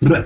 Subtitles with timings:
[0.00, 0.22] What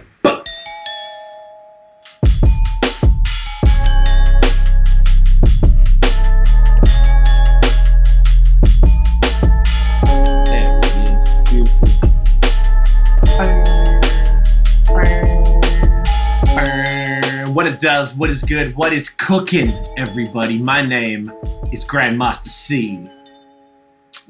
[17.66, 20.58] it does, what is good, what is cooking, everybody.
[20.58, 21.32] My name
[21.72, 23.08] is Grandmaster C.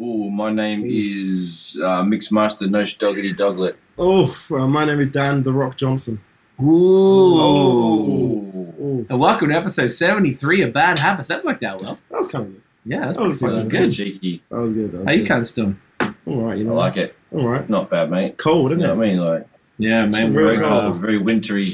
[0.01, 3.77] Oh, my name is uh, Mixmaster Nosh Doggity Doglet.
[3.99, 6.21] Oh, uh, my name is Dan The Rock Johnson.
[6.61, 7.35] Ooh.
[7.37, 11.29] Oh, Oh, And welcome to episode 73 of Bad Habits.
[11.29, 11.99] That worked out well.
[12.11, 12.63] that was kind of good.
[12.85, 13.51] Yeah, that's That was good.
[13.53, 13.79] fucking good.
[13.79, 13.93] good.
[13.93, 14.43] cheeky.
[14.51, 14.93] That was good.
[14.93, 15.81] That was How you kind of doing?
[16.27, 16.71] All right, you know.
[16.73, 16.81] I know.
[16.81, 17.17] like it.
[17.33, 17.69] All right.
[17.69, 18.39] Not bad, mate.
[18.39, 18.97] Cold, You isn't know it?
[18.97, 19.19] what I mean?
[19.21, 19.47] Like
[19.79, 20.33] Yeah, man.
[20.33, 21.65] Very We're, uh, cold, very wintry.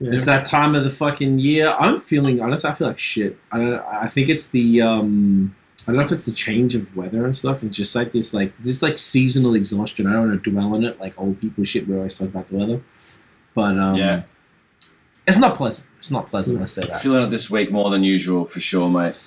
[0.00, 0.12] Yeah.
[0.12, 1.74] It's that time of the fucking year.
[1.78, 2.70] I'm feeling honestly.
[2.70, 3.36] I feel like shit.
[3.50, 3.78] I.
[4.02, 4.82] I think it's the.
[4.82, 5.54] um
[5.88, 7.62] I don't know if it's the change of weather and stuff.
[7.62, 10.06] It's just like this, like this, like seasonal exhaustion.
[10.06, 11.88] I don't want to dwell on it, like old people shit.
[11.88, 12.82] We always talk about the weather,
[13.54, 14.22] but um, Yeah.
[15.26, 15.88] it's not pleasant.
[15.96, 16.58] It's not pleasant.
[16.58, 17.00] Let's say that.
[17.00, 19.18] Feeling it this week more than usual for sure, mate.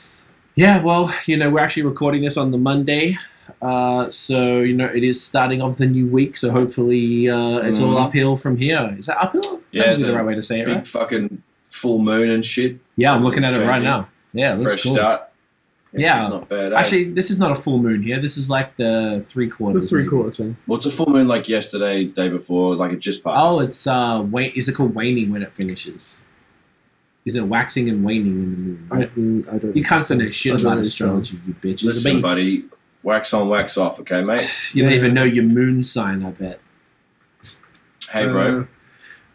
[0.56, 3.18] Yeah, well, you know, we're actually recording this on the Monday.
[3.60, 6.38] Uh, so, you know, it is starting off the new week.
[6.38, 8.06] So hopefully uh, it's all Mhm.
[8.08, 8.96] uphill from here.
[9.00, 9.62] Is that uphill?
[9.72, 10.88] Yeah, That would it's be the right way to say it, Big right?
[10.88, 12.78] fucking full moon and shit.
[12.98, 14.08] Yeah, I'm looking at it right now.
[14.34, 14.94] Yeah, it looks Fresh cool.
[14.94, 15.22] start.
[15.94, 16.28] It's Yeah.
[16.30, 16.72] not bad.
[16.72, 16.76] eh?
[16.80, 18.22] Actually, this is not a full moon here.
[18.22, 19.84] This is like the three quarters.
[19.84, 20.10] The three maybe.
[20.10, 20.58] quarter thing.
[20.66, 22.76] what's a full moon like yesterday, day before?
[22.76, 23.38] Like it just passed.
[23.40, 26.22] Oh, it's uh, wa- is it called waning when it finishes?
[27.26, 28.88] Is it waxing and waning in the moon?
[28.90, 29.16] I, Right?
[29.16, 31.84] don't- I don't You can't say no shit about astrology, you bitches.
[31.86, 32.66] Listen, But buddy.
[33.04, 34.00] Wax on, wax off.
[34.00, 34.48] Okay, mate.
[34.74, 36.24] you, you don't even know your moon sign.
[36.24, 36.60] I bet.
[38.12, 38.62] Hey, bro.
[38.62, 38.66] Uh,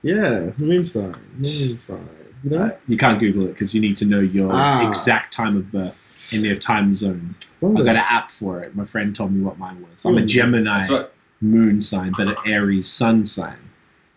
[0.02, 1.14] yeah, moon sign.
[1.34, 1.42] Moon
[1.80, 2.08] sign.
[2.44, 2.56] You know?
[2.58, 4.88] Uh, you can't Google it because you need to know your Ah.
[4.88, 5.96] exact time of birth
[6.32, 7.34] in your time zone.
[7.60, 8.74] Well, I got an app for it.
[8.74, 10.04] My friend told me what mine was.
[10.04, 10.24] I'm a.
[10.24, 13.58] Gemini what, moon sign, but an Aries sun sign.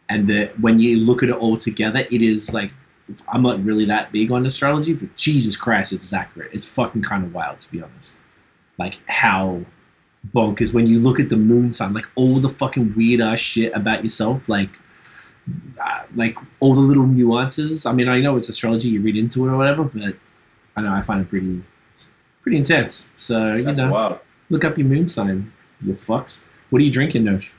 [0.10, 2.74] And the when you look at it all together, it is like
[3.28, 6.52] I'm not really that big on astrology, but Jesus Christ, it's accurate.
[6.54, 8.16] It's fucking kind of wild to be honest.
[8.78, 9.62] Like how
[10.34, 13.74] bonkers when you look at the moon sign, like all the fucking weird ass shit
[13.74, 14.70] about yourself, like
[15.84, 17.86] uh, like all the little nuances.
[17.86, 20.16] I mean, I know it's astrology, you read into it or whatever, but
[20.76, 21.64] I know I find it pretty
[22.50, 23.10] pretty intense.
[23.16, 24.20] So you that's know, wild.
[24.50, 26.44] look up your moon sign, you fucks.
[26.70, 27.54] What are you drinking, Nosh?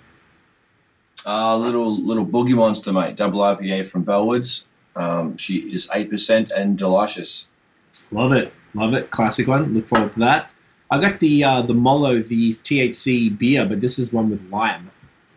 [1.24, 3.16] Uh, little little boogie monster, mate.
[3.16, 4.64] Double IPA from Bellwoods.
[4.96, 7.46] Um, she is eight percent and delicious.
[8.10, 9.10] Love it, love it.
[9.10, 9.72] Classic one.
[9.74, 10.50] Look forward to that.
[10.90, 14.90] I got the uh, the Mollo, the THC beer, but this is one with lime,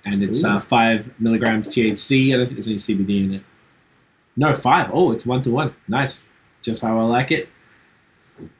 [0.05, 2.33] and it's uh, five milligrams THC.
[2.33, 3.43] I don't think there's any CBD in it.
[4.35, 4.89] No, five.
[4.91, 5.75] Oh, it's one to one.
[5.87, 6.25] Nice,
[6.63, 7.49] just how I like it.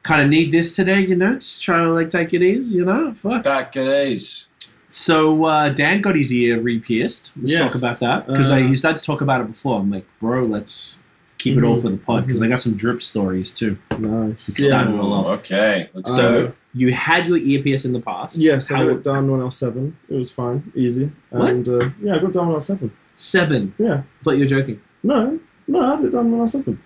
[0.02, 1.34] Kind of need this today, you know.
[1.34, 3.12] Just try to like take it easy, you know.
[3.12, 3.42] Fuck.
[3.44, 4.48] Back at ease.
[4.88, 7.32] So uh, Dan got his ear re-pierced.
[7.36, 9.80] Let's talk about that because Uh, he started to talk about it before.
[9.80, 11.00] I'm like, bro, let's
[11.38, 11.82] keep it all Mhm.
[11.82, 13.76] for the pod because I got some drip stories too.
[13.98, 14.48] Nice.
[14.48, 14.94] We can Yeah.
[14.94, 15.26] it all off.
[15.40, 15.90] Okay.
[15.92, 18.38] Let's So Uh, you had your ear pierced in the past.
[18.38, 19.96] Yes, I got it done when I was seven.
[20.08, 21.10] It was fine, easy.
[21.30, 21.50] What?
[21.50, 22.92] And uh, yeah, I got it done when I was seven.
[23.16, 23.74] Seven.
[23.78, 23.94] Yeah.
[23.94, 24.80] I thought you were joking.
[25.02, 26.78] No, no, I had it done when I was seven.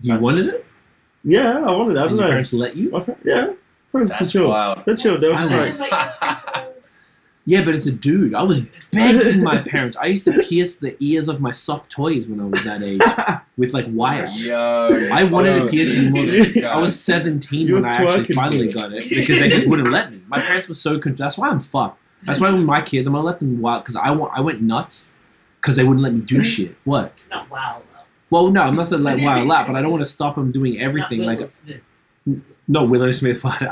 [0.00, 0.64] You Uh, wanted it?
[1.24, 1.98] Yeah, I wanted it.
[1.98, 2.28] I And don't your know.
[2.28, 2.90] parents let you?
[2.90, 3.52] My parents, yeah,
[3.92, 4.48] parents are That's chill.
[4.48, 4.82] wild.
[4.86, 5.20] They're chill.
[5.20, 5.74] They were just like,
[7.46, 8.34] Yeah, but it's a dude.
[8.34, 8.60] I was
[8.92, 9.96] begging my parents.
[9.96, 13.00] I used to pierce the ears of my soft toys when I was that age
[13.56, 14.26] with like wire.
[14.26, 15.08] Yo.
[15.12, 16.10] I wanted to fuck pierce you.
[16.10, 16.76] more Yeah.
[16.76, 18.82] I was 17 You when were I actually twerking, finally bro.
[18.82, 20.20] got it because they just wouldn't let me.
[20.28, 21.22] My parents were so confused.
[21.22, 21.98] That's why I'm fucked.
[22.24, 24.32] That's why with my kids, I'm gonna let them wild because I want.
[24.36, 25.12] I went nuts
[25.60, 26.76] because they wouldn't let me do shit.
[26.84, 27.24] What?
[27.30, 27.82] Not wow.
[28.30, 30.50] Well, no, I'm not gonna let wild out, but I don't want to stop him
[30.52, 31.22] doing everything.
[31.22, 31.40] Like
[32.68, 33.42] no Willow Smith.
[33.44, 33.62] What?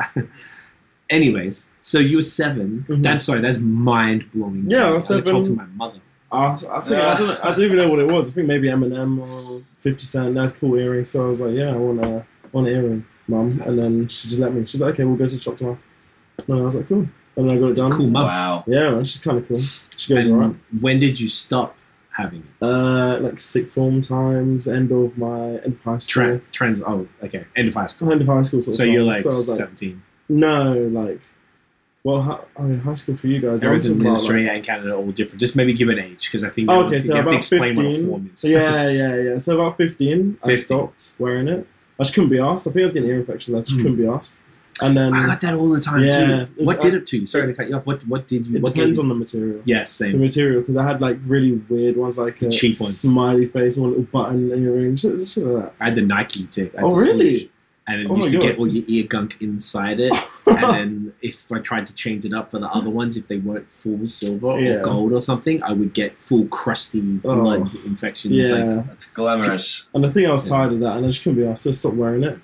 [1.11, 3.03] Anyways, so you were 7 Mhm.
[3.03, 3.41] That's sorry.
[3.41, 4.67] That's mind blowing.
[4.71, 6.01] Yeah, I was I talk to my mother.
[6.31, 8.29] I, I think I don't, I don't even know what it was.
[8.31, 10.35] I think maybe Eminem or Fifty Cent.
[10.35, 13.07] They had cool earrings, so I was like, yeah, I want a want an earring,
[13.27, 13.49] mum.
[13.65, 14.67] And then she just let me.
[14.67, 15.79] She's like, okay, we'll go to the shop tomorrow.
[16.47, 17.09] And I was like, cool.
[17.37, 17.93] And then I got it It's done.
[17.93, 18.25] cool, mum.
[18.27, 18.65] Wow.
[18.67, 19.61] Yeah, man, she's kind of cool.
[19.97, 20.57] She goes And alright.
[20.79, 21.78] When did you stop
[22.19, 22.65] having it?
[22.65, 26.13] Uh, like sixth form times, end of my end of high school.
[26.25, 26.83] Trend, trends.
[26.83, 27.45] Oh, okay.
[27.57, 28.13] End of high school.
[28.13, 28.61] End of high school.
[28.61, 30.03] Sort So of you're like so like, 17.
[30.29, 31.21] no, like,
[32.05, 33.65] well, hi, I mean, high school for you guys.
[33.65, 35.41] Everything in about, like- Australia and Canada are all different.
[35.41, 37.39] Just maybe give an age because I think Oh, okay, so you have to about
[37.39, 38.09] explain what a 15.
[38.09, 38.45] form is.
[38.45, 39.39] Yeah, yeah, yeah.
[39.39, 41.67] So about 15, I stopped wearing it.
[42.01, 42.67] I just couldn't be asked.
[42.67, 43.57] I think I was getting ear infections.
[43.57, 43.83] I just Hmm.
[43.83, 44.39] couldn't be asked.
[44.83, 46.65] And then I got that all the time Yeah, too.
[46.65, 47.27] What did it to you?
[47.27, 47.87] Sorry to cut you off.
[47.87, 48.57] What what did you?
[48.57, 49.61] it What depends gave on the material.
[49.65, 50.13] Yes, same.
[50.13, 53.01] The material, because I had like really weird ones, like a cheap ones.
[53.01, 55.83] smiley face, and one little button earring, shit, shit like that.
[55.83, 56.75] I had the Nike tip.
[56.79, 57.31] I Oh, really?
[57.39, 57.49] swoosh,
[57.91, 58.43] And it Oh used to God.
[58.43, 60.13] get all your ear gunk inside it.
[60.47, 63.39] and then if I tried to change it up for the other ones, if they
[63.39, 64.73] weren't full silver Yeah.
[64.75, 67.35] or gold or something, I would get full crusty Oh.
[67.43, 68.35] blood infections.
[68.51, 68.57] yeah.
[68.77, 69.89] Like, That's glamorous.
[69.95, 70.57] And I think I was Yeah.
[70.59, 72.39] tired of that, and I just couldn't be asked, so I stopped wearing it.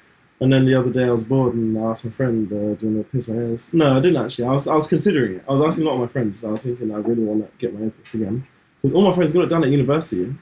[0.45, 2.87] And then the other day I was bored, and I asked my friend, uh, "Do
[2.87, 4.45] you want to pierce my ears?" No, I didn't actually.
[4.45, 5.45] I was, I was considering it.
[5.49, 6.45] I was asking a lot of my friends.
[6.45, 8.47] I was thinking I really want to get my ear pierced again
[8.83, 10.35] because all my friends got it done at university.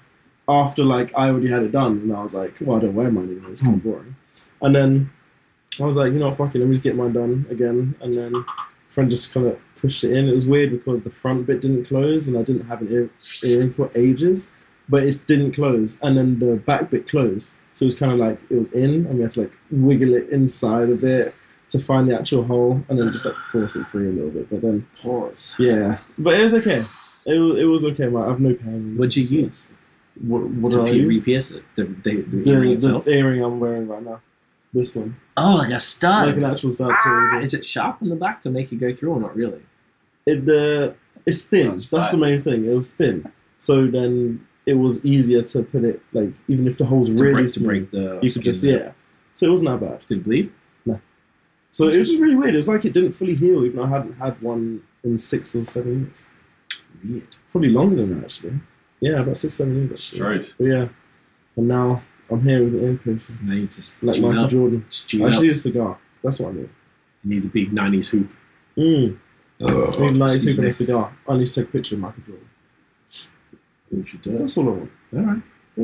[0.48, 3.12] After like I already had it done, and I was like, "Well, I don't wear
[3.12, 3.52] mine anymore.
[3.52, 4.16] It's kind of boring."
[4.60, 5.08] And then
[5.80, 7.94] I was like, "You know, what, fuck it, let me just get mine done again."
[8.00, 8.44] And then a
[8.88, 10.28] friend just kind of pushed it in.
[10.28, 13.08] It was weird because the front bit didn't close, and I didn't have an ear,
[13.46, 14.50] earring for ages
[14.92, 17.48] but it didn't close, and then the back bit closed.
[17.74, 19.52] So it was kind of like it was in, and we had to like
[19.86, 21.34] wiggle it inside a bit
[21.72, 24.46] to find the actual hole, and then just like force it free a little bit.
[24.50, 25.56] But then, pause.
[25.58, 26.84] yeah, but it was okay.
[27.24, 28.06] It was, it was okay.
[28.12, 28.22] man.
[28.24, 28.96] I have no pain.
[28.98, 29.68] What'd you use
[30.20, 31.16] What, what to did I use?
[31.16, 31.62] re-pierce it?
[31.76, 34.20] The, the, the, The, earring the earring I'm wearing right now.
[34.74, 36.26] This one, Oh, like a stud.
[36.28, 38.76] like an actual start ah, to is it sharp in the back to make it
[38.76, 39.62] go through or not really?
[40.26, 40.44] it.
[40.46, 40.94] The
[41.24, 41.70] it's thin.
[41.70, 42.60] That's That's the main thing.
[42.70, 43.16] It was thin,
[43.56, 47.46] so then it was easier to put it like even if the hole's To really
[47.46, 48.92] break, break the you could just yeah.
[49.32, 50.06] So it wasn't that bad.
[50.06, 50.52] Did it bleed?
[50.86, 51.00] No.
[51.70, 52.54] So it was just really weird.
[52.54, 55.64] It's like it didn't fully heal, even though I hadn't had one in six or
[55.64, 56.24] seven years.
[57.02, 57.36] Weird.
[57.48, 58.60] Probably longer than that, actually.
[59.00, 60.18] Yeah, about six, seven years, actually.
[60.18, 60.54] Straight.
[60.58, 60.88] But yeah,
[61.56, 64.50] and now I'm here with an ear piercing, Now you just like Michael up.
[64.50, 64.84] Jordan.
[64.88, 65.98] Just I actually need a cigar.
[66.22, 66.68] That's what I need.
[67.24, 68.30] You need the big 90s hoop.
[68.76, 69.18] Mm.
[69.62, 71.12] I need a Excuse hoop and a cigar.
[71.28, 72.48] I need to take a picture of Michael Jordan.
[73.92, 74.38] You should do.
[74.38, 74.90] That's all I want.
[75.14, 75.42] All right.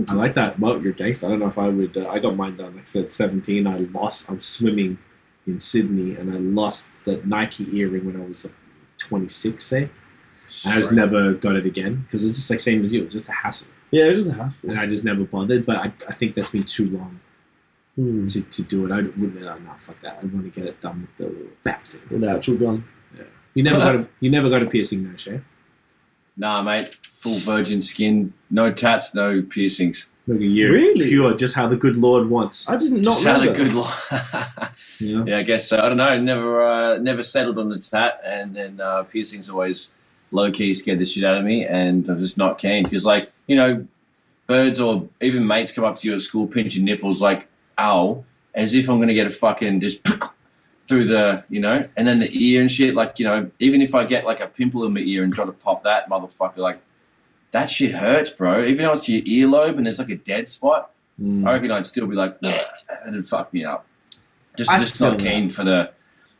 [0.09, 0.59] I like that.
[0.59, 1.27] Well, you're gangster.
[1.27, 1.97] I don't know if I would.
[1.97, 2.73] Uh, I got mine done.
[2.75, 3.67] Like I said, 17.
[3.67, 4.29] I lost.
[4.29, 4.99] I was swimming
[5.47, 8.55] in Sydney, and I lost the Nike earring when I was like
[8.99, 9.89] 26, say.
[10.65, 13.05] And I just never got it again because it's just like same as you.
[13.05, 14.71] It's just a hassle, Yeah, it's just a hassle.
[14.71, 15.65] and I just never bothered.
[15.65, 17.21] But I, I think that's been too long
[17.97, 18.27] Hmm.
[18.27, 18.93] to, to do it.
[18.93, 19.43] I wouldn't.
[19.45, 20.19] Uh, no, fuck that.
[20.23, 22.01] I want to get it done with the little back thing.
[22.11, 22.85] With the actual gun.
[23.17, 23.25] Yeah.
[23.55, 24.09] You never got a.
[24.21, 25.41] You never got a piercing, no Shay.
[26.39, 26.97] Nah, mate.
[27.11, 28.33] Full virgin skin.
[28.51, 30.09] No tats, no piercings.
[30.27, 31.09] Look at you, Really?
[31.09, 32.69] pure, just how the good Lord wants.
[32.69, 33.57] I did not Just know had a that.
[33.57, 33.91] good Lord.
[35.01, 35.23] Yeah.
[35.27, 35.79] yeah, I guess so.
[35.79, 36.19] I don't know.
[36.21, 39.93] Never, uh, never settled on the tat, and then uh, piercings always
[40.33, 43.31] low key scared the shit out of me, and I'm just not keen because, like,
[43.47, 43.79] you know,
[44.49, 47.47] birds or even mates come up to you at school, pinch your nipples, like,
[47.79, 48.25] ow,
[48.55, 50.05] as if I'm gonna get a fucking just
[50.89, 52.95] through the, you know, and then the ear and shit.
[52.95, 55.45] Like, you know, even if I get like a pimple in my ear and try
[55.45, 56.81] to pop that motherfucker, like,
[57.53, 58.65] that shit hurts, bro.
[58.65, 60.91] Even though it's your earlobe and there's like a dead spot,
[61.21, 61.47] Mm.
[61.47, 62.39] I reckon I'd still be like,
[63.07, 63.87] it'd fuck me up.
[64.57, 65.91] Just, I just not keen for the.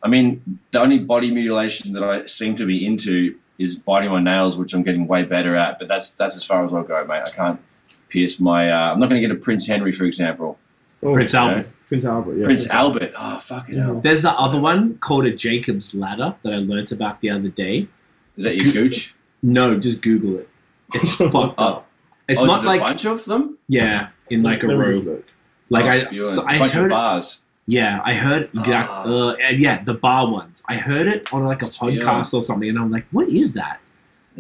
[0.03, 4.21] I mean, the only body mutilation that I seem to be into is biting my
[4.21, 5.79] nails, which I'm getting way better at.
[5.79, 7.23] But that's that's as far as I'll go, mate.
[7.27, 7.61] I can't
[8.09, 8.71] pierce my.
[8.71, 10.59] Uh, I'm not going to get a Prince Henry, for example.
[11.03, 11.67] Oh, Prince Albert.
[11.87, 12.45] Prince Albert, yeah.
[12.45, 13.13] Prince Albert.
[13.17, 14.01] Oh, fucking hell.
[14.01, 17.89] There's the other one called a Jacob's Ladder that I learnt about the other day.
[18.37, 19.15] Is that your gooch?
[19.43, 20.49] No, just Google it.
[20.95, 21.87] It's fucked up.
[22.29, 23.59] It's oh, not is it like a bunch of them.
[23.69, 25.23] yeah, in like a Let me row.
[25.71, 26.25] Like oh, I, spewing.
[26.25, 26.91] so a I bunch of heard.
[26.91, 27.43] bars.
[27.67, 28.89] Yeah, I heard exact.
[28.91, 29.03] Ah.
[29.05, 30.63] Uh, yeah, the bar ones.
[30.69, 32.01] I heard it on like a Spewing.
[32.01, 33.81] podcast or something, and I'm like, "What is that?"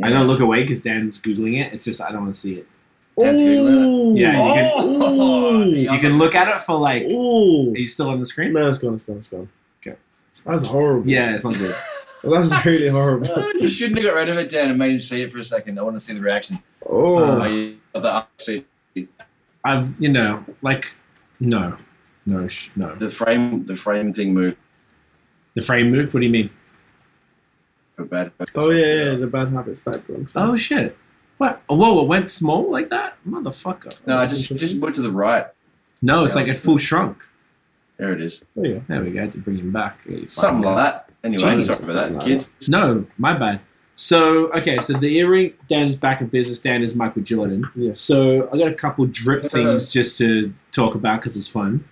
[0.02, 1.72] I gotta look away because Dan's googling it.
[1.72, 2.68] It's just I don't want to see it.
[3.18, 4.14] That's Ooh.
[4.16, 7.04] Yeah, you can- Oh, You can look at it for like.
[7.04, 7.72] Ooh.
[7.72, 8.52] Are you still on the screen?
[8.52, 9.48] No, it's gone, it's gone, it's gone.
[9.80, 9.96] Okay.
[10.44, 11.08] That's horrible.
[11.08, 11.74] Yeah, it's not good.
[12.22, 13.30] That's really horrible.
[13.30, 15.38] Uh, you shouldn't have got rid of it, Dan, and made him see it for
[15.38, 15.78] a second.
[15.78, 16.56] I want to see the reaction.
[16.88, 17.44] Oh.
[17.44, 18.64] Yeah, the, see,
[19.64, 20.94] I've you know like
[21.40, 21.76] no,
[22.26, 22.94] no, sh- no.
[22.94, 24.56] the frame, the frame thing moved
[25.54, 26.14] The frame moved.
[26.14, 26.50] What do you mean?
[27.92, 28.32] for bad.
[28.54, 30.32] oh, yeah, yeah, the bad habits background.
[30.36, 30.96] Oh shit!
[31.38, 31.62] What?
[31.68, 32.02] Oh, whoa!
[32.02, 33.94] It went small like that, motherfucker.
[34.06, 35.46] No, I just just went to the right.
[36.02, 37.18] No, it's Yeah, like it full shrunk.
[37.96, 38.42] There it is.
[38.54, 38.84] There you go.
[38.88, 39.18] There we go.
[39.18, 39.98] I had to bring him back.
[40.28, 41.10] Something like that.
[41.24, 42.50] Anyway, Jesus, sorry for that, like kids.
[42.68, 43.60] No, my bad.
[43.96, 45.54] So okay, so the earring.
[45.66, 46.60] Dan is back in business.
[46.60, 47.68] Dan is Michael Jordan.
[47.74, 48.00] Yes.
[48.00, 51.84] So I got a couple drip uh, things just to talk about because it's fun.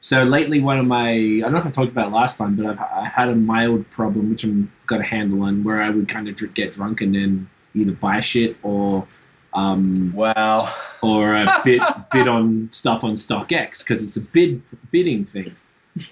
[0.00, 2.56] So lately, one of my I don't know if I talked about it last time,
[2.56, 5.88] but I've I had a mild problem which I'm got a handle on where I
[5.88, 9.06] would kind of dr- get drunk and then either buy shit or
[9.52, 10.58] um, Wow.
[11.02, 11.80] or a bid
[12.12, 15.52] bid on stuff on StockX because it's a bid bidding thing.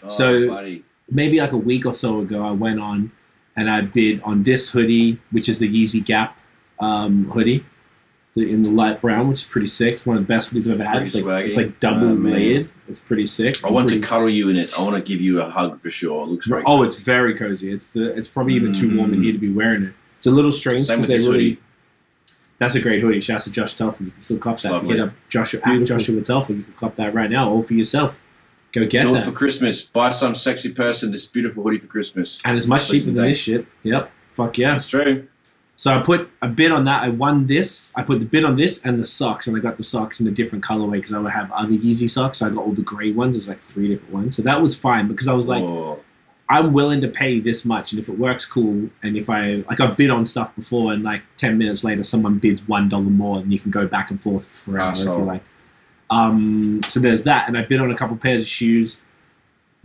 [0.02, 0.84] Oh, So- buddy.
[1.10, 3.12] Maybe like a week or so ago, I went on
[3.56, 6.38] and I bid on this hoodie, which is the Yeezy Gap
[6.80, 7.66] um, hoodie,
[8.34, 9.92] in the light brown, which is pretty sick.
[9.94, 11.02] It's one of the best hoodies I've ever had.
[11.02, 12.70] It's like, it's like double Oh, layered.
[12.88, 13.62] It's pretty sick.
[13.62, 14.72] I want pretty, to cuddle you in it.
[14.78, 16.22] I want to give you a hug for sure.
[16.22, 16.64] It looks great.
[16.66, 17.70] Oh, it's very cozy.
[17.70, 18.16] It's the.
[18.16, 19.24] It's probably even too warm in Mm.
[19.24, 19.92] here to be wearing it.
[20.22, 21.26] It's a little strange because they really.
[21.50, 21.58] hoodie.
[22.58, 23.18] That's a great hoodie.
[23.20, 24.06] Shouts to Josh Telford.
[24.06, 24.70] You can still cop It's that.
[24.70, 24.90] lovely.
[24.90, 25.96] Hit up Joshua at Beautiful.
[25.96, 26.56] Joshua Telford.
[26.58, 28.20] You can cop that right now, all for yourself.
[28.70, 29.22] Go get Do it them.
[29.24, 29.82] for Christmas.
[29.82, 32.40] Buy some sexy person this beautiful hoodie for Christmas.
[32.44, 33.66] and it's much cheaper than and this shit.
[33.82, 34.12] Yep.
[34.30, 34.70] Fuck yeah.
[34.74, 35.26] That's true.
[35.74, 37.02] So I put a bid on that.
[37.02, 37.92] I won this.
[37.96, 40.28] I put the bid on this and the socks, and I got the socks in
[40.28, 42.38] a different colorway because I would have other Yeezy socks.
[42.38, 43.34] So I got all the gray ones.
[43.34, 44.36] There's like three different ones.
[44.36, 45.98] So that was fine because I was like, Oh,
[46.52, 48.90] I'm willing to pay this much, and if it works, cool.
[49.02, 52.38] And if I like, I've bid on stuff before, and like ten minutes later, someone
[52.38, 55.42] bids one dollar more, and you can go back and forth forever if you like.
[56.10, 59.00] Um, so there's that, and I bid on a couple pairs of shoes.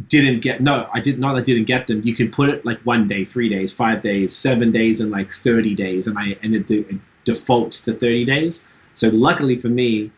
[0.10, 1.38] Didn't get no, I did not.
[1.38, 2.02] I didn't get them.
[2.04, 5.32] You can put it like one day, three days, five days, seven days, and like
[5.32, 8.68] thirty days, and I and it, it defaults to thirty days.
[8.94, 10.12] So luckily for me,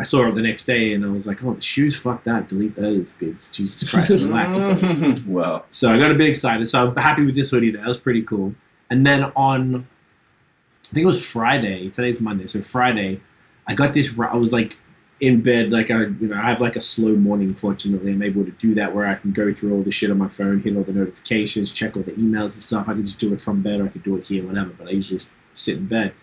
[0.00, 2.48] I saw it the next day, and I was like, oh, the shoes, fuck that,
[2.48, 3.50] delete those bids.
[3.50, 5.26] Jesus Christ, relax.
[5.26, 6.66] well, So I got a bit excited.
[6.66, 7.72] So I'm happy with this hoodie.
[7.72, 8.54] That was pretty cool.
[8.88, 11.90] And then on, I think it was Friday.
[11.90, 13.20] Today's Monday, so Friday,
[13.66, 14.18] I got this.
[14.18, 14.78] I was like
[15.20, 17.54] in bed, like I, you know, I have like a slow morning.
[17.54, 20.16] Fortunately, I'm able to do that where I can go through all the shit on
[20.16, 22.88] my phone, hit all the notifications, check all the emails and stuff.
[22.88, 24.70] I can just do it from bed, or I could do it here, whatever.
[24.70, 25.20] But I usually
[25.52, 26.14] sit in bed.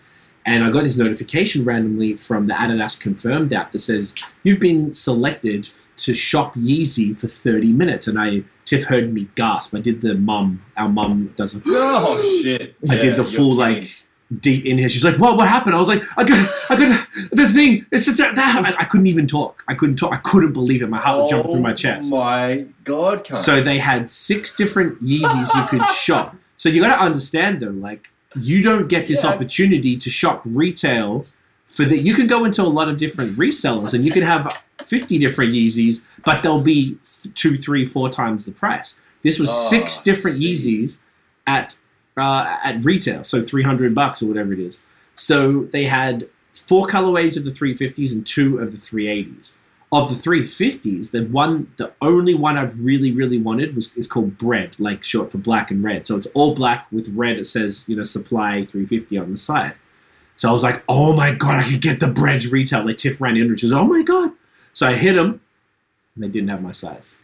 [0.46, 4.14] And I got this notification randomly from the Adidas Confirmed app that says
[4.44, 8.06] you've been selected to shop Yeezy for 30 minutes.
[8.06, 9.74] And I, Tiff heard me gasp.
[9.74, 12.74] I did the mum, our mum does a, oh shit!
[12.88, 13.82] I Yeah, did the full kidding.
[13.82, 14.04] like
[14.40, 14.88] deep in here.
[14.88, 15.36] She's like, "What?
[15.36, 17.84] What happened?" I was like, "I got, I got the, thing.
[17.92, 19.64] It's just that, that." I, I couldn't even talk.
[19.68, 20.12] I couldn't talk.
[20.14, 20.88] I couldn't believe it.
[20.88, 22.10] My heart was oh jumping through my chest.
[22.12, 23.24] Oh my god!
[23.24, 23.36] Cunt.
[23.36, 26.36] So they had six different Yeezys you could shop.
[26.56, 28.10] So you got to understand though, like
[28.40, 29.30] you don't get this Yeah.
[29.30, 31.24] opportunity to shop retail
[31.66, 32.02] for that.
[32.02, 35.52] You could go into a lot of different resellers and you could have fifty different
[35.52, 36.96] Yeezys, but they'll be
[37.34, 38.94] two, three, four times the price.
[39.22, 40.98] This was Oh, six different Yeezys
[41.46, 41.74] at
[42.16, 44.82] uh, at retail, so three hundred bucks or whatever it is.
[45.14, 49.56] So they had four colorways of the 350s and two of the 380s.
[49.90, 54.36] Of the 350s, the one, the only one I've really, really wanted was is called
[54.36, 56.06] Bread, like short for black and red.
[56.06, 57.38] So it's all black with red.
[57.38, 59.74] It says you know supply 350 on the side.
[60.36, 62.84] So I was like, oh my god, I could get the Breads retail.
[62.84, 64.32] Like Tiff ran in, which is oh my god.
[64.74, 65.40] So I hit them,
[66.14, 67.16] and they didn't have my size.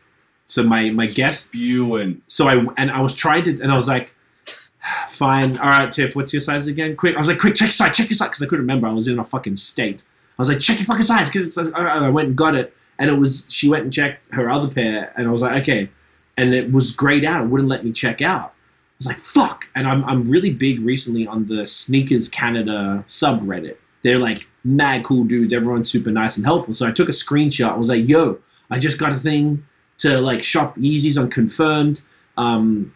[0.47, 2.23] So my my guess spewing.
[2.27, 4.15] so I and I was trying to, and I was like,
[5.09, 6.97] fine, all right, Tiff, what's your size again?
[6.97, 8.87] Quick, I was like, quick, check your size, check your size, because I couldn't remember.
[8.87, 10.03] I was in a fucking state.
[10.39, 13.19] I was like, check your fucking size, because I went and got it, and it
[13.19, 15.89] was she went and checked her other pair, and I was like, okay,
[16.37, 17.43] and it was grayed out.
[17.43, 18.51] It wouldn't let me check out.
[18.51, 23.77] I was like, fuck, and I'm I'm really big recently on the sneakers Canada subreddit.
[24.03, 25.53] They're like mad cool dudes.
[25.53, 26.75] Everyone's super nice and helpful.
[26.75, 27.71] So I took a screenshot.
[27.71, 28.39] I was like, yo,
[28.71, 29.65] I just got a thing
[29.99, 32.03] to like shop Yeezys on confirmed.
[32.37, 32.93] Um,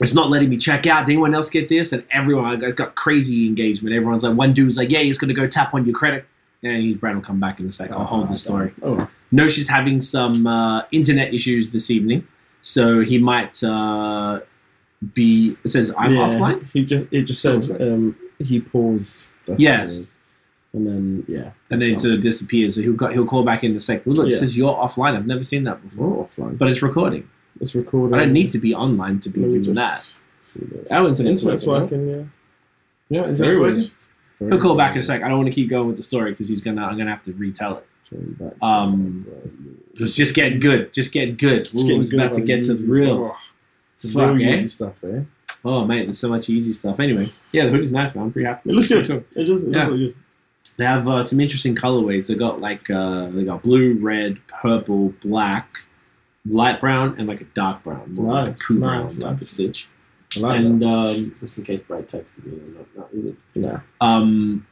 [0.00, 1.06] it's not letting me check out.
[1.06, 1.92] Did anyone else get this?
[1.92, 3.94] And everyone, I got, crazy engagement.
[3.94, 6.26] Everyone's like, one dude's like, yeah, he's gonna go tap on your credit.
[6.62, 7.90] Yeah, his brand will come back in a sec.
[7.90, 8.72] I'll hold the story.
[8.82, 12.26] Oh, No, she's having some uh, internet issues this evening,
[12.60, 14.40] so he might uh,
[15.14, 15.56] be.
[15.64, 16.68] It says I'm yeah, offline.
[16.72, 19.28] He just it just said um, he paused.
[19.46, 20.16] that's what it Yes.
[20.74, 22.74] and then yeah, and then it sort of disappears.
[22.74, 24.04] So he'll go, he'll call back in a sec.
[24.04, 25.16] Well, look, it says you're offline.
[25.16, 27.26] I've never seen that before, We're offline, but it's recording.
[27.58, 28.14] it's recording.
[28.14, 30.14] I don't need to be online to be doing that.
[30.42, 30.92] see this.
[30.92, 32.32] Our internet's internet's working, working.
[33.08, 33.90] Yeah, Yeah, it's Very working.
[34.40, 35.22] He'll call back in a sec.
[35.22, 36.84] I don't want to keep going with the story because he's gonna.
[36.84, 37.86] I'm gonna have to retell it.
[38.62, 39.26] Um,
[39.94, 40.92] It's just getting good.
[40.92, 41.60] Just getting good.
[41.64, 43.30] Just Ooh, getting it's good about to get to the reels.
[44.02, 44.52] It's Fuck, real eh?
[44.52, 45.20] easy stuff, eh?
[45.64, 46.98] Oh mate, there's so much easy stuff.
[47.00, 48.24] Anyway, yeah, the hoodie's nice, man.
[48.24, 48.70] I'm pretty happy.
[48.70, 49.06] It looks good.
[49.06, 49.24] Cool.
[49.36, 49.62] It does.
[49.64, 49.88] It Yeah.
[49.88, 50.14] good.
[50.78, 52.28] They have uh, some interesting colorways.
[52.28, 55.70] They got like uh, they got blue, red, purple, black,
[56.46, 59.42] light brown, and like a dark brown, more like a Nice, brown nice, nice.
[59.42, 59.88] of stitch.
[60.38, 63.36] Like and um, just in case Brad texted me, I'm not, not that.
[63.56, 63.80] Nah.
[64.00, 64.66] Um,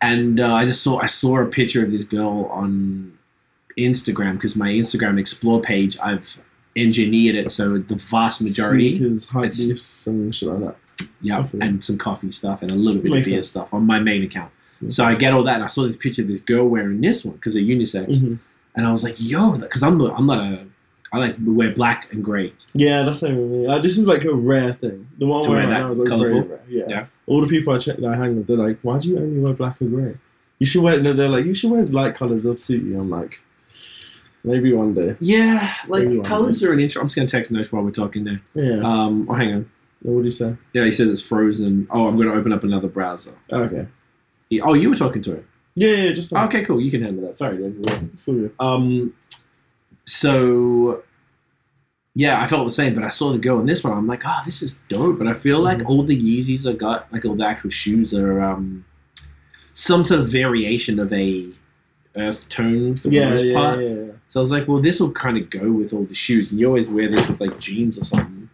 [0.00, 3.18] and uh, I just saw I saw a picture of this girl on
[3.78, 6.38] Instagram because my Instagram Explore page I've
[6.76, 10.04] engineered it so the vast majority, Sneakers, it's-
[10.36, 10.76] shit like that.
[11.20, 11.58] yeah, coffee.
[11.60, 13.48] and some coffee stuff and a little bit Makes of beer sense.
[13.48, 14.52] stuff on my main account.
[14.88, 17.22] So I get all that, and I saw this picture of this girl wearing this
[17.24, 18.38] one because they're unisex, Mhm.
[18.76, 20.66] and I was like, "Yo," because I'm not, I'm not a,
[21.12, 22.52] I like to wear black and gray.
[22.72, 23.66] Yeah, that's same with me.
[23.66, 25.08] Uh, this is like a rare thing.
[25.18, 26.42] The one To wear wearing right that now is like colourful?
[26.42, 26.60] very rare.
[26.68, 26.84] Yeah.
[26.88, 27.06] Yeah.
[27.26, 29.40] All the people I check that I hang with, they're like, "Why do you only
[29.40, 30.14] wear black and grey?
[30.60, 32.44] You should wear." no, They're like, "You should wear light colours.
[32.44, 33.40] They'll suit you." I'm like,
[34.44, 35.16] maybe one day.
[35.20, 37.00] Yeah, like colors are an intro.
[37.02, 38.40] I'm just gonna text Nosh while we're talking there.
[38.54, 38.80] Yeah.
[38.80, 39.70] Um, oh, hang on.
[40.02, 40.56] what do you say?
[40.72, 41.86] Yeah, he says it's frozen.
[41.90, 43.32] Oh, I'm gonna open up another browser.
[43.52, 43.86] Oh, okay.
[44.48, 45.46] He- oh, you were talking to him.
[45.76, 46.80] Yeah, yeah, just Oh, okay, cool.
[46.80, 47.38] You can handle that.
[47.38, 48.52] Sorry, dude.
[48.58, 49.14] Um,
[50.04, 51.02] so
[52.14, 53.92] yeah, I felt the same, but I saw the girl in this one.
[53.92, 55.18] I'm like, oh, this is dope.
[55.18, 55.88] But I feel like Mhm.
[55.88, 58.84] all the Yeezys I got, like all the actual shoes, are um,
[59.72, 61.46] some sort of variation of a
[62.16, 63.80] earth tone for the Yeah, most yeah, part.
[63.80, 64.06] yeah.
[64.26, 66.60] So I was like, well, this will kind of go with all the shoes, and
[66.60, 68.48] you always wear this with like jeans or something.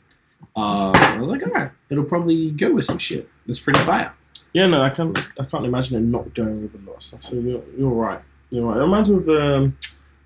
[0.55, 3.29] Uh, I was like, all right, it'll probably go with some shit.
[3.47, 4.13] That's pretty fire.
[4.53, 5.19] Yeah, no, I can't.
[5.41, 7.23] I can't imagine it not going with a lot of stuff.
[7.23, 8.21] So you're, you're right.
[8.51, 8.77] You're right.
[8.77, 9.77] It reminds me of um,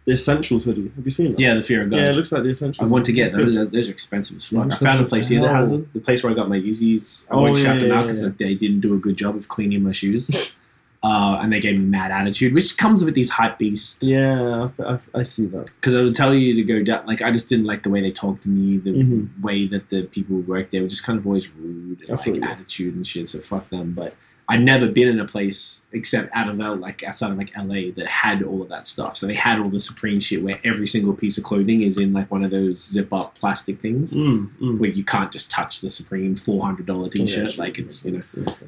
[0.07, 0.91] the Essentials hoodie.
[0.97, 1.41] Have you seen that?
[1.41, 1.97] Yeah, the fear of God.
[1.99, 2.89] Yeah, it looks like the Essentials.
[2.89, 3.55] I want to get those.
[3.71, 4.73] Those are expensive as fuck.
[4.73, 5.89] I found a place here that has them.
[5.93, 7.27] The place where I got my Yeezys.
[7.31, 8.31] I Oh, won't yeah, shout them yeah, out because yeah.
[8.39, 10.31] they didn't do a good job of cleaning my shoes.
[11.03, 14.07] uh, and they gave me mad attitude, which comes with these hype beasts.
[14.07, 15.71] Yeah, I, I, I see that.
[15.77, 17.07] Because I would tell you to go down.
[17.07, 19.43] Like I just didn't like the way they talked to me, the Mhm.
[19.43, 22.31] way that the people who worked there were just kind of always rude and I
[22.31, 23.29] like attitude and shit.
[23.29, 23.93] So fuck them.
[23.93, 24.15] But
[24.51, 27.93] I'd never been in a place except out of L, like outside of like LA
[27.95, 29.17] that had all of that stuff.
[29.17, 32.13] So they had all the Supreme shit where every single piece of clothing is in
[32.13, 34.79] like one of those zip up plastic things Mm, mm.
[34.79, 37.57] where you can't just touch the Supreme four hundred dollar t shirt.
[37.57, 38.21] Yeah, like it's you know.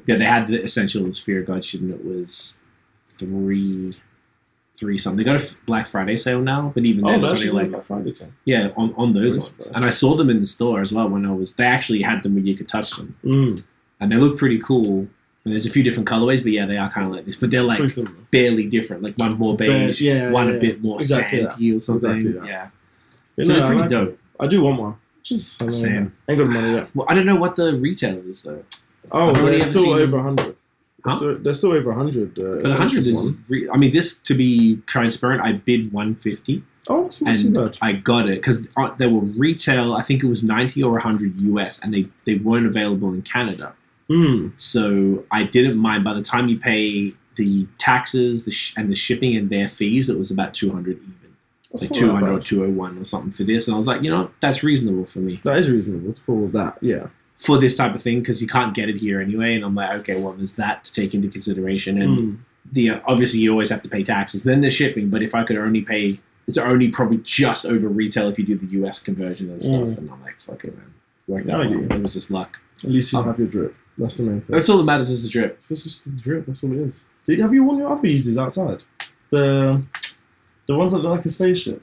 [0.07, 2.57] Yeah, they had the essential Fear of God shit, and it was
[3.09, 3.95] three,
[4.75, 5.17] three something.
[5.17, 7.83] They got a Black Friday sale now, but even Oh, then it's only like Black
[7.83, 8.31] Friday sale.
[8.45, 9.67] yeah on, on those ones.
[9.75, 11.53] And I saw them in the store as well when I was.
[11.53, 13.63] They actually had them where you could touch them, Mm,
[13.99, 15.07] and they look pretty cool.
[15.45, 17.35] And there's a few different colorways, but yeah, they are kind of like this.
[17.35, 17.81] But they're like
[18.31, 19.03] barely different.
[19.03, 22.27] Like one more beige, yeah, one yeah, a bit more exactly sandy or something.
[22.27, 22.69] Exactly, yeah,
[23.41, 24.09] so no, they're I pretty like dope.
[24.09, 24.19] it.
[24.39, 24.95] I do want one.
[25.21, 25.69] Just I.
[25.69, 26.15] Same.
[26.29, 26.89] Ain't got money yet.
[26.95, 28.63] Well, I don't know what the retail is though.
[29.11, 30.55] Oh, they're still over a hundred.
[31.05, 31.09] Huh?
[31.09, 32.39] They're, still, they're still over a hundred.
[32.39, 33.31] Uh, But hundred is.
[33.49, 36.63] Re- I mean, this to be transparent, I bid one fifty.
[36.87, 37.77] Oh, that's not too and bad.
[37.81, 39.93] I got it because they were retail.
[39.93, 43.73] I think it was ninety or hundred US, and they they weren't available in Canada.
[44.09, 44.59] Mm.
[44.59, 46.03] So I didn't mind.
[46.03, 50.09] By the time you pay the taxes, the sh- and the shipping and their fees,
[50.09, 51.15] it was about two hundred even,
[51.71, 53.67] That's like not two that hundred or two hundred one or something for this.
[53.67, 56.77] And I was like, you know, that's reasonable for me That is reasonable for that.
[56.81, 57.07] Yeah.
[57.37, 59.55] for this type of thing because you can't get it here anyway.
[59.55, 62.01] And I'm like, okay, well, there's that to take into consideration.
[62.01, 62.37] And Mm.
[62.71, 65.09] the obviously you always have to pay taxes, then the shipping.
[65.09, 68.55] But if I could only pay, it's only probably just over retail if you do
[68.57, 69.89] the US conversion and stuff.
[69.89, 69.97] Mm.
[69.97, 70.93] And I'm like, fuck it, man.
[71.27, 71.63] Worked out.
[71.63, 71.79] get well.
[71.79, 71.87] you.
[71.89, 72.59] It was just luck.
[72.83, 73.75] At least you Um, have your drip.
[73.97, 74.55] That's the main thing.
[74.55, 75.57] That's all that matters is the drip.
[75.57, 76.45] This is just the drip.
[76.45, 77.07] That's all it is.
[77.25, 78.81] Did have you worn your other Yeezys outside?
[79.29, 79.85] The
[80.67, 81.81] the ones that look like a spaceship.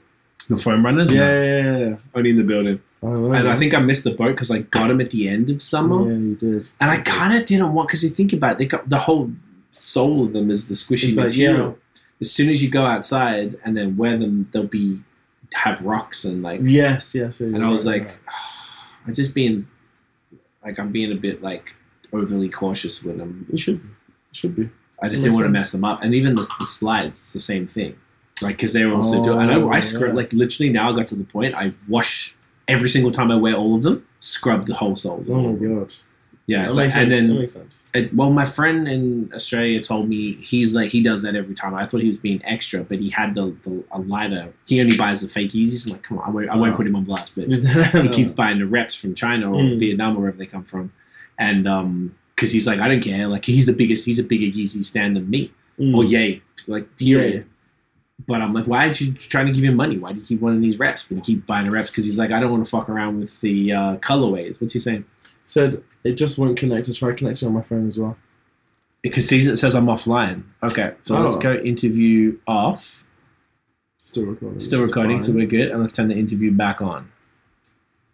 [0.49, 1.77] The foam runners, Yeah, no, yeah, yeah.
[1.89, 1.95] yeah.
[2.15, 2.81] only in the building.
[3.03, 5.49] Oh, And I think I missed the boat because I got them at the end
[5.49, 6.03] of summer.
[6.11, 6.69] yeah, you did.
[6.79, 9.31] And I kind of didn't want because you think about it, they got the whole
[9.71, 11.77] soul of them is the squishy It's like, material.
[12.19, 15.01] As soon as you go outside and then wear them, they'll be
[15.53, 16.59] have rocks and like.
[16.63, 17.39] Yes, yes.
[17.39, 18.19] And I was right, like,
[19.07, 19.65] I just being
[20.63, 21.75] like I'm being a bit like
[22.13, 23.45] overly cautious with them.
[23.51, 23.89] you should, you
[24.33, 24.69] should be.
[25.03, 26.03] I just didn't want to mess them up.
[26.03, 27.95] And even the, the slides, it's the same thing.
[28.41, 29.41] Like because they were also doing.
[29.41, 30.15] And I, I Oh, scrub yeah.
[30.15, 32.35] like literally now I got to the point I wash
[32.67, 34.05] every single time I wear all of them.
[34.19, 35.29] Scrub the whole soles.
[35.29, 35.93] Oh my god.
[36.47, 37.47] Yeah, that it's like- and then
[37.93, 41.73] it, well, my friend in Australia told me he's like he does that every time.
[41.75, 44.51] I thought he was being extra, but he had the, the a lighter.
[44.65, 45.85] He only buys the fake Yeezys.
[45.85, 46.77] I'm like, come on, I won't, I won't Wow.
[46.77, 47.47] put him on blast, but
[48.03, 49.79] he keeps buying the reps from China or Mm.
[49.79, 50.91] Vietnam or wherever they come from,
[51.41, 53.27] and um, because he's like, I don't care.
[53.27, 55.51] Like he's the biggest, he's a bigger Yeezy stand than me.
[55.79, 55.95] Mm.
[55.95, 57.45] Or yay, like period.
[58.27, 59.97] But I'm like, why are you trying to give him money?
[59.97, 61.03] Why do you keep wanting these reps?
[61.03, 63.19] But he keep buying the reps because he's like, I don't want to fuck around
[63.19, 64.61] with the uh, colorways.
[64.61, 65.03] What's he saying?
[65.45, 66.87] Said it just won't connect.
[66.87, 68.15] I tried connecting on my phone as well.
[69.01, 70.43] Because it says I'm offline.
[70.61, 71.39] Okay, so let's Oh.
[71.39, 73.03] go interview off.
[73.97, 74.59] Still recording.
[74.59, 75.71] Still recording, so we're good.
[75.71, 77.11] And let's turn the interview back on.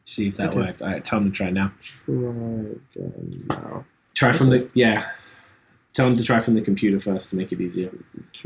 [0.07, 0.57] See if that Okay.
[0.59, 0.81] worked.
[0.81, 1.69] All right, tell him to try now.
[1.81, 3.83] Try again now.
[4.13, 5.09] Try from the yeah.
[5.91, 7.91] Tell him to try from the computer first to make it easier.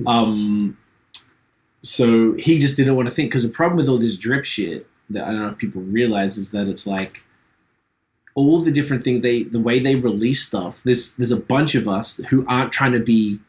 [0.08, 0.76] Um,
[1.84, 4.88] so he just didn't want to think because the problem with all this drip shit
[5.12, 7.22] that I don't know if people realize is that it's like
[8.34, 10.82] all the different things they the way they release stuff.
[10.84, 13.40] There's there's a bunch of us who aren't trying to be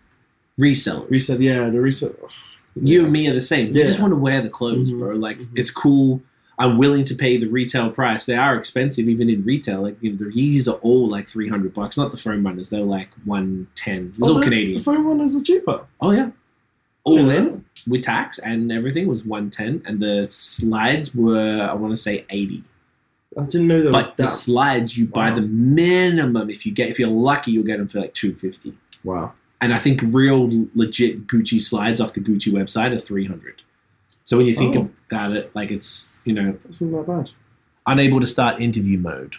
[0.60, 1.08] resellers.
[1.10, 1.40] Reset.
[1.40, 2.12] Yeah, the reset.
[2.74, 3.72] You and me are the same.
[3.72, 5.14] We just want to wear the clothes, Mhm, bro.
[5.16, 5.48] Like mhm.
[5.58, 6.20] it's cool.
[6.62, 8.24] I'm willing to pay the retail price.
[8.24, 9.82] They are expensive, even in retail.
[9.82, 11.96] Like you know, the Yeezys are all like three hundred bucks.
[11.96, 14.12] Not the foam runners; they're like one ten.
[14.16, 14.78] It's all oh, Canadian.
[14.78, 15.84] The phone runners are cheaper.
[16.00, 16.30] Oh yeah,
[17.02, 17.38] all Yeah.
[17.38, 22.00] in with tax and everything was one ten, and the slides were I want to
[22.00, 22.62] say eighty.
[23.36, 23.90] I didn't know that.
[23.92, 27.78] But the slides you buy the minimum if you get if you're lucky you'll get
[27.78, 28.72] them for like two fifty.
[29.02, 29.32] wow.
[29.60, 33.62] And I think real legit Gucci slides off the Gucci website are three hundred.
[34.24, 34.88] So when you think Oh.
[35.10, 37.30] about it, like it's you know That's not that bad.
[37.86, 39.34] unable to start interview mode.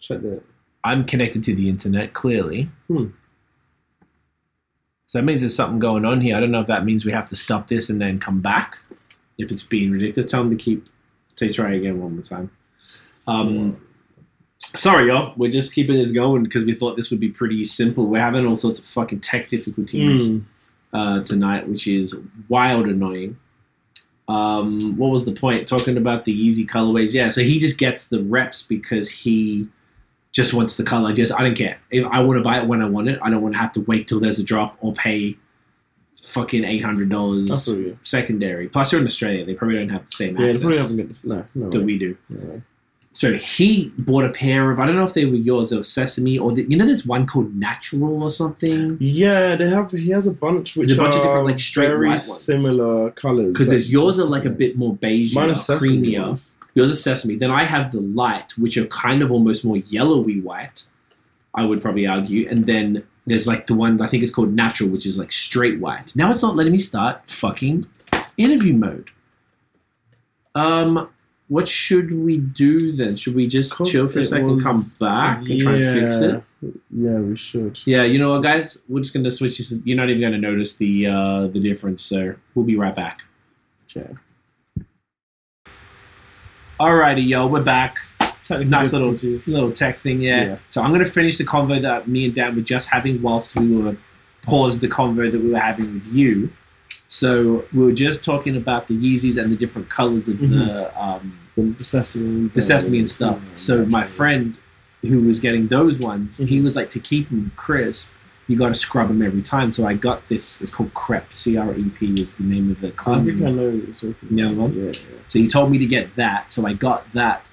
[0.00, 0.42] Check that.
[0.84, 2.68] I'm connected to the internet clearly.
[2.86, 3.06] Hmm.
[5.06, 6.36] So that means there's something going on here.
[6.36, 8.78] I don't know if that means we have to stop this and then come back.
[9.38, 10.86] If it's being ridiculous, tell them to keep.
[11.36, 12.50] Say try again one more time.
[13.26, 13.76] Um,
[14.74, 15.32] sorry, y'all.
[15.36, 18.06] We're just keeping this going because we thought this would be pretty simple.
[18.08, 20.44] We're having all sorts of fucking tech difficulties Mm.
[20.92, 22.14] uh, tonight, which is
[22.48, 23.36] wild annoying.
[24.28, 25.66] Um, what was the point?
[25.66, 27.14] Talking about the Yeezy colorways.
[27.14, 29.66] Yeah, so he just gets the reps because he
[30.32, 31.12] just wants the color.
[31.12, 31.78] Just I don't care.
[31.90, 33.72] If I want to buy it when I want it, I don't want to have
[33.72, 35.36] to wait till there's a drop or pay
[36.20, 37.68] fucking eight hundred dollars
[38.02, 38.68] secondary.
[38.68, 41.24] Plus, you're in Australia; they probably don't have the same Yeah, access probably haven't.
[41.24, 41.70] No, no.
[41.70, 41.84] that way.
[41.84, 42.16] we do.
[42.28, 42.62] No.
[43.12, 45.70] So he bought a pair of I don't know if they were yours.
[45.70, 48.96] They were sesame or the, you know there's one called natural or something.
[49.00, 49.90] Yeah, they have.
[49.90, 52.10] He has a bunch which There's a bunch of are different, like, straight very.
[52.10, 53.54] Because similar colors.
[53.58, 56.26] there's yours are like a bit more beige, Mine are sesame creamier.
[56.26, 56.56] ones.
[56.74, 57.34] Yours is sesame.
[57.36, 60.84] Then I have the light, which are kind of almost more yellowy white.
[61.54, 64.90] I would probably argue, and then there's like the one I think it's called natural,
[64.90, 66.14] which is like straight white.
[66.14, 67.86] Now it's not letting me start fucking
[68.36, 69.10] interview mode.
[70.54, 71.08] Um,
[71.48, 73.16] what should we do then?
[73.16, 76.42] Should we just chill for a second, come was- back, and try and fix it?
[76.90, 77.80] Yeah, we should.
[77.86, 78.78] Yeah, you know what, guys?
[78.88, 79.80] We're just gonna switch this.
[79.84, 83.20] You're not even gonna notice the uh, the difference, so we'll be right back.
[83.96, 84.12] Okay.
[86.80, 87.98] Alrighty, yo, we're back.
[88.50, 90.44] Nice little little tech thing, yeah.
[90.44, 90.58] Yeah.
[90.70, 93.76] So I'm gonna finish the convo that me and Dan were just having whilst we
[93.76, 93.96] were
[94.42, 96.50] paused the convo that we were having with you.
[97.08, 101.38] So we were just talking about the Yeezys and the different colors of the um,
[101.56, 103.40] the, sesame, the sesame and stuff.
[103.54, 104.56] So my friend
[105.02, 108.10] who was getting those ones, he was like to keep them crisp,
[108.46, 109.72] you got to scrub them every time.
[109.72, 110.60] So I got this.
[110.60, 111.32] It's called Crep.
[111.32, 113.42] C R E P is the name of the I think.
[113.42, 114.56] I know what you're talking Yeah, about.
[114.58, 114.74] one?
[114.74, 115.18] Yeah, yeah.
[115.28, 116.52] So he told me to get that.
[116.52, 117.48] So I got that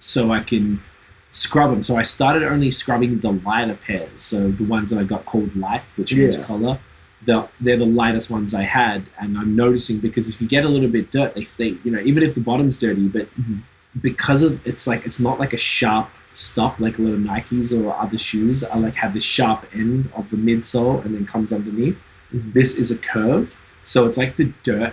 [0.00, 0.82] so I can
[1.30, 1.82] scrub them.
[1.84, 4.20] So I started only scrubbing the lighter pairs.
[4.22, 6.42] So the ones that I got called light, change Yeah.
[6.42, 6.78] color.
[7.24, 10.68] The, they're the lightest ones I had, and I'm noticing because if you get a
[10.68, 11.76] little bit dirt, they stay.
[11.82, 13.62] You know, even if the bottom's dirty, but Mhm.
[14.02, 17.72] because of it's like it's not like a sharp stop like a lot of Nikes
[17.76, 18.62] or other shoes.
[18.62, 21.96] I like have this sharp end of the midsole and then comes underneath.
[22.34, 22.52] Mhm.
[22.52, 24.92] This is a curve, so it's like the dirt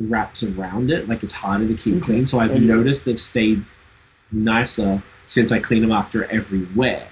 [0.00, 2.04] wraps around it, like it's harder to keep Okay.
[2.06, 2.26] clean.
[2.26, 2.58] So I've yeah.
[2.76, 3.62] noticed they've stayed
[4.32, 7.06] nicer since I clean them after every wear.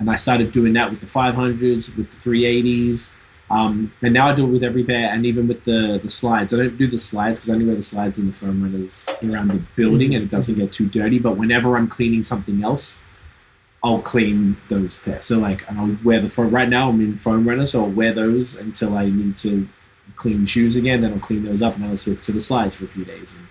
[0.00, 3.10] And I started doing that with the 500s, with the 380s.
[3.50, 6.54] Um, and now I do it with every pair and even with the, the slides.
[6.54, 9.06] I don't do the slides because I only wear the slides in the foam runners
[9.22, 11.18] around the building and it doesn't get too dirty.
[11.18, 12.98] But whenever I'm cleaning something else,
[13.82, 15.26] I'll clean those pairs.
[15.26, 16.50] So like, and I'll wear the foam.
[16.50, 19.68] Right now I'm in foam runner, so I'll wear those until I need to
[20.16, 21.02] clean shoes again.
[21.02, 23.04] Then I'll clean those up and then I'll switch to the slides for a few
[23.04, 23.46] days and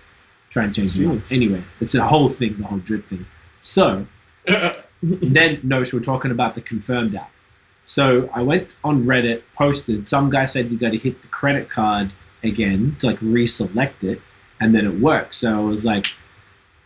[0.50, 1.18] try and change them up.
[1.18, 1.32] Jeez.
[1.32, 3.24] Anyway, it's a whole thing, the whole drip thing.
[3.60, 4.06] So
[5.02, 7.30] then no, were talking about the confirmed app.
[7.84, 10.08] So I went on Reddit, posted.
[10.08, 14.20] Some guy said you got to hit the credit card again to like reselect it,
[14.60, 15.34] and then it worked.
[15.34, 16.06] So I was like,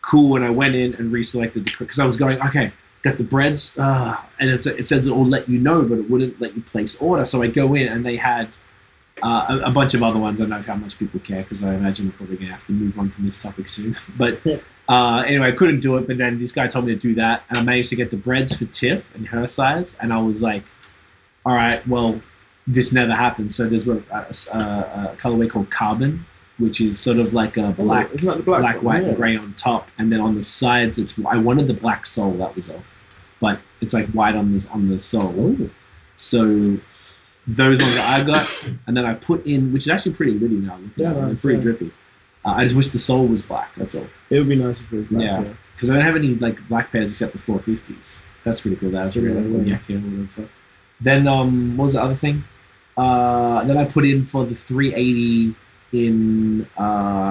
[0.03, 0.37] cool.
[0.37, 2.73] And I went in and reselected the because I was going okay.
[3.03, 6.11] Got the breads, uh, and it's, it says it will let you know, but it
[6.11, 7.25] wouldn't let you place order.
[7.25, 8.49] So I go in and they had
[9.23, 10.41] uh, a, a bunch of other ones.
[10.41, 12.73] I don't know how much people care because I imagine we're probably gonna have to
[12.73, 13.97] move on from this topic soon.
[14.17, 14.41] But
[14.89, 16.09] uh, anyway, I couldn't do it.
[16.09, 18.17] But then this guy told me to do that, and I managed to get the
[18.17, 19.95] breads for Tiff and her size.
[20.01, 20.65] And I was like,
[21.49, 22.21] all right, well,
[22.67, 23.53] this never happened.
[23.55, 26.27] So there's a, a, a colorway called Carbon,
[26.59, 29.09] which is sort of like a black, like the black, black, white, yeah.
[29.09, 31.19] and grey on top, and then on the sides, it's.
[31.27, 32.35] I wanted the black sole.
[32.35, 32.83] That was all,
[33.41, 35.35] but it's like white on the on the sole.
[35.39, 35.71] Ooh.
[36.17, 36.77] So
[37.47, 40.57] those ones that I got, and then I put in, which is actually pretty litty
[40.57, 40.79] now.
[40.97, 41.63] Yeah, at it, it's pretty yeah.
[41.63, 41.93] drippy.
[42.45, 43.75] Uh, I just wish the sole was black.
[43.75, 44.07] That's all.
[44.29, 45.23] It would be nice if it was black.
[45.23, 45.41] Yeah.
[45.41, 45.53] Yeah.
[45.73, 48.21] Because I don't have any like black pairs except the 450s.
[48.45, 48.91] That's pretty cool.
[48.91, 49.67] That's really cool.
[49.67, 49.79] yeah.
[49.89, 50.45] Yeah, yeah.
[51.01, 52.45] Then um, what was the other thing?
[52.97, 55.55] Uh, then I put in for the 380
[55.93, 56.67] in.
[56.79, 56.83] Uh,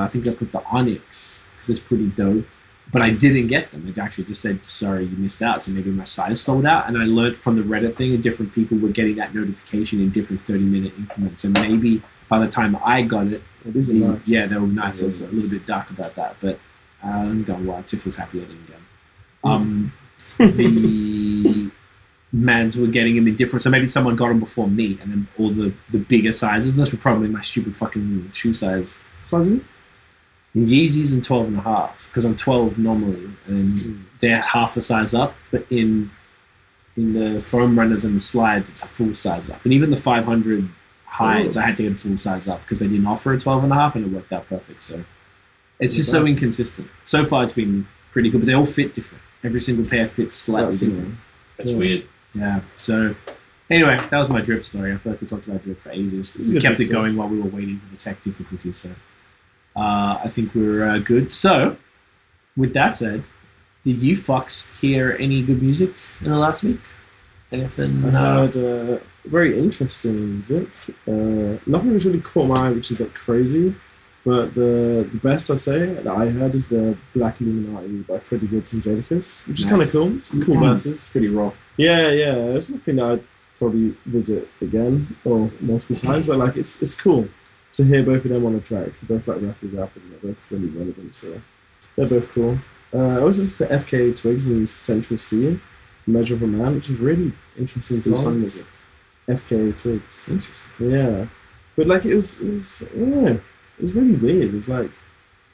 [0.05, 2.45] I think I put the Onyx because it's pretty dope.
[2.93, 3.85] But I didn't get them.
[3.85, 6.87] It actually just said, "Sorry, you missed out." So maybe my size sold out.
[6.87, 10.09] And I learned from the Reddit thing that different people were getting that notification in
[10.11, 11.43] different 30 minute increments.
[11.43, 14.29] And maybe by the time I got it, It is the- nice.
[14.29, 15.01] Yeah, they were nice.
[15.03, 16.59] I was a little bit dark about that, but
[17.03, 17.87] uh, I'm going wild.
[17.87, 18.85] Tiff was happy I didn't get 'em.
[19.43, 19.49] Mm.
[19.51, 19.93] Um,
[20.55, 21.71] the
[22.33, 23.61] mans were getting them in different.
[23.61, 26.75] So maybe someone got them before me, and then all the the bigger sizes.
[26.75, 28.99] That's probably my stupid fucking shoe size.
[29.25, 29.63] Size of it?
[30.53, 34.81] And Yeezys and 12 and a half because I'm 12 normally, and they're half a
[34.81, 35.35] size up.
[35.51, 36.09] But in
[36.95, 39.63] in the foam runners and the slides, it's a full size up.
[39.63, 40.67] And even the 500
[41.05, 41.61] highs, Oh.
[41.61, 43.71] I had to get a full size up because they didn't offer a 12 and
[43.71, 44.81] a half, and it worked out perfect.
[44.81, 45.03] So
[45.79, 46.87] it's just so inconsistent.
[47.03, 49.23] So far, it's been pretty good, but they all fit different.
[49.43, 51.15] Every single pair fits slightly different.
[51.57, 51.77] That's Yeah.
[51.77, 52.03] weird.
[52.37, 52.61] Yeah.
[52.75, 53.15] So
[53.69, 54.93] anyway, that was my drip story.
[54.93, 57.27] I feel like we talked about drip for ages because we kept it going while
[57.27, 58.77] we were waiting for the tech difficulties.
[58.77, 58.89] So
[59.75, 61.31] uh, I think we're uh, good.
[61.31, 61.77] So
[62.55, 63.27] with that said,
[63.83, 66.81] did you fucks hear any good music in the last week?
[67.51, 68.03] Anything?
[68.05, 68.47] I No.
[68.47, 70.67] heard uh, very interesting music.
[71.07, 73.73] Uh, nothing was really caught my eye, which is like crazy.
[74.25, 78.47] But the the best I'd say that I heard is the Black Illuminati by Freddie
[78.47, 80.21] Gibbs and Jadakiss, which is kind of cool.
[80.21, 80.69] Some cool Mm.
[80.69, 81.07] verses.
[81.11, 81.51] Pretty raw.
[81.77, 82.35] Yeah, yeah.
[82.55, 83.23] It's nothing that I'd
[83.57, 87.27] probably visit again or multiple times, but like it's it's cool
[87.73, 88.89] to hear both of them on a track.
[89.07, 91.15] They're both like rappers, rappers, and they're both really relevant.
[91.15, 91.41] So
[91.95, 92.57] they're both cool.
[92.93, 95.59] Uh, I also listened to FKA Twigs and Central Cee,
[96.05, 98.15] Measure of a Man, which is really interesting song.
[98.17, 98.65] song is it?
[99.29, 100.27] FKA Twigs.
[100.29, 100.69] Interesting.
[100.79, 101.27] Yeah,
[101.75, 103.39] but like it was, it was, I don't know,
[103.77, 104.55] it was really weird.
[104.55, 104.91] It's like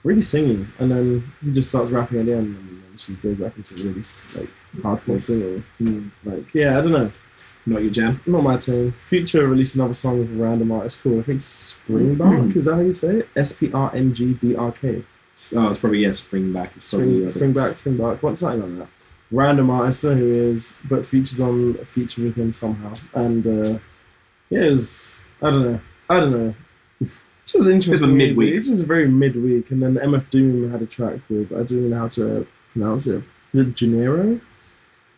[0.04, 3.38] really singing, and then he just starts rapping at the end, and then she goes
[3.38, 4.02] back into really
[4.36, 4.50] like
[4.82, 5.64] hardcore singing.
[5.78, 6.10] Hmm.
[6.24, 7.12] Like, yeah, I don't know,
[7.66, 8.22] Not your jam.
[8.26, 8.94] not my thing.
[9.08, 12.56] Future released another song with a random artist called I think Springbark.
[12.56, 13.30] is that how you say it?
[13.36, 15.04] S P R N G B R K.
[15.56, 16.12] Oh, it's probably yeah.
[16.12, 16.74] Spring back.
[16.76, 18.22] It's probably Spring, Springback, Springbark.
[18.22, 18.94] What's something like that?
[19.32, 22.54] Random artist, I don't know who he is, but features on a feature with him
[22.54, 23.80] somehow, and uh,
[24.52, 26.54] yeah, it was I don't know, I don't know.
[27.44, 28.16] It's just interesting.
[28.18, 28.38] music.
[28.38, 28.60] midweek.
[28.60, 31.90] It's just very midweek, and then MF Doom had a track with I don't even
[31.92, 33.24] know how to pronounce it.
[33.54, 34.40] Is it Gennaro?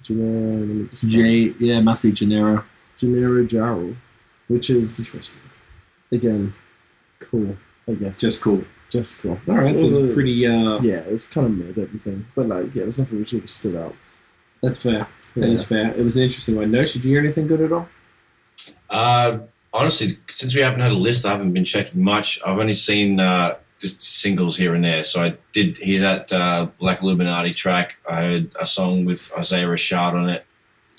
[0.01, 0.57] Gennaro.
[0.59, 1.53] let me just J.
[1.59, 2.63] Yeah, it must be Gennaro.
[2.97, 3.95] Gennaro Jarrell,
[4.47, 5.41] which is Interesting.
[6.11, 6.53] again
[7.19, 7.55] cool.
[7.87, 8.63] I guess Just cool.
[8.89, 9.39] just cool.
[9.47, 10.47] All right, It so was it's pretty.
[10.47, 13.45] Uh, Yeah, it was kind of mid everything, but like yeah, there's nothing which really
[13.47, 13.95] stood out.
[14.63, 14.93] That's fair.
[14.93, 15.05] Yeah.
[15.35, 15.93] That is fair.
[15.93, 16.71] It was an interesting one.
[16.71, 17.87] No, did you hear anything good at all?
[18.89, 19.39] Uh,
[19.75, 22.39] honestly, since we haven't had a list, I haven't been checking much.
[22.45, 25.03] I've only seen uh, just singles here and there.
[25.03, 27.97] So I did hear that uh, Black Illuminati track.
[28.09, 30.45] I heard a song with Isaiah Rashad on it.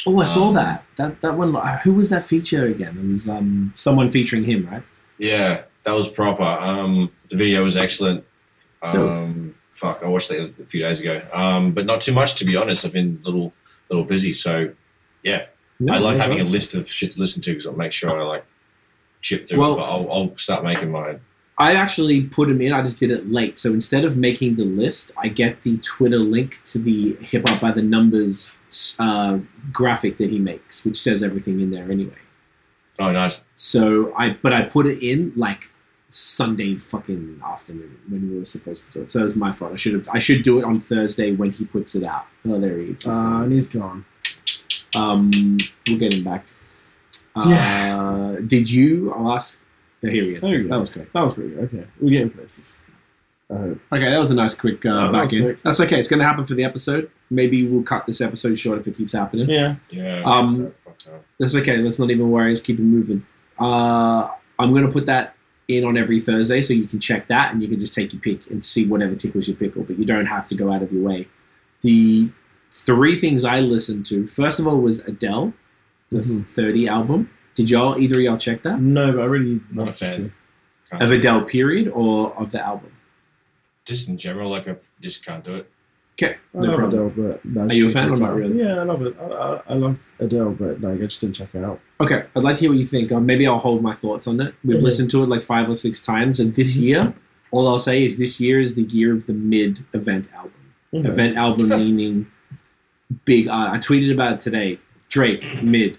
[0.07, 0.85] Oh, I saw Um, that.
[0.97, 1.57] That that one.
[1.57, 2.97] uh, Who was that feature again?
[3.03, 4.83] It was um someone featuring him, right?
[5.19, 6.45] Yeah, that was proper.
[6.45, 8.25] Um, the video was excellent.
[8.83, 11.23] Um, fuck, I watched that a few days ago.
[11.33, 12.85] Um, but not too much to be honest.
[12.85, 13.53] I've been a little
[13.91, 14.71] little busy, so
[15.23, 15.47] yeah.
[15.91, 18.23] I like having a list of shit to listen to because I'll make sure I
[18.23, 18.45] like
[19.27, 19.77] chip through Well- it.
[19.79, 21.21] But I'll, I'll start making mine.
[21.59, 22.75] I actually put him in.
[22.75, 23.57] I just did it late.
[23.57, 27.61] So instead of making the list, I get the Twitter link to the Hip Hop
[27.63, 28.55] by the Numbers
[28.99, 29.39] uh,
[29.73, 32.21] graphic that he makes, which says everything in there anyway.
[32.99, 33.43] Oh, nice.
[33.55, 35.71] So I, but I put it in like
[36.09, 39.11] Sunday fucking afternoon when we were supposed to do it.
[39.11, 39.73] So it was my fault.
[39.73, 40.07] I should have.
[40.13, 42.27] I should do it on Thursday when he puts it out.
[42.47, 43.05] Oh, there he is.
[43.05, 44.05] He's Uh, and he's gone.
[44.95, 45.31] Um,
[45.89, 46.47] we'll get him back.
[47.37, 49.13] Uh, Did you?
[49.15, 49.63] Ask.
[50.05, 50.41] Oh, here he is.
[50.41, 50.69] There you go.
[50.71, 51.13] That was great.
[51.13, 51.65] That was pretty good.
[51.65, 52.79] Okay, we're getting places.
[53.51, 53.79] I hope.
[53.93, 55.43] Okay, that was a nice quick uh, Oh, that back was in.
[55.43, 55.63] quick.
[55.63, 55.99] That's okay.
[55.99, 57.11] It's going to happen for the episode.
[57.31, 59.49] Maybe we'll cut this episode short if it keeps happening.
[59.49, 59.77] Yeah.
[59.91, 60.23] Yeah.
[60.25, 61.23] Um, so, fuck that.
[61.39, 61.77] That's okay.
[61.79, 62.49] Let's not even worry.
[62.49, 63.25] Let's keep it moving.
[63.59, 65.35] Uh, I'm going to put that
[65.69, 68.21] in on every Thursday so you can check that and you can just take your
[68.21, 70.93] pick and see whatever tickles your pickle, but you don't have to go out of
[70.93, 71.27] your way.
[71.83, 72.31] The
[72.73, 75.53] three things I listened to first of all was Adele,
[76.17, 76.49] the Mhm.
[76.49, 77.31] 30 album.
[77.55, 78.81] Did y'all, either of y'all check that?
[78.81, 80.11] No, but I really Not a fan.
[80.11, 80.31] to.
[81.05, 81.11] Of.
[81.11, 82.91] Adele, period, or of the album?
[83.87, 85.71] Just in general, like I just can't do it.
[86.19, 87.07] Okay, I no love problem.
[87.09, 88.59] Adele, but no, Are you a fan or not really?
[88.59, 89.15] Yeah, I love it.
[89.21, 91.81] I, I, I like Adele, but like I just didn't check it out.
[92.01, 93.13] Okay, I'd like to hear what you think.
[93.13, 94.55] Uh, maybe I'll hold my thoughts on it.
[94.65, 94.83] We've Mhm.
[94.83, 97.15] listened to it like five or six times, and this year,
[97.51, 100.53] all I'll say is this year is the year of the mid event album.
[100.95, 101.09] Okay.
[101.09, 102.27] Event album meaning
[103.25, 103.71] big art.
[103.73, 104.79] I tweeted about it today.
[105.09, 105.99] Drake, mid.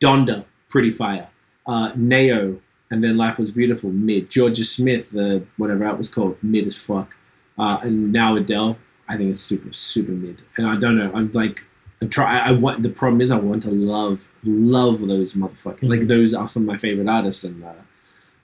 [0.00, 1.28] Donda, pretty fire.
[1.66, 2.56] Uh, Nao,
[2.90, 4.30] and then Life Was Beautiful, mid.
[4.30, 7.14] Jorja Smith, the whatever that was called, mid as fuck.
[7.58, 10.42] Uh, and now Adele, I think it's super, super mid.
[10.56, 11.10] And I don't know.
[11.14, 11.64] I'm like,
[12.00, 12.38] I'm try.
[12.38, 12.82] I want.
[12.82, 15.88] The problem is, I want to love, love those motherfuckers.
[15.88, 17.72] Like those are some of my favorite artists, and uh,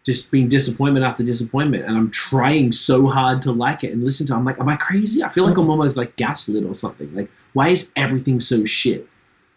[0.04, 1.84] just being disappointment after disappointment.
[1.84, 4.34] And I'm trying so hard to like it and listen to.
[4.34, 4.36] it.
[4.36, 5.22] I'm like, am I crazy?
[5.22, 7.14] I feel like I'm almost like gaslit or something.
[7.14, 9.08] Like, why is everything so shit?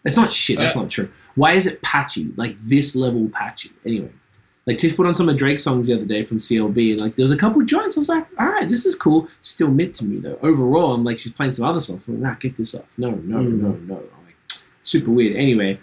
[0.04, 0.58] It's not shit.
[0.58, 1.10] That's not true.
[1.34, 2.30] Why is it patchy?
[2.36, 3.70] Like this level patchy.
[3.84, 4.10] Anyway,
[4.66, 7.16] like Tish put on some of Drake's songs the other day from CLB, and like
[7.16, 7.96] there was a couple joints.
[7.96, 9.26] I was like, all right, this is cool.
[9.40, 10.38] Still mid to me though.
[10.42, 12.06] Overall, I'm like, she's playing some other songs.
[12.06, 12.96] I'm like, nah, get this off.
[12.98, 13.60] No, no, Mm.
[13.60, 13.96] no, no.
[13.96, 14.36] I'm like,
[14.82, 15.36] super weird.
[15.36, 15.78] Anyway,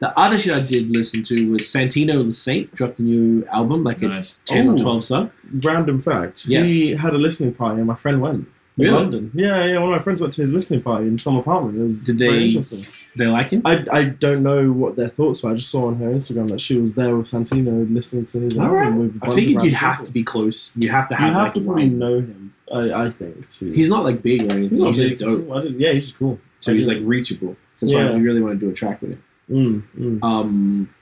[0.00, 3.84] the other shit I did listen to was Santino Le Saint dropped a new album,
[3.84, 4.36] like a Nice.
[4.46, 4.76] ten or Oh.
[4.76, 5.30] twelve song.
[5.62, 6.46] Random fact.
[6.46, 6.70] Yes.
[6.70, 8.48] He had a listening party, and my friend went.
[8.76, 8.92] Really?
[8.92, 9.30] London.
[9.34, 9.74] Yeah, yeah.
[9.78, 11.78] One of my friends went to his listening party in some apartment.
[11.78, 12.84] It was Did very interesting.
[13.16, 13.62] They like him.
[13.64, 15.50] I, I don't know what their thoughts were.
[15.50, 18.58] I just saw on her Instagram that she was there with Santino listening to his
[18.58, 18.94] album right.
[18.94, 20.06] with I figured you'd have people.
[20.06, 20.72] to be close.
[20.76, 21.32] You have to You have.
[21.34, 22.54] have like, to probably know him.
[22.72, 23.72] I, I think too.
[23.72, 24.68] He's not like big or anything.
[24.70, 25.50] He's, not just big, dope.
[25.50, 26.38] I didn't, yeah, he's just cool.
[26.60, 27.56] So he's like reachable.
[27.74, 28.14] So that's why Yeah.
[28.14, 29.24] we really want to do a track with him.
[29.50, 30.24] Mm, mm.
[30.24, 30.94] Um,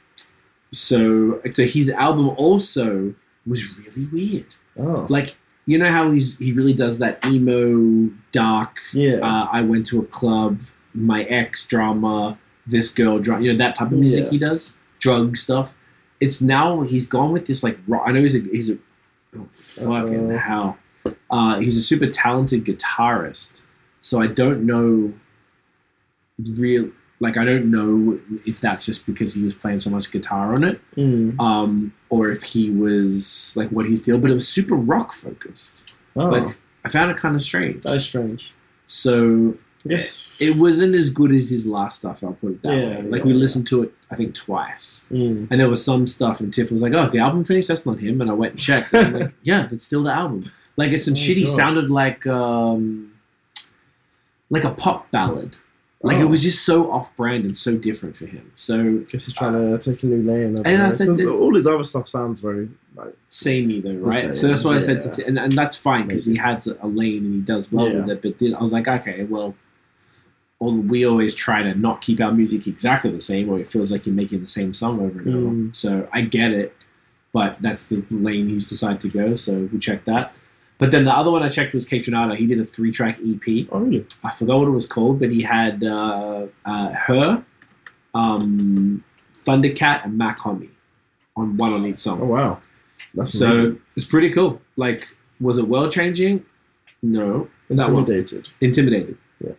[0.70, 3.14] so so his album also
[3.46, 4.56] was really weird.
[4.78, 5.36] Oh, Like
[5.68, 8.80] you know how he's he really does that emo dark.
[8.94, 9.18] yeah.
[9.22, 10.62] Uh, I went to a club,
[10.94, 14.30] my ex drama, this girl, drug, you know, that type of music Yeah.
[14.30, 15.74] he does, drug stuff.
[16.20, 18.04] It's now he's gone with this like rock.
[18.06, 18.78] I know he's a he's a
[19.36, 20.38] oh, fucking Uh-oh.
[20.38, 20.78] hell.
[21.30, 23.60] Uh, he's a super talented guitarist,
[24.00, 25.12] so I don't know
[26.56, 30.54] real like I don't know if that's just because he was playing so much guitar
[30.54, 31.38] on it, Mm.
[31.40, 34.18] um, or if he was like what he's deal.
[34.18, 35.96] But it was super rock focused.
[36.16, 37.82] Oh, Like I found it kind of strange.
[37.82, 38.52] that is strange.
[38.86, 39.54] So
[39.84, 40.36] Yes.
[40.40, 42.22] it wasn't as good as his last stuff.
[42.22, 43.02] I'll put it that Yeah, way.
[43.10, 43.38] Like yeah, we yeah.
[43.38, 45.48] listened to it, I think twice, Mm.
[45.50, 47.68] and there was some stuff, and Tiff was like, "Oh, is the album finished?
[47.68, 48.92] That's not him." And I went and checked.
[48.92, 50.44] And I'm like, "Yeah, that's still the album."
[50.76, 51.36] Like it's some Oh, shit.
[51.36, 51.52] He God.
[51.52, 53.12] sounded like um,
[54.50, 55.56] like a pop ballad.
[56.00, 56.22] Like Oh.
[56.22, 58.52] it was just so off-brand and so different for him.
[58.54, 60.56] So Guess he's trying to take a new lane.
[60.64, 60.90] I And I know.
[60.90, 64.20] said 'Cause this- all his other stuff sounds very like samey though, right?
[64.22, 65.10] same, so that's why I said, yeah.
[65.10, 68.00] to, and, and that's fine because he has a lane and he does well Yeah.
[68.00, 68.22] with it.
[68.22, 69.56] But then I was like, okay, well,
[70.60, 73.90] all, we always try to not keep our music exactly the same, or it feels
[73.92, 75.46] like you're making the same song over and over.
[75.54, 75.74] Mm.
[75.74, 76.74] So I get it,
[77.32, 79.34] but that's the lane he's decided to go.
[79.34, 80.32] So we check that.
[80.78, 82.04] But then the other one I checked was Kate.
[82.04, 83.66] He did a three-track EP.
[83.72, 84.06] oh really?
[84.22, 87.44] I forgot what it was called, but he had uh, uh, her,
[88.14, 89.02] um,
[89.44, 90.70] Thundercat, and Mach-Hommy
[91.36, 92.20] on one on each song.
[92.22, 92.60] Oh wow,
[93.14, 93.80] that's So amazing.
[93.96, 94.60] it's pretty cool.
[94.76, 95.08] Like,
[95.40, 96.44] was it world changing?
[97.02, 97.48] No.
[97.70, 98.48] Intimidated.
[98.60, 99.16] Intimidated.
[99.44, 99.52] Yeah.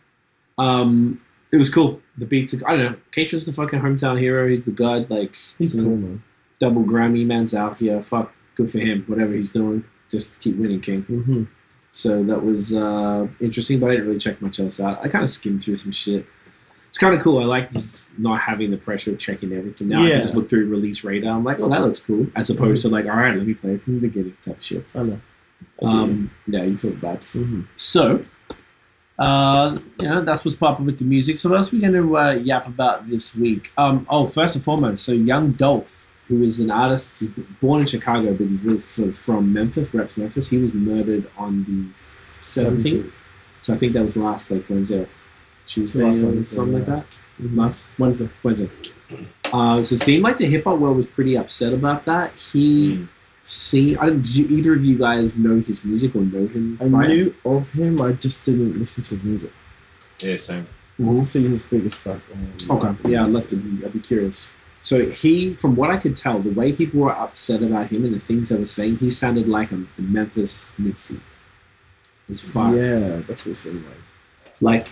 [0.57, 2.01] Um, it was cool.
[2.17, 2.53] The beats.
[2.53, 2.97] Are, I don't know.
[3.11, 4.47] Keisha's the fucking hometown hero.
[4.47, 5.09] He's the god.
[5.09, 6.23] Like, He's know, cool man.
[6.59, 8.01] double Grammy man's out here.
[8.01, 9.03] Fuck, good for him.
[9.07, 11.01] Whatever he's doing, just keep winning, King.
[11.03, 11.43] hmm
[11.91, 14.99] So that was uh, interesting, but I didn't really check much else out.
[15.03, 16.25] I kind of skimmed through some shit.
[16.87, 17.39] It's kind of cool.
[17.39, 19.89] I like just not having the pressure of checking everything.
[19.89, 21.35] Now I can just look through release radar.
[21.37, 22.25] I'm like, oh, that looks cool.
[22.35, 24.85] As opposed to like, all right, let me play it from the beginning type shit.
[24.95, 25.21] I know.
[25.83, 27.33] Um, yeah, you feel the vibes.
[27.33, 28.23] hmm So,
[29.19, 31.37] uh, you know, that's what's popping with the music.
[31.37, 33.71] So, what else are we going to uh, yap about this week?
[33.77, 37.85] Um, oh, first and foremost, so Young Dolph, who is an artist, he's born in
[37.87, 40.47] Chicago, but he's really f- from Memphis, reps Memphis.
[40.47, 41.85] He was murdered on the
[42.41, 43.11] 17th.
[43.61, 45.09] So, I think that was last, like, Wednesday or
[45.65, 46.95] Tuesday Last or Wednesday, something like yeah.
[46.95, 47.19] that.
[47.43, 47.57] Mhm.
[47.57, 48.29] Last Wednesday.
[48.43, 48.69] Wednesday.
[49.51, 52.39] Uh, so, it seemed like the hip hop world was pretty upset about that.
[52.39, 53.07] He.
[53.43, 56.77] See, I did you either of you guys know his music or know him?
[56.81, 57.07] I prior?
[57.07, 57.99] knew of him.
[58.01, 59.51] I just didn't listen to his music.
[60.19, 60.67] Yeah, same.
[60.99, 62.19] We'll see his biggest track.
[62.33, 63.11] um, Okay.
[63.11, 63.83] Yeah, I'd love to be.
[63.83, 64.47] I'd be curious.
[64.81, 68.13] So he, from what I could tell, the way people were upset about him and
[68.13, 71.19] the things they were saying, he sounded like a, the Memphis Nipsey.
[72.29, 73.97] As far Yeah, that's what it seemed like.
[74.61, 74.87] like,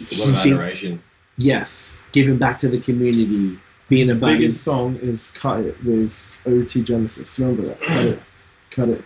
[0.00, 1.02] A he lot of seemed- adoration.
[1.36, 5.84] yes, giving back to the community, being His about biggest his, song is "Cut It"
[5.84, 7.38] with OT Genesis.
[7.38, 7.80] Remember that?
[7.80, 8.22] Cut it.
[8.70, 9.04] Cut it.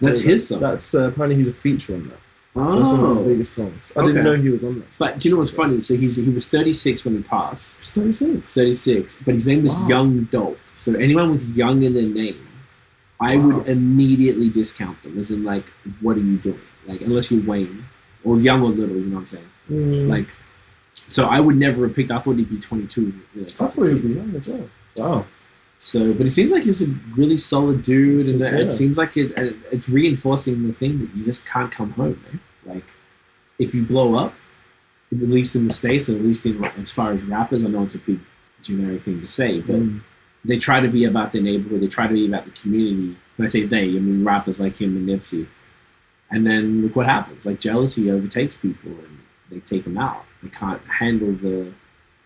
[0.00, 0.60] That's Yeah, his song.
[0.60, 2.18] That's uh, apparently he's a feature on that.
[2.56, 3.92] So that's one of his oh, biggest songs.
[3.94, 4.08] I Okay.
[4.08, 4.96] didn't know he was on that.
[4.98, 5.82] but do you know what's funny?
[5.82, 7.74] So he's he was 36 when he passed.
[7.78, 8.54] He's 36.
[8.54, 9.88] 36, but his name was Wow.
[9.88, 10.72] Young Dolph.
[10.76, 12.48] So anyone with Young in their name,
[13.20, 13.46] I Wow.
[13.58, 15.18] would immediately discount them.
[15.18, 15.64] As in, like,
[16.00, 16.60] what are you doing?
[16.86, 17.84] Like, unless you're Wayne
[18.24, 19.48] or Young or Little, you know what I'm saying?
[19.70, 20.28] Mm, Like,
[21.08, 22.10] so I would never have picked.
[22.10, 23.00] I thought he'd be 22.
[23.02, 24.68] You know, I thought he would be young as well.
[24.98, 25.26] Wow.
[25.78, 26.86] So, but it seems like he's a
[27.16, 28.56] really solid dude, and Yeah.
[28.58, 29.32] it seems like it,
[29.70, 32.40] it's reinforcing the thing that you just can't come home, man.
[32.64, 32.84] Like,
[33.58, 34.34] if you blow up,
[35.12, 37.82] at least in the states, or at least in as far as rappers, I know
[37.82, 38.20] it's a big
[38.62, 40.00] generic thing to say, but Mm.
[40.44, 41.80] they try to be about their neighborhood.
[41.82, 43.16] They try to be about the community.
[43.36, 45.46] When I say they, I mean rappers like him and Nipsey.
[46.30, 47.44] And then look what happens.
[47.46, 49.18] Like jealousy overtakes people, and
[49.50, 50.24] they take them out.
[50.42, 51.72] They can't handle the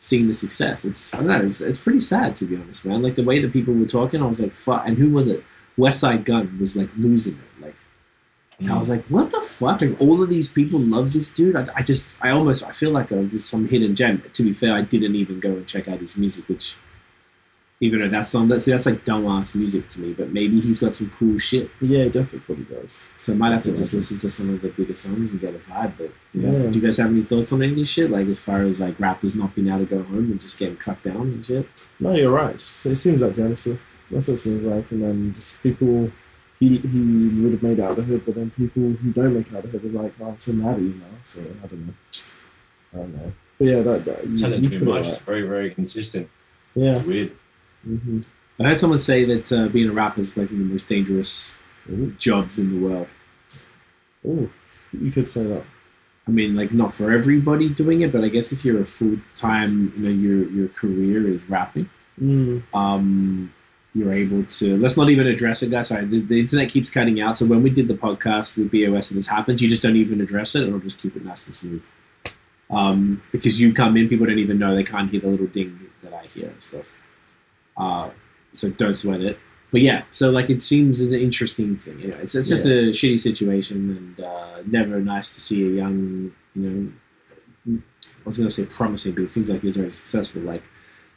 [0.00, 0.84] seeing the success.
[0.84, 1.44] It's I don't know.
[1.44, 3.02] It's, it's pretty sad to be honest, man.
[3.02, 4.82] Like the way that people were talking, I was like, fuck.
[4.86, 5.44] And who was it?
[5.78, 7.62] Westside Gunn was like losing it.
[7.64, 7.76] Like
[8.60, 8.78] I mm.
[8.78, 9.82] was like, what the fuck?
[9.82, 11.54] Like all of these people love this dude.
[11.54, 14.22] I, I just, I almost, I feel like a, there's some hidden gem.
[14.32, 16.76] To be fair, I didn't even go and check out his music, which,
[17.82, 20.12] even though that's some, that's that's like dumbass music to me.
[20.12, 21.70] But maybe he's got some cool shit.
[21.80, 23.06] Yeah, he definitely probably does.
[23.16, 25.54] So I might have to just listen to some of the bigger songs and get
[25.54, 25.94] a vibe.
[25.96, 26.70] But you know, Yeah.
[26.70, 28.10] do you guys have any thoughts on any of this shit?
[28.10, 30.76] Like as far as like rappers not being able to go home and just getting
[30.76, 31.66] cut down and shit.
[31.98, 32.54] No, you're right.
[32.54, 33.78] It's just- it seems like jealousy.
[34.10, 34.90] That's what it seems like.
[34.90, 36.10] And then just people,
[36.58, 39.34] he, he would have made it out of the hood, but then people who don't
[39.34, 41.06] make it out of the hood are like, oh, I'm so mad at you now.
[41.22, 41.94] So I don't know.
[42.92, 43.32] I don't know.
[43.58, 45.06] But yeah, that, that you, Telling you too it much.
[45.06, 46.28] It's very, very consistent.
[46.74, 46.96] Yeah.
[46.96, 47.32] It's weird.
[47.84, 48.20] Hmm
[48.58, 50.86] I heard someone say that uh, being a rapper is like one of the most
[50.86, 51.54] dangerous
[51.90, 52.14] Ooh.
[52.18, 53.08] jobs in the world.
[54.26, 54.50] Ooh,
[54.92, 55.64] you could say that.
[56.28, 59.16] I mean, like not for everybody doing it, but I guess if you're a full
[59.34, 61.88] time, you know, your your career is rapping,
[62.20, 62.62] Mm.
[62.74, 63.50] um,
[63.94, 64.76] you're able to.
[64.76, 65.88] Let's not even address it, guys.
[65.88, 67.38] Sorry, the, the internet keeps cutting out.
[67.38, 70.20] So when we did the podcast with BOS and this happens, you just don't even
[70.20, 71.82] address it, and it'll just keep it nice and smooth.
[72.70, 75.80] Um, because you come in, people don't even know they can't hear the little ding
[76.02, 76.92] that I hear and stuff.
[77.80, 78.10] Uh,
[78.52, 79.38] so don't sweat it.
[79.72, 82.00] But yeah, so like it seems an interesting thing.
[82.00, 85.70] You know, it's, it's just a shitty situation, and uh, never nice to see a
[85.70, 86.62] young, you
[87.66, 90.42] know, I was gonna say promising, but it seems like he's very successful.
[90.42, 90.64] Like,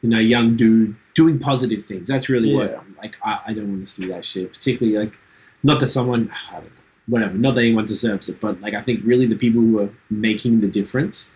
[0.01, 2.07] you know, young dude doing positive things.
[2.07, 2.57] That's really Yeah.
[2.57, 4.53] what like I, I don't want to see that shit.
[4.53, 5.17] Particularly like,
[5.63, 6.69] not that someone I don't know,
[7.07, 7.33] whatever.
[7.33, 10.59] Not that anyone deserves it, but like I think really the people who are making
[10.59, 11.33] the difference,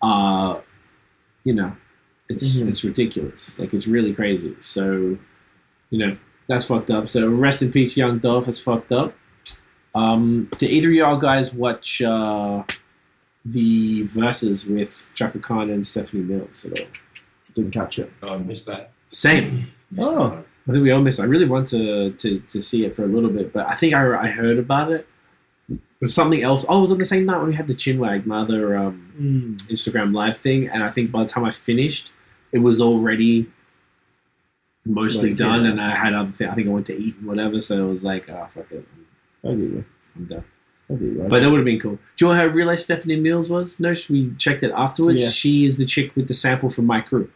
[0.00, 0.60] uh,
[1.44, 1.72] you know,
[2.32, 2.68] it's Mhm.
[2.68, 3.58] it's ridiculous.
[3.58, 4.54] Like it's really crazy.
[4.60, 5.16] So,
[5.90, 6.16] you know,
[6.48, 7.08] that's fucked up.
[7.08, 8.48] So rest in peace, young Dolph.
[8.48, 9.14] It's fucked up.
[9.94, 12.62] Um, did either of y'all guys watch uh,
[13.44, 16.86] the verses with Chaka Khan and Stephanie Mills at all?
[17.54, 18.10] Didn't catch it.
[18.22, 18.92] Oh, I missed that.
[19.08, 19.66] Same.
[19.90, 20.30] Missed Oh.
[20.30, 20.44] that.
[20.68, 21.20] I think we all missed.
[21.20, 23.94] I really want to, to to see it for a little bit, but I think
[23.94, 25.06] I, I heard about it.
[26.00, 26.64] There's something else.
[26.68, 29.08] Oh, it was on the same night when we had the Chinwag, my other um,
[29.20, 29.56] Mm.
[29.68, 32.12] Instagram live thing, and I think by the time I finished,
[32.52, 33.46] it was already
[34.84, 35.70] mostly Like, done, yeah.
[35.70, 36.50] and I had other things.
[36.50, 38.86] I think I went to eat and whatever, so it was like, oh fuck it,
[39.44, 39.84] I get you.
[40.16, 40.44] I'm done.
[40.90, 41.26] I get you.
[41.28, 41.98] But that would have been cool.
[42.16, 43.78] Do you know how I realized Stephanie Mills was?
[43.80, 45.20] No, we checked it afterwards.
[45.20, 45.32] Yes.
[45.32, 47.30] She is the chick with the sample from my crew,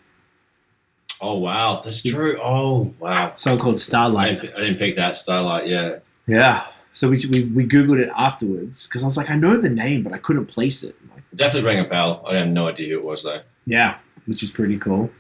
[1.21, 2.39] Oh wow, that's true.
[2.43, 3.33] Oh wow.
[3.35, 4.41] song called I Starlight.
[4.43, 5.67] didn't, I didn't pick that Starlight.
[5.67, 5.99] Yeah.
[6.27, 6.67] Yeah.
[6.93, 10.03] So we, we, we googled it afterwards because I was like, I know the name,
[10.03, 10.97] but I couldn't place it.
[11.15, 12.25] Like, Definitely rang a bell.
[12.27, 13.41] I have no idea who it was though.
[13.67, 15.11] Yeah, which is pretty cool.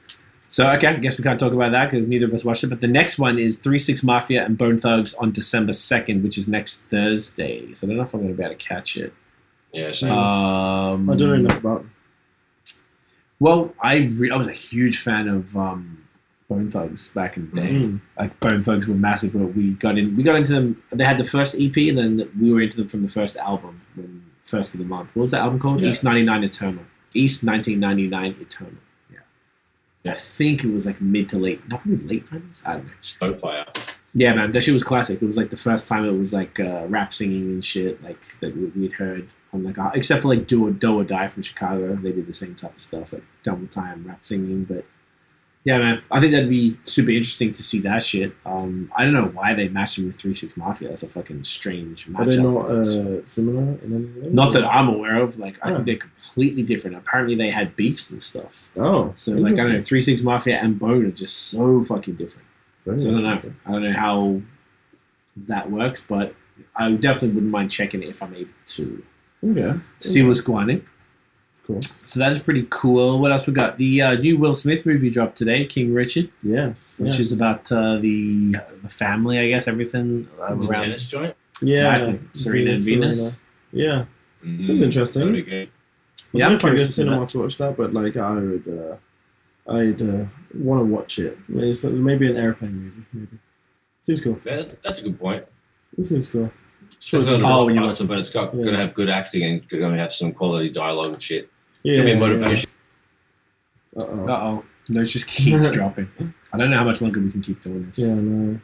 [0.48, 2.68] So okay, I guess we can't talk about that because neither of us watched it.
[2.68, 6.38] But the next one is Three Six Mafia and Bone Thugs on December second, which
[6.38, 7.74] is next Thursday.
[7.74, 9.12] So I don't know if I'm going to be able to catch it.
[9.72, 9.92] Yeah.
[9.92, 11.78] So Um, I don't know enough about.
[11.80, 11.92] Them.
[13.40, 16.02] Well, I re- I was a huge fan of um,
[16.48, 17.68] Bone Thugs back in the day.
[17.72, 18.00] Mm.
[18.18, 19.32] Like Bone Thugs were massive.
[19.32, 20.16] But we got in.
[20.16, 20.82] We got into them.
[20.92, 23.80] They had the first EP, and then we were into them from the first album,
[23.96, 25.10] when first of the month.
[25.14, 25.80] What was that album called?
[25.80, 25.88] Yeah.
[25.90, 26.84] East ninety nine Eternal.
[27.14, 28.72] East nineteen ninety nine Eternal.
[30.08, 32.62] I think it was like mid to late, not probably late nineties.
[32.64, 32.92] I don't know.
[33.02, 33.66] Snowfire.
[34.14, 35.20] Yeah, man, that shit was classic.
[35.20, 38.38] It was like the first time it was like uh, rap singing and shit, like
[38.40, 41.42] that we- we'd heard on like except for like Do or Do or Die from
[41.42, 41.94] Chicago.
[41.96, 44.64] They did the same type of stuff, like double time rap singing.
[44.64, 44.84] But
[45.66, 48.32] yeah, man, I think that'd be super interesting to see that shit.
[48.46, 50.90] Um, I don't know why they matched him with Three Six Mafia.
[50.90, 52.20] That's a fucking strange matchup.
[52.20, 54.32] Are they not uh, similar in any way?
[54.32, 55.40] Not that I'm aware of.
[55.40, 56.96] Like I think they're completely different.
[56.96, 58.68] Apparently they had beefs and stuff.
[58.76, 59.82] Oh, So like I don't know.
[59.82, 62.46] Three Six Mafia and Bone are just so fucking different.
[62.84, 63.52] Very So I don't know.
[63.66, 64.40] I don't know how
[65.48, 66.32] that works, but
[66.76, 69.02] I definitely wouldn't mind checking it if I'm able to
[69.44, 70.82] Okay, see what's going on.
[71.68, 72.02] Of course.
[72.04, 73.20] So that is pretty cool.
[73.20, 73.76] What else we got?
[73.78, 77.20] The uh, new Will Smith movie dropped today, King Richard, Yes, which yes.
[77.20, 80.82] is about uh, the the family, I guess, everything uh, The around.
[80.82, 81.34] tennis joint.
[81.62, 82.28] yeah, Exactly.
[82.32, 83.38] Serena and Venus.
[83.72, 84.04] Yeah,
[84.42, 85.32] Mm, Seems interesting.
[85.32, 85.48] good.
[85.48, 85.68] I Yeah,
[86.32, 87.28] don't I'm know if I go curious to to cinema that.
[87.28, 91.38] to watch that, but like I would, uh, I'd uh, want to watch it.
[91.48, 93.06] Maybe, maybe an airplane movie.
[93.12, 93.38] Maybe
[94.02, 94.38] seems cool.
[94.44, 95.44] Yeah, that's a good point.
[95.98, 96.50] It seems cool.
[96.98, 98.64] It's definitely Oh, not when a you blockbuster, but it's got Yeah.
[98.64, 101.48] gonna have good acting and gonna have some quality dialogue and shit.
[101.86, 102.70] Yeah, Gonna be motivation.
[103.96, 104.26] Uh oh.
[104.28, 106.08] Uh oh, no, it just keeps dropping.
[106.52, 108.58] I don't know how much longer we can keep doing this Yeah, no,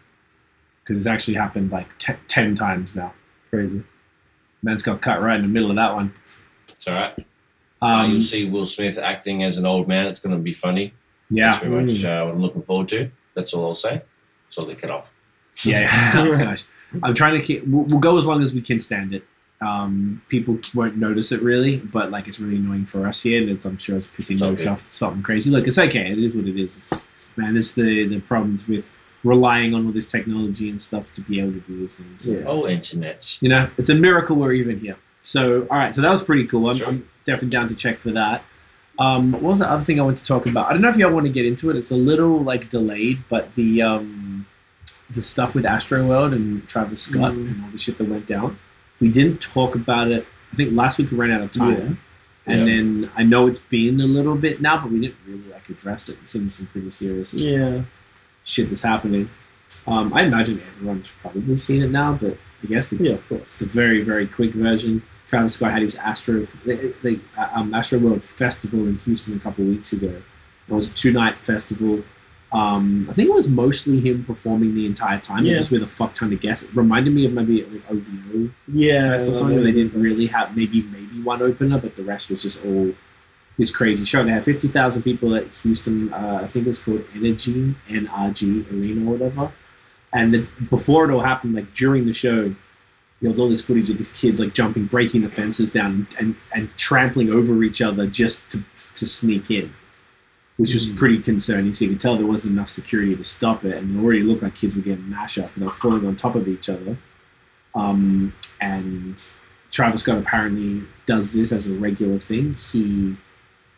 [0.83, 3.13] because it's actually happened like te- ten times now.
[3.51, 3.83] crazy.
[4.63, 6.13] Man's got cut right in the middle of that one.
[6.69, 7.15] It's all right.
[7.81, 10.07] Uh, Um, you'll see Will Smith acting as an old man.
[10.07, 10.93] It's gonna be funny.
[11.31, 13.11] yeah, That's very much uh, what I'm looking forward to.
[13.35, 14.03] That's all I'll say.
[14.51, 15.13] So they cut off.
[15.65, 16.65] Yeah, oh, gosh.
[17.03, 17.67] I'm trying to keep.
[17.67, 19.25] We'll, we'll go as long as we can stand it.
[19.65, 23.49] Um, people won't notice it really, but like it's really annoying for us here, and
[23.51, 24.67] it's, I'm sure it's pissing It's okay.
[24.69, 25.51] off something crazy.
[25.51, 26.11] Look, it's okay.
[26.11, 26.77] It is what it is.
[26.77, 28.91] It's, it's- man, it's the the problems with
[29.25, 32.25] relying on all this technology and stuff to be able to do these things.
[32.25, 32.45] So, Yeah.
[32.47, 33.39] Oh, internet.
[33.41, 34.97] You know, it's a miracle we're even here.
[35.21, 36.69] So, all right, so that was pretty cool.
[36.69, 38.43] I'm, I'm definitely down to check for that.
[38.99, 40.67] Um, what was the other thing I want to talk about?
[40.69, 41.77] I don't know if y'all want to get into it.
[41.77, 44.45] It's a little like delayed, but the um,
[45.11, 47.51] the stuff with Astroworld and Travis Scott Mm.
[47.53, 48.59] and all the shit that went down.
[49.03, 50.25] We didn't talk about it.
[50.53, 51.99] I think last week we ran out of time,
[52.47, 52.65] and Yeah.
[52.67, 56.09] then I know it's been a little bit now, but we didn't really like address
[56.09, 56.19] it.
[56.23, 57.83] It seems some pretty serious Yeah,
[58.45, 59.29] shit that's happening.
[59.89, 63.61] Um, I imagine everyone's probably seen it now, but I guess the yeah, of course.
[63.61, 65.03] it's a very, very quick version.
[65.27, 66.47] Travis Scott had his Astro,
[67.03, 70.23] like um, Astroworld Festival in Houston a couple of weeks ago.
[70.69, 72.05] It was a two-night festival.
[72.53, 75.55] Um, I think it was mostly him performing the entire time, Yeah.
[75.57, 76.65] just with a fuck ton of guests.
[76.65, 79.55] It reminded me of maybe like OVO Yeah, or something.
[79.55, 82.93] where they didn't really have maybe maybe one opener, but the rest was just all
[83.59, 84.23] this crazy show.
[84.25, 86.13] They had fifty thousand people at Houston.
[86.13, 89.53] Uh, I think it was called Energy NRG Arena or whatever.
[90.13, 92.55] And the, before it all happened, like during the show,
[93.23, 96.35] there was all this footage of these kids like jumping, breaking the fences down, and
[96.55, 99.73] and trampling over each other just to to sneak in,
[100.63, 100.97] which was Mm.
[100.97, 101.73] pretty concerning.
[101.73, 104.43] So you could tell there wasn't enough security to stop it, and it already looked
[104.43, 106.97] like kids were getting mashed up, and they were falling on top of each other.
[107.75, 109.31] Um, and
[109.71, 112.55] Travis Scott apparently does this as a regular thing.
[112.55, 113.17] He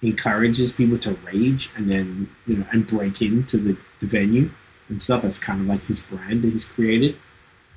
[0.02, 4.50] encourages people to rage and then you know and break into the, the venue
[4.90, 5.22] and stuff.
[5.22, 7.16] That's kind of like his brand that he's created.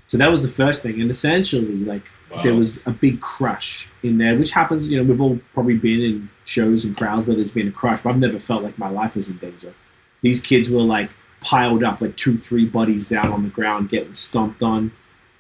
[0.07, 2.41] So that was the first thing, and essentially, like Wow.
[2.41, 4.91] there was a big crush in there, which happens.
[4.91, 8.01] You know, we've all probably been in shows and crowds where there's been a crush,
[8.01, 9.73] but I've never felt like my life was in danger.
[10.21, 11.09] These kids were like
[11.41, 14.91] piled up, like two, three buddies down on the ground, getting stomped on.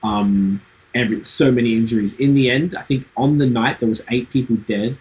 [0.03, 0.61] Um,
[0.95, 2.13] every so many injuries.
[2.13, 4.97] In the end, I think on the night there was eight people dead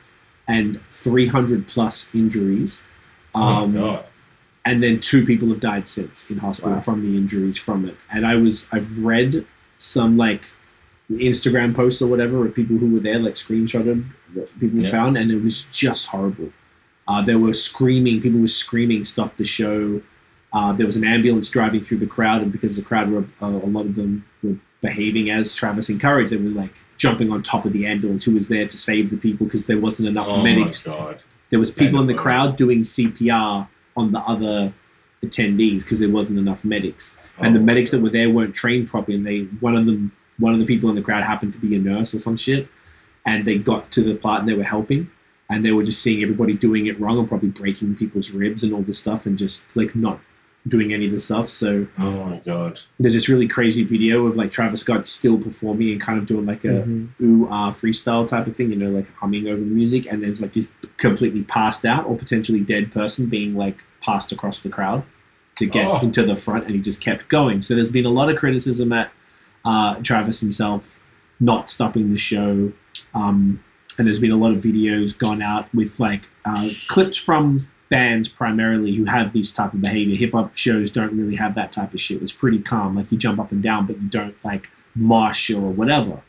[0.48, 2.82] and 300 plus injuries.
[3.34, 4.04] oh Um, god.
[4.64, 6.80] and then two people have died since in hospital Wow.
[6.80, 7.96] from the injuries from it.
[8.10, 9.44] And I was I've read
[9.76, 10.44] some like
[11.10, 14.04] Instagram posts or whatever of people who were there, like screenshotted
[14.34, 14.90] what people Yeah.
[14.90, 16.52] found, and it was just horrible.
[17.08, 18.20] Uh, they were screaming.
[18.20, 20.02] People were screaming, "Stop the show!"
[20.52, 23.46] Uh, there was an ambulance driving through the crowd, and because the crowd were uh,
[23.46, 27.64] a lot of them were behaving as Travis encouraged, they were like jumping on top
[27.66, 30.42] of the ambulance who was there to save the people because there wasn't enough Oh
[30.42, 31.22] medics god.
[31.50, 34.72] there was people in the crowd doing CPR on the other
[35.22, 38.88] attendees because there wasn't enough medics, and the Oh, medics that were there weren't trained
[38.88, 39.16] properly.
[39.16, 41.74] And they one of them, one of the people in the crowd happened to be
[41.74, 42.68] a nurse or some shit,
[43.24, 45.10] and they got to the part and they were helping,
[45.50, 48.72] and they were just seeing everybody doing it wrong and probably breaking people's ribs and
[48.72, 50.20] all this stuff, and just like not
[50.68, 51.48] doing any of the stuff.
[51.48, 52.80] So Oh my god.
[52.98, 56.44] there's this really crazy video of like Travis Scott still performing and kind of doing
[56.44, 57.08] like a Mhm.
[57.20, 60.42] ooh ah freestyle type of thing, you know, like humming over the music, and there's
[60.42, 65.04] like this completely passed out or potentially dead person being like passed across the crowd
[65.54, 66.00] to get Oh.
[66.00, 67.62] into the front, and he just kept going.
[67.62, 69.12] So there's been a lot of criticism at
[69.66, 70.98] uh, Travis himself
[71.40, 72.72] not stopping the show,
[73.14, 73.62] um,
[73.98, 77.58] and there's been a lot of videos gone out with like uh, clips from
[77.88, 80.16] bands primarily who have this type of behavior.
[80.16, 82.22] Hip hop shows don't really have that type of shit.
[82.22, 85.70] It's pretty calm, like you jump up and down, but you don't like mosh or
[85.70, 86.22] whatever.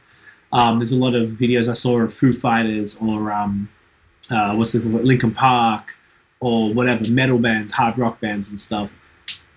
[0.51, 3.69] Um, there's a lot of videos I saw of Foo Fighters or um,
[4.31, 5.95] uh, what's it called, Linkin Park
[6.39, 8.93] or whatever metal bands, hard rock bands and stuff.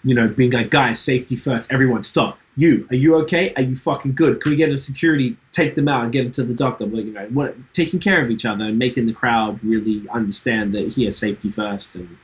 [0.03, 1.71] You know, being like, guys, safety first.
[1.71, 2.39] Everyone, stop.
[2.57, 3.53] You, are you okay?
[3.55, 4.41] Are you fucking good?
[4.43, 6.87] Can we get a security, take them out and get them to the doctor?
[6.87, 10.73] But you know, what, taking care of each other and making the crowd really understand
[10.73, 12.17] that here, safety first, and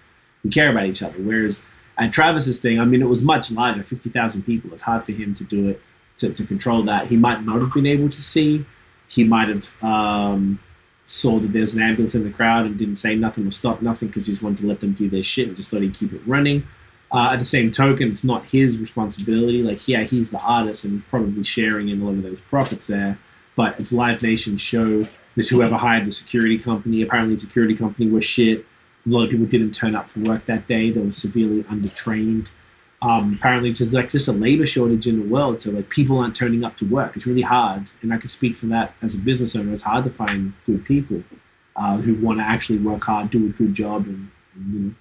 [0.43, 1.19] we care about each other.
[1.19, 1.63] Whereas
[1.99, 4.73] at Travis's thing, I mean, it was much larger, fifty thousand people.
[4.73, 5.81] It's hard for him to do it
[6.19, 7.07] to, to control that.
[7.09, 8.65] He might not have been able to see.
[9.09, 10.59] He might have um,
[11.05, 14.09] saw that there's an ambulance in the crowd and didn't say nothing or stop nothing
[14.09, 16.13] because he just wanted to let them do their shit and just thought he'd keep
[16.13, 16.67] it running.
[17.17, 19.63] Uh, at the same token, it's not his responsibility.
[19.63, 23.19] Like, yeah, he's the artist and probably sharing in a lot of those profits there.
[23.55, 25.09] But it's Live Nation's show.
[25.35, 27.01] There's whoever hired the security company.
[27.01, 28.67] Apparently, the security company was shit.
[29.07, 30.91] A lot of people didn't turn up for work that day.
[30.91, 32.51] They were severely undertrained.
[33.01, 35.63] Um, apparently, it's just like just a labor shortage in the world.
[35.63, 37.17] So like people aren't turning up to work.
[37.17, 39.73] It's really hard, and I can speak for that as a business owner.
[39.73, 41.23] It's hard to find good people
[41.77, 44.95] uh, who want to actually work hard, do a good job, and, and you know,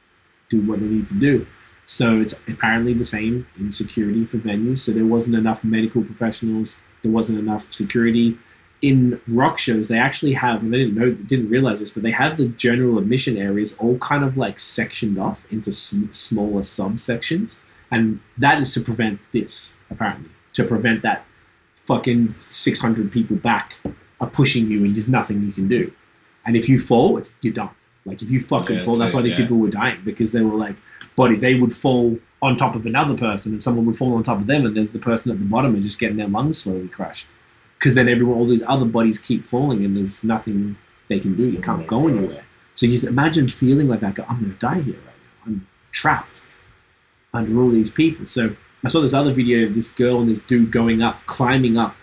[0.48, 1.46] do what they need to do.
[1.86, 4.80] So it's apparently the same in security for venues.
[4.80, 6.78] So there wasn't enough medical professionals.
[7.04, 8.38] There wasn't enough security
[8.82, 9.88] in rock shows.
[9.88, 12.98] They actually have, and they didn't know, didn't realize this, but they have the general
[12.98, 17.58] admission areas all kind of like sectioned off into sm- smaller subsections,
[17.92, 19.76] and that is to prevent this.
[19.90, 21.26] Apparently, to prevent that
[21.86, 23.80] fucking six hundred people back
[24.20, 25.92] are pushing you, and there's nothing you can do.
[26.46, 27.72] And if you fall, it's you're done.
[28.06, 29.40] Like if you fucking Yeah, fall, that's why these yeah.
[29.40, 30.76] people were dying because they were like,
[31.16, 34.40] body, they would fall on top of another person, and someone would fall on top
[34.40, 36.88] of them, and there's the person at the bottom and just getting their lungs slowly
[36.88, 37.28] crushed.
[37.80, 40.78] Because then everyone, all these other bodies keep falling, and there's nothing
[41.08, 41.48] they can do.
[41.48, 42.46] You can't go anywhere.
[42.76, 45.46] So you imagine feeling like, like I'm going to die here right now.
[45.46, 46.42] I'm trapped
[47.34, 48.26] under all these people.
[48.26, 51.78] So I saw this other video of this girl and this dude going up, climbing
[51.78, 51.96] up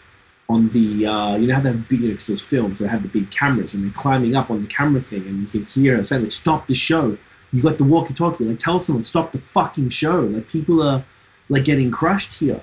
[0.53, 2.86] on the, uh, you know how they have big, you know, 'cause there's films, they
[2.86, 5.64] have the big cameras, and they're climbing up on the camera thing, and you can
[5.66, 7.16] hear her saying, like, stop the show.
[7.53, 8.44] You got the walkie-talkie.
[8.44, 10.20] Like, tell someone, stop the fucking show.
[10.20, 11.05] Like, people are,
[11.48, 12.61] like, getting crushed here.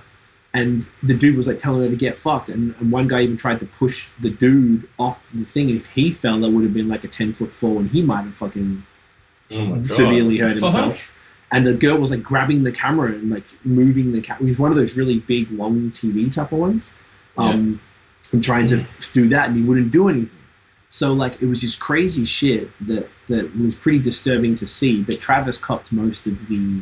[0.53, 2.49] And the dude was, like, telling her to get fucked.
[2.49, 5.69] And, and one guy even tried to push the dude off the thing.
[5.69, 8.23] And if he fell, that would have been, like, a 10-foot fall, and he might
[8.23, 8.83] have fucking
[9.51, 10.73] Oh severely hurt Fuck.
[10.73, 11.09] himself.
[11.51, 14.43] And the girl was like grabbing the camera and like moving the camera.
[14.43, 16.91] It was one of those really big, long TV type of ones,
[17.39, 17.81] um,
[18.31, 20.31] and trying to do that, and he wouldn't do anything.
[20.89, 25.03] So like it was this crazy shit that that was pretty disturbing to see.
[25.03, 26.81] But Travis copped most of the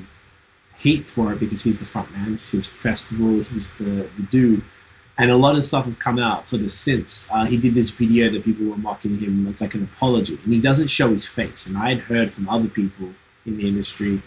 [0.78, 2.34] heat for it because he's the front man.
[2.34, 3.42] It's his festival.
[3.44, 4.64] He's the the dude.
[5.18, 7.28] and a lot of stuff have come out sort of since.
[7.32, 10.54] Uh, he did this video that people were mocking him as like an apology, and
[10.54, 11.66] he doesn't show his face.
[11.66, 13.10] And I had heard from other people
[13.46, 14.22] in the industry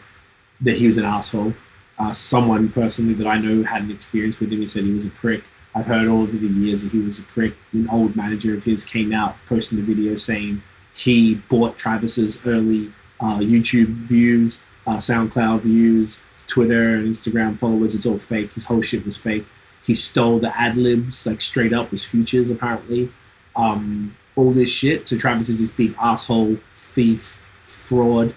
[0.60, 1.54] that he was an asshole.
[1.98, 5.04] Uh, someone personally that I know had an experience with him, he said he was
[5.04, 5.44] a prick.
[5.74, 7.54] I've heard all over the years that he was a prick.
[7.72, 10.62] An old manager of his came out posting a video saying
[10.94, 17.94] he bought Travis's early uh, YouTube views, uh, SoundCloud views, Twitter and Instagram followers.
[17.94, 18.52] It's all fake.
[18.52, 19.46] His whole shit was fake.
[19.84, 23.10] He stole the ad libs, like straight up, was Future's apparently.
[23.56, 25.06] Um, all this shit.
[25.08, 28.34] So Travis is this big asshole, thief, fraud,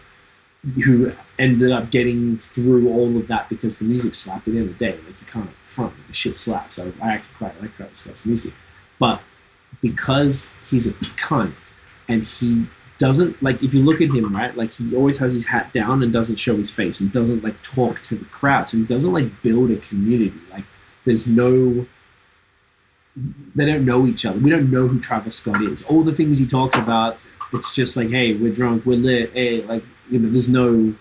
[0.85, 4.69] who ended up getting through all of that because the music slapped at the end
[4.69, 4.97] of the day.
[5.05, 6.79] Like you can't front the shit slaps.
[6.79, 8.53] I, I actually quite like Travis Scott's music,
[8.99, 9.21] but
[9.81, 11.53] because he's a cunt
[12.07, 12.65] and he
[12.97, 16.03] doesn't like if you look at him right like he always has his hat down
[16.03, 18.69] and doesn't show his face and doesn't like talk to the crowd.
[18.69, 20.39] So he doesn't like build a community.
[20.49, 20.65] Like
[21.03, 21.85] there's no
[23.55, 24.39] they don't know each other.
[24.39, 25.83] We don't know who travis scott is.
[25.83, 27.19] All the things he talks about
[27.51, 30.93] it's just like hey we're drunk we're lit hey like you know there's no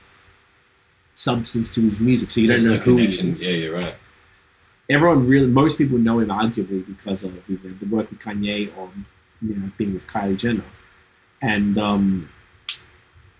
[1.14, 3.74] substance to his music so you don't There's know no who he is Yeah, you're
[3.74, 3.94] right.
[4.88, 8.76] everyone really most people know him arguably because of you know, the work with Kanye
[8.76, 8.90] or
[9.42, 10.64] you know being with Kylie Jenner,
[11.42, 12.28] and um,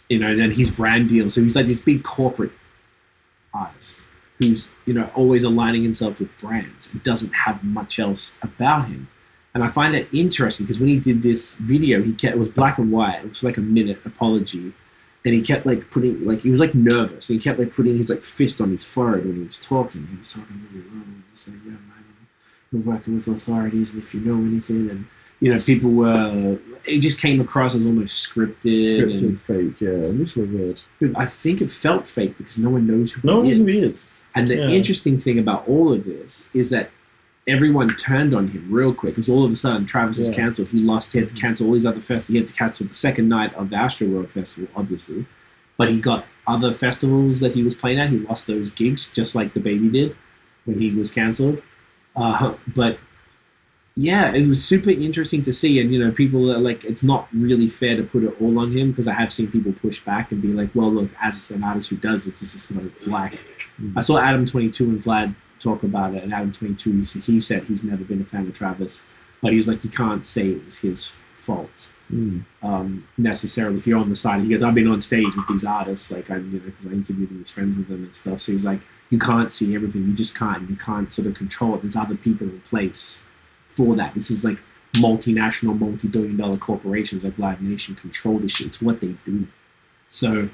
[0.08, 1.30] you know then his brand deal.
[1.30, 2.52] So he's like this big corporate
[3.54, 4.04] artist
[4.38, 9.08] who's you know always aligning himself with brands and doesn't have much else about him.
[9.54, 12.48] And I find it interesting because when he did this video, he kept it was
[12.48, 13.20] black and white.
[13.22, 14.72] It was like a minute apology,
[15.25, 17.29] and he kept like putting like he was like nervous.
[17.31, 20.07] And he kept like putting his like fist on his forehead when he was talking.
[20.11, 22.05] He was talking really low and just like, "Yeah, man,
[22.73, 25.05] we're working with authorities, and if you know anything, and
[25.41, 26.59] you know, people were.
[26.85, 28.75] It just came across as almost scripted.
[28.85, 29.91] Scripted, And, fake, yeah.
[29.91, 30.81] It so weird.
[30.99, 33.59] Dude, I think it felt fake because no one knows who No one he knows
[33.59, 33.75] who is.
[33.75, 34.25] he is.
[34.35, 34.68] And the Yeah.
[34.68, 36.91] interesting thing about all of this is that
[37.47, 40.68] everyone turned on him real quick because all of a sudden Travis is cancelled.
[40.68, 41.12] He lost.
[41.12, 42.28] He had to cancel all his other festivals.
[42.28, 45.26] He had to cancel the second night of the Astroworld Festival, obviously.
[45.76, 48.11] But he got other festivals that he was playing at.
[48.11, 50.16] He lost those gigs just like DaBaby did
[50.64, 51.61] when he was cancelled.
[52.14, 52.99] Uh, but
[53.97, 55.80] yeah, it was super interesting to see.
[55.80, 58.70] And you know, people are like, it's not really fair to put it all on
[58.70, 61.64] him because I have seen people push back and be like, well, look, as an
[61.64, 63.38] artist who does this, this is what it's like.
[63.80, 63.95] Mhm.
[63.97, 67.20] I saw Adam Twenty Two and Vlad talk about it, and Adam Twenty Two he,
[67.20, 69.04] he said he's never been a fan of Travis,
[69.40, 72.44] but he's like, you can't say it was his fault Mm.
[72.62, 74.42] um, necessarily if you're on the side.
[74.42, 76.90] He goes, I've been on stage with these artists, like I'm, you know, because I
[76.90, 78.38] interviewed him, he's friends with them and stuff.
[78.40, 80.02] So he's like, you can't see everything.
[80.06, 80.68] You just can't.
[80.68, 81.80] You can't sort of control it.
[81.80, 83.22] There's other people in place
[83.68, 84.12] for that.
[84.12, 84.58] This is like
[84.94, 88.66] multinational, multi-billion-dollar corporations like Live Nation control this shit.
[88.66, 89.46] It's what they do.
[90.08, 90.50] So,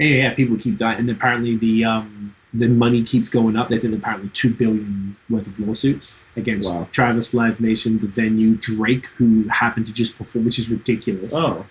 [0.00, 3.68] yeah, yeah, people keep dying, and apparently the um, the money keeps going up.
[3.68, 6.88] They think apparently two billion worth of lawsuits against Wow.
[6.92, 11.66] Travis, Live Nation, the venue, Drake, who happened to just perform, which is ridiculous Oh,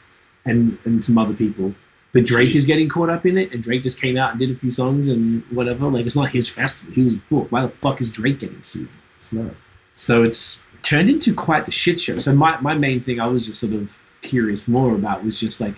[0.45, 1.73] and and some other people.
[2.13, 2.55] But Drake Jeez.
[2.55, 4.71] is getting caught up in it, and Drake just came out and did a few
[4.71, 5.87] songs and whatever.
[5.87, 7.51] Like it's not his festival; he was booked.
[7.51, 8.89] Why the fuck is Drake getting sued?
[9.17, 9.55] it's mad.
[9.93, 12.19] So it's turned into quite the shit show.
[12.19, 15.59] So my my main thing I was just sort of curious more about was just
[15.59, 15.75] like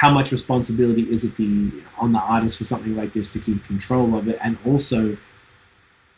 [0.00, 3.62] how much responsibility is it the on the artist for something like this to keep
[3.66, 5.14] control of it, and also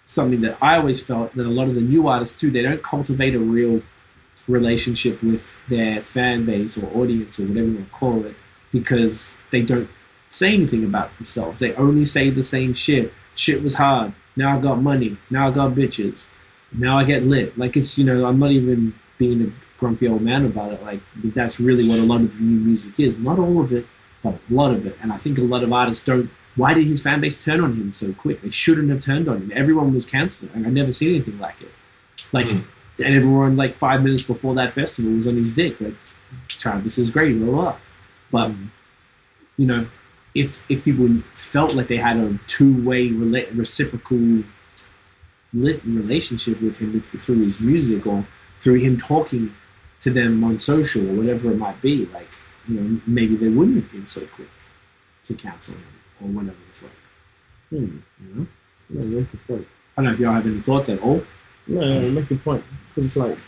[0.04, 2.80] something that I always felt that a lot of the new artists too they don't
[2.84, 3.82] cultivate a real
[4.46, 8.36] relationship with their fan base or audience or whatever you want to call it
[8.70, 9.88] because they don't
[10.28, 11.58] say anything about themselves.
[11.58, 13.12] They only say the same shit.
[13.34, 14.12] Shit was hard.
[14.36, 15.18] Now I got money.
[15.28, 16.26] Now I got bitches.
[16.72, 17.58] Now I get lit.
[17.58, 19.50] Like it's you know I'm not even being a
[19.82, 20.80] grumpy old man about it.
[20.90, 21.00] Like
[21.38, 23.18] that's really what a lot of the new music is.
[23.28, 23.84] Not all of it,
[24.22, 24.96] but a lot of it.
[25.02, 26.30] And I think a lot of artists don't.
[26.54, 28.42] Why did his fan base turn on him so quick?
[28.42, 29.52] They shouldn't have turned on him.
[29.62, 30.50] Everyone was canceling.
[30.54, 31.72] I've never seen anything like it.
[32.32, 32.60] Like, Hmm.
[33.06, 35.80] and everyone like five minutes before that festival was on his dick.
[35.80, 35.96] Like,
[36.48, 37.78] Travis is great, blah blah.
[38.30, 38.50] But
[39.60, 39.86] you know,
[40.42, 44.44] if if people felt like they had a two way rela- reciprocal
[45.54, 48.26] lit relationship with him with, through his music or
[48.60, 49.44] through him talking
[50.02, 52.28] to them on social or whatever it might be, like
[52.68, 54.48] you know, maybe they wouldn't have been so quick
[55.22, 55.84] to cancel him
[56.20, 56.92] or whatever it's like.
[57.70, 57.98] Hmm.
[58.20, 58.46] You know,
[58.90, 59.66] No, you make a point.
[59.96, 61.22] I don't know if y'all have any thoughts at all.
[61.68, 63.38] No, no, you make a point because it's like,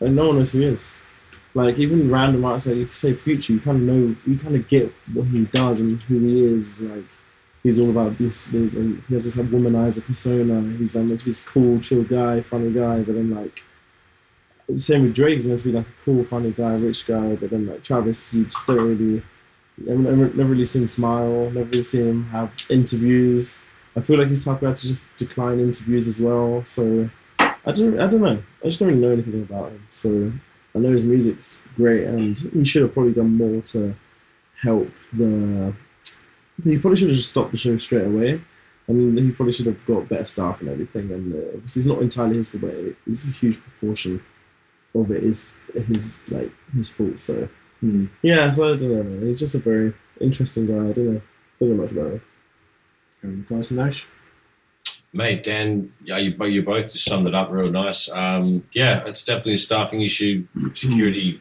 [0.00, 0.94] like no one knows who he is.
[1.54, 4.68] Like even random artists, like you say Future, you kind of know, you kind of
[4.68, 6.78] get what he does and who he is.
[6.80, 7.04] Like
[7.62, 8.48] he's all about this.
[8.48, 10.60] And he has this like, womanizer persona.
[10.76, 13.62] He's meant this cool, chill guy, funny guy, but then like.
[14.76, 17.50] Same with Drake, he's meant to be like a cool, funny guy, rich guy, but
[17.50, 19.22] then like Travis, you just don't really,
[19.78, 23.62] never, never, really seen him smile, never really seen him have interviews.
[23.96, 26.64] I feel like he's talking about to just decline interviews as well.
[26.64, 28.42] So I don't, I don't know.
[28.62, 29.86] I just don't really know anything about him.
[29.90, 30.32] So
[30.74, 33.94] I know his music's great, and he should have probably done more to
[34.60, 35.74] help the.
[36.64, 38.40] He probably should have just stopped the show straight away.
[38.88, 41.10] I mean, he probably should have got better staff and everything.
[41.12, 42.74] And uh, it's not entirely his fault, but
[43.06, 44.22] it's a huge proportion
[44.94, 47.18] of it is his like his fault.
[47.18, 47.48] So
[47.80, 48.06] Hmm.
[48.22, 49.02] yeah, so I don't know.
[49.02, 49.26] Man.
[49.26, 50.74] He's just a very interesting guy.
[50.90, 51.22] I don't know.
[51.58, 52.22] Don't know much about him.
[53.24, 54.06] Any thoughts on those?
[55.12, 58.08] Mate, Dan, yeah, you, bo- you both just summed it up real nice.
[58.10, 60.46] Um, yeah, it's definitely a staffing issue.
[60.74, 61.40] Security,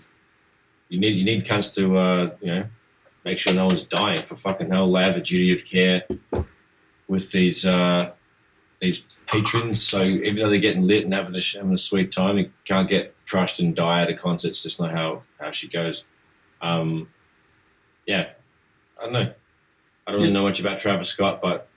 [0.90, 2.66] you need you need cunts to uh, you know
[3.24, 4.24] make sure no one's dying.
[4.24, 6.04] For fucking hell, they have a duty of care
[7.08, 8.12] with these uh,
[8.80, 9.82] these patrons.
[9.82, 12.90] So even though they're getting lit and having a, having a sweet time, you can't
[12.90, 14.50] get crushed and die at a concert.
[14.50, 16.04] It's just not how how she goes.
[16.62, 17.08] Um,
[18.06, 18.30] yeah,
[19.00, 19.34] I don't know.
[20.06, 21.68] I don't really know much about Travis Scott, but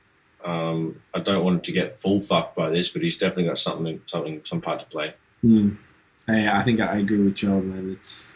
[0.44, 3.58] um, I don't want him to get full fucked by this, but he's definitely got
[3.58, 5.14] something, something, some part to play.
[5.42, 5.74] Hmm.
[6.26, 7.90] I, I think I agree with Joe, man.
[7.92, 8.32] It's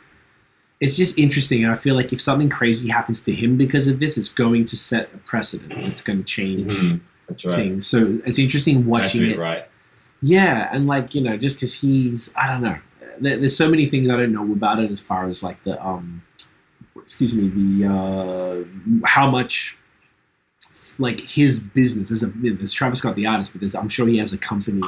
[0.81, 3.99] it's just interesting, and I feel like if something crazy happens to him because of
[3.99, 5.73] this, it's going to set a precedent.
[5.87, 7.01] It's going to change Mhm.
[7.29, 7.55] That's right.
[7.57, 7.87] things.
[7.87, 9.39] So it's interesting watching it.
[9.39, 9.67] right.
[10.23, 12.79] Yeah, and like you know, just because he's, I don't know.
[13.21, 15.85] There, there's so many things I don't know about it as far as like the
[15.85, 16.23] um,
[16.97, 19.79] excuse me, the uh, how much
[20.99, 22.09] like his business.
[22.09, 24.83] There's a there's Travis Scott the artist, but there's I'm sure he has a company,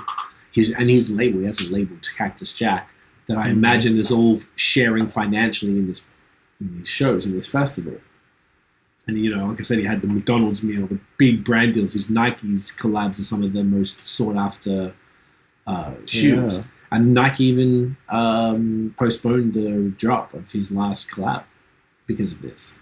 [0.53, 1.41] his and his label.
[1.41, 2.91] He has a label, Cactus Jack,
[3.26, 3.53] that I Mhm.
[3.53, 6.05] imagine is all sharing financially in this
[6.61, 7.95] in these shows in this festival.
[9.07, 11.95] And you know, like I said, he had the McDonald's meal, the big brand deals.
[11.95, 14.93] His Nikes collabs are some of the most sought after
[15.66, 16.59] uh, shoes.
[16.59, 16.64] Yeah.
[16.93, 21.45] And Nike even um, postponed the drop of his last collab
[22.07, 22.78] because of this.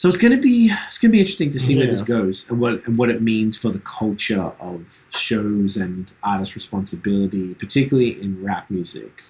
[0.00, 2.86] So it's gonna be it's gonna be interesting to see where this goes and what
[2.86, 8.70] and what it means for the culture of shows and artist responsibility, particularly in rap
[8.70, 9.22] music,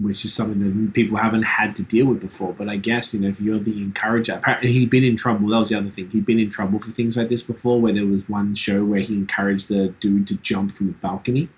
[0.00, 2.54] which is something that people haven't had to deal with before.
[2.54, 5.48] But I guess you know if you're the encourager, apparently he'd been in trouble.
[5.48, 6.08] That was the other thing.
[6.08, 9.00] He'd been in trouble for things like this before, where there was one show where
[9.00, 11.50] he encouraged the dude to jump from the balcony.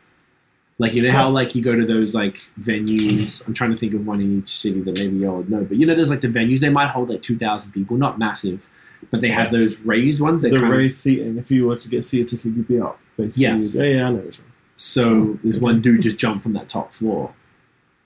[0.78, 3.00] Like you know how like you go to those like venues.
[3.00, 3.50] Mm-hmm.
[3.50, 5.76] I'm trying to think of one in each city that maybe y'all would know, but
[5.76, 8.68] you know there's like the venues they might hold like two thousand people, not massive,
[9.10, 10.42] but they have those raised ones.
[10.42, 11.38] That the kind of, raised seating.
[11.38, 12.98] If you were to get seated ticket, you'd be up.
[13.16, 13.42] Basically.
[13.42, 13.76] Yes.
[13.76, 14.52] Yeah, yeah, I know which one.
[14.74, 17.32] so oh, there's one dude just jumped from that top floor,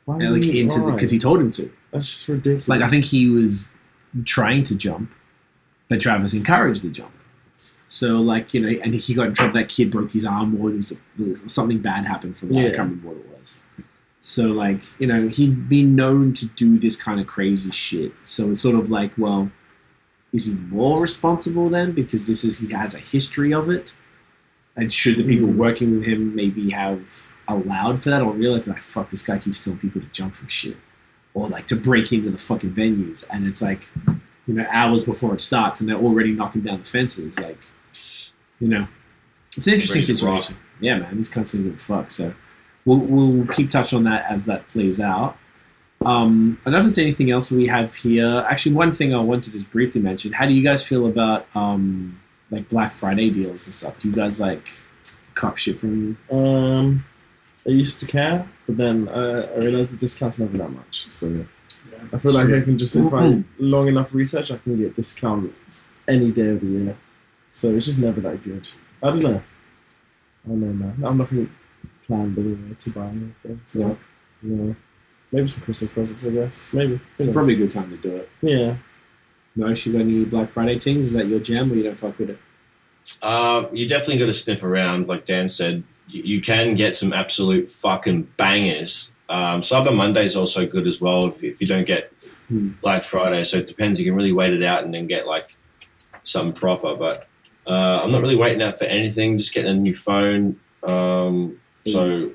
[0.04, 0.90] Why and, like you- into why?
[0.90, 1.70] because he told him to.
[1.92, 2.68] That's just ridiculous.
[2.68, 3.66] Like I think he was
[4.24, 5.10] trying to jump,
[5.88, 7.12] but Travis encouraged the jump.
[7.89, 9.55] So like you know, and he got in trouble.
[9.55, 12.59] That kid broke his arm, or it was something bad happened from that.
[12.61, 13.61] I can't remember what it was.
[14.20, 18.12] So like you know, he'd been known to do this kind of crazy shit.
[18.24, 19.51] So it's sort of like, well,
[20.32, 23.95] is he more responsible then because this is he has a history of it?
[24.76, 25.57] And should the people Mm.
[25.57, 29.64] working with him maybe have allowed for that, or realized like, fuck, this guy keeps
[29.64, 30.76] telling people to jump from shit,
[31.34, 33.89] or like to break into the fucking venues, and it's like,
[34.47, 37.59] you know, hours before it starts, and they're already knocking down the fences, like,
[38.61, 38.86] you know,
[39.56, 40.42] it's an interesting Ready to rock.
[40.42, 40.62] situation.
[40.80, 42.11] Yeah, man, these cunts don't give a fuck.
[42.11, 42.32] So
[42.84, 45.36] we'll we'll keep touch on that as that plays out.
[46.04, 48.46] Um, I don't know if there's anything else we have here.
[48.48, 50.32] Actually, one thing I wanted to just briefly mention.
[50.32, 53.98] How do you guys feel about um, like Black Friday deals and stuff?
[53.98, 54.68] Do you guys like
[55.34, 56.16] cop shit from?
[56.30, 57.04] Um,
[57.66, 61.11] I used to care, but then uh, I realized the discount's never that much.
[61.11, 61.42] So yeah,
[62.12, 62.61] I feel like true.
[62.61, 66.61] I can just, if I long enough research, I can get discounts any day of
[66.61, 66.96] the year.
[67.51, 68.68] So it's just never that good.
[69.03, 69.42] I don't know.
[70.44, 71.03] I don't know, man.
[71.05, 71.51] I'm nothing
[72.07, 73.61] planned anyway to buy anything.
[73.64, 73.94] So Yeah.
[74.42, 74.72] yeah,
[75.32, 76.72] maybe some Christmas presents, I guess.
[76.72, 77.01] Maybe.
[77.18, 78.28] It's probably a good time to do it.
[78.42, 78.76] Yeah.
[79.57, 81.07] No, you got any Black Friday things?
[81.07, 82.38] Is that your jam, or you don't fuck with it?
[83.22, 85.82] Uh, you definitely got to sniff around, like Dan said.
[86.09, 89.11] You, you can get some absolute fucking bangers.
[89.28, 92.12] Um, Cyber Monday is also good as well if, if you don't get
[92.49, 92.68] Hmm.
[92.80, 93.44] Black Friday.
[93.44, 93.99] So it depends.
[94.01, 95.55] You can really wait it out and then get like
[96.24, 96.94] something proper.
[96.94, 97.26] But
[97.68, 99.38] uh, I'm not really waiting out for anything.
[99.38, 100.58] Just getting a new phone.
[100.82, 102.30] Um, so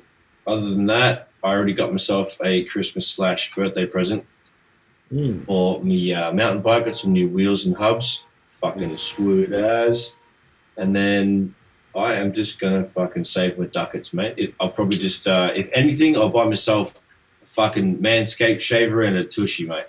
[0.47, 4.25] other than that, I already got myself a Christmas slash birthday present
[5.11, 5.45] Mm.
[5.45, 6.85] for me uh, mountain bike.
[6.85, 8.23] Got some new wheels and hubs.
[8.49, 8.99] Fucking Nice.
[8.99, 10.15] sweet as.
[10.75, 11.53] And then
[11.95, 14.55] I am just gonna fucking save my ducats, mate.
[14.59, 16.95] I'll probably just, uh, if anything, I'll buy myself
[17.43, 19.85] a fucking manscaped shaver and a tushy, mate.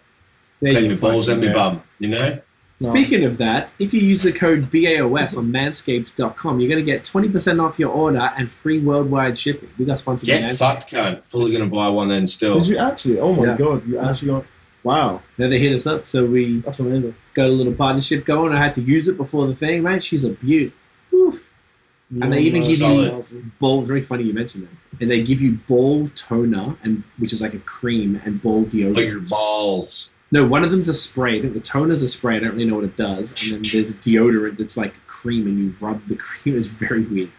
[0.61, 1.53] There Take you balls and go.
[1.55, 2.39] bum, you know.
[2.81, 3.27] Speaking Nice.
[3.29, 7.63] of that, if you use the code BAOS on manscaped.com, you're going to get 20%
[7.63, 9.71] off your order and free worldwide shipping.
[9.79, 10.59] We got sponsored by Get Manscaped.
[10.59, 11.25] fucked, cunt.
[11.27, 12.27] Fully gonna buy one then.
[12.27, 13.21] Still, Did you actually?
[13.21, 13.57] Oh my Yeah.
[13.57, 14.45] god, you actually got.
[14.83, 17.15] Wow, Then they hit us up, so we that's amazing.
[17.33, 18.53] got a little partnership going.
[18.53, 19.99] I had to use it before the thing, man.
[20.01, 20.73] She's a beaut.
[21.15, 21.55] Oof.
[22.21, 23.59] And they even give you- Solid.
[23.61, 23.81] ball.
[23.83, 25.01] Very funny you mentioned that.
[25.01, 28.97] And they give you ball toner, and which is like a cream, and ball deodorant.
[28.97, 30.11] Like your balls.
[30.35, 31.39] No, one of them's a spray.
[31.39, 32.35] I think the toner's a spray.
[32.35, 33.31] I don't really know what it does.
[33.41, 36.57] And then there's a deodorant that's like cream, and you rub the cream.
[36.57, 37.31] It's very weird.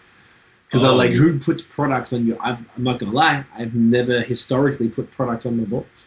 [0.66, 0.92] Because Oh.
[0.92, 2.38] I'm like, um, who puts products on you?
[2.40, 3.44] I'm, I'm not gonna lie.
[3.54, 6.06] I've never historically put products on my balls.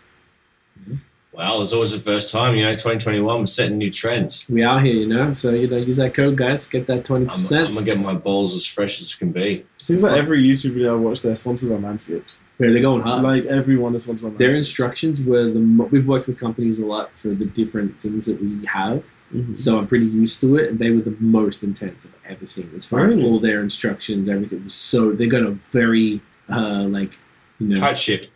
[1.31, 2.57] Well, it's always the first time.
[2.57, 4.47] You know, 2021, we're setting new trends.
[4.49, 5.35] We are here, you know.
[5.35, 6.67] So you know, use that code, guys.
[6.67, 7.37] Get that twenty I'm,
[7.67, 9.67] I'm gonna get my balls as fresh as can be.
[9.77, 12.25] Seems like every YouTube video I watch, they're sponsored by Manscaped.
[12.59, 13.23] Where they're going hard.
[13.23, 14.39] Like everyone is sponsored by Manscaped.
[14.49, 15.61] Their instructions were the.
[15.61, 19.03] Mo- we've worked with companies a lot for the different things that we have.
[19.35, 19.57] Mhm.
[19.57, 22.71] So I'm pretty used to it, and they were the most intense I've ever seen.
[22.75, 25.13] As far as all their instructions, everything was so.
[25.13, 27.13] They got a very uh, like
[27.61, 28.27] you know Tight ship.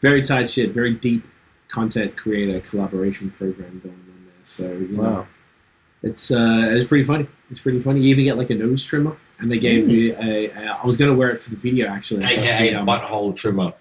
[0.00, 1.24] very tight shit, very deep
[1.68, 4.34] content creator collaboration program going on there.
[4.44, 5.26] So you know, Wow.
[6.02, 7.26] it's uh, it's pretty funny.
[7.50, 8.00] It's pretty funny.
[8.00, 9.90] You even get like a nose trimmer, and they gave Mm.
[9.90, 10.78] you a, a.
[10.82, 12.22] I was gonna wear it for the video actually.
[12.22, 13.72] but AKA the, um, butthole trimmer.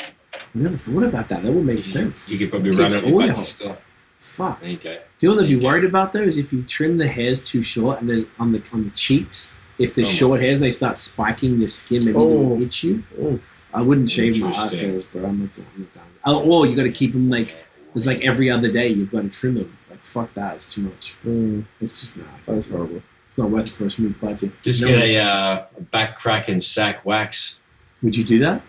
[0.00, 0.06] I
[0.54, 1.42] never thought about that.
[1.42, 2.28] That would make sense.
[2.28, 3.78] You could probably Keeps run it all with your butt stuff.
[4.18, 4.60] Fuck.
[4.60, 4.94] There you go.
[5.18, 5.66] Do you know what they'd be Okay.
[5.66, 6.22] worried about though?
[6.22, 9.52] Is if you trim the hairs too short and then on the on the cheeks,
[9.78, 10.08] if they're Oh.
[10.08, 12.28] short hairs and they start spiking your skin, maybe Oh.
[12.56, 13.02] they'll itch you.
[13.20, 13.38] Oh.
[13.74, 15.24] I wouldn't shave my ass hairs, bro.
[15.24, 16.04] I'm not doing, I'm not down.
[16.26, 17.54] Oh, or you got to keep them like
[17.94, 18.88] it's like every other day.
[18.88, 19.76] You've got to trim them.
[19.90, 20.54] Like fuck that.
[20.54, 21.16] It's too much.
[21.26, 22.26] Mm, It's just not.
[22.46, 23.02] that's horrible.
[23.32, 24.52] It's not worth it for a smooth budget.
[24.62, 27.60] Just No get one- a, uh, a back crack and sack wax.
[28.02, 28.60] Would you do that?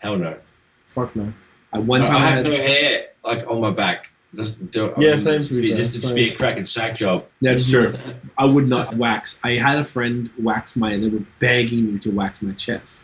[0.00, 0.36] Hell no.
[0.84, 1.32] Fuck no.
[1.72, 4.10] I one I time I have had, no hair like on my back.
[4.34, 4.94] Just do, it.
[4.98, 7.24] Yeah, um, same just to be be, just to be a crack and sack job.
[7.40, 7.96] That's true.
[8.38, 9.40] I would not wax.
[9.42, 13.02] I had a friend wax my, and they were begging me to wax my chest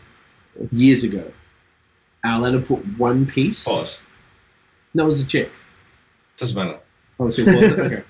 [0.71, 1.31] years ago.
[2.23, 3.65] And I let her put one piece.
[3.65, 3.99] Pause.
[4.93, 5.51] No, it was a chick.
[6.37, 6.79] Doesn't matter.
[7.19, 8.03] Oh, so it was okay.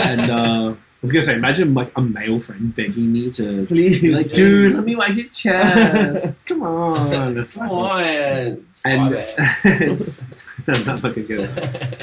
[0.00, 4.00] And uh, I was gonna say, imagine like a male friend begging me to, Please.
[4.00, 6.44] be like, dude, let me wax your chest.
[6.46, 7.46] Come on.
[7.46, 8.02] Come on.
[8.02, 9.12] And Stop
[9.64, 10.24] it's,
[10.66, 11.48] not fucking good.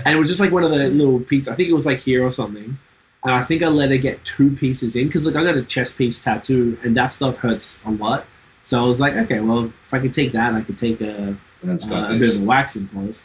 [0.06, 1.50] And it was just like one of the little pieces.
[1.50, 2.78] I think it was like here or something.
[3.26, 5.64] And I think I let her get two pieces in because like I got a
[5.64, 8.26] chest piece tattoo, and that stuff hurts a lot.
[8.64, 11.38] So I was like, okay, well, if I could take that, I could take a,
[11.64, 13.24] uh, a bit of a waxing pause.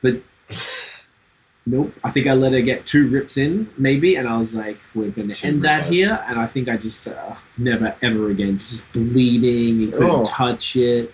[0.00, 0.22] But
[1.66, 4.78] nope, I think I let her get two rips in, maybe, and I was like,
[4.94, 6.22] we're going to end that here.
[6.28, 10.22] And I think I just uh, never ever again, just bleeding, you couldn't Oh.
[10.24, 11.12] touch it.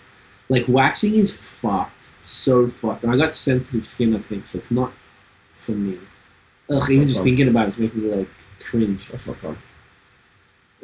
[0.48, 3.05] Like waxing is fucked, so fucked.
[3.05, 4.92] And I got sensitive skin, I think, so it's not
[5.59, 5.98] for me.
[6.68, 7.24] Ugh, even just fun.
[7.24, 8.28] thinking about it's making me like
[8.61, 9.09] cringe.
[9.09, 9.57] That's not fun.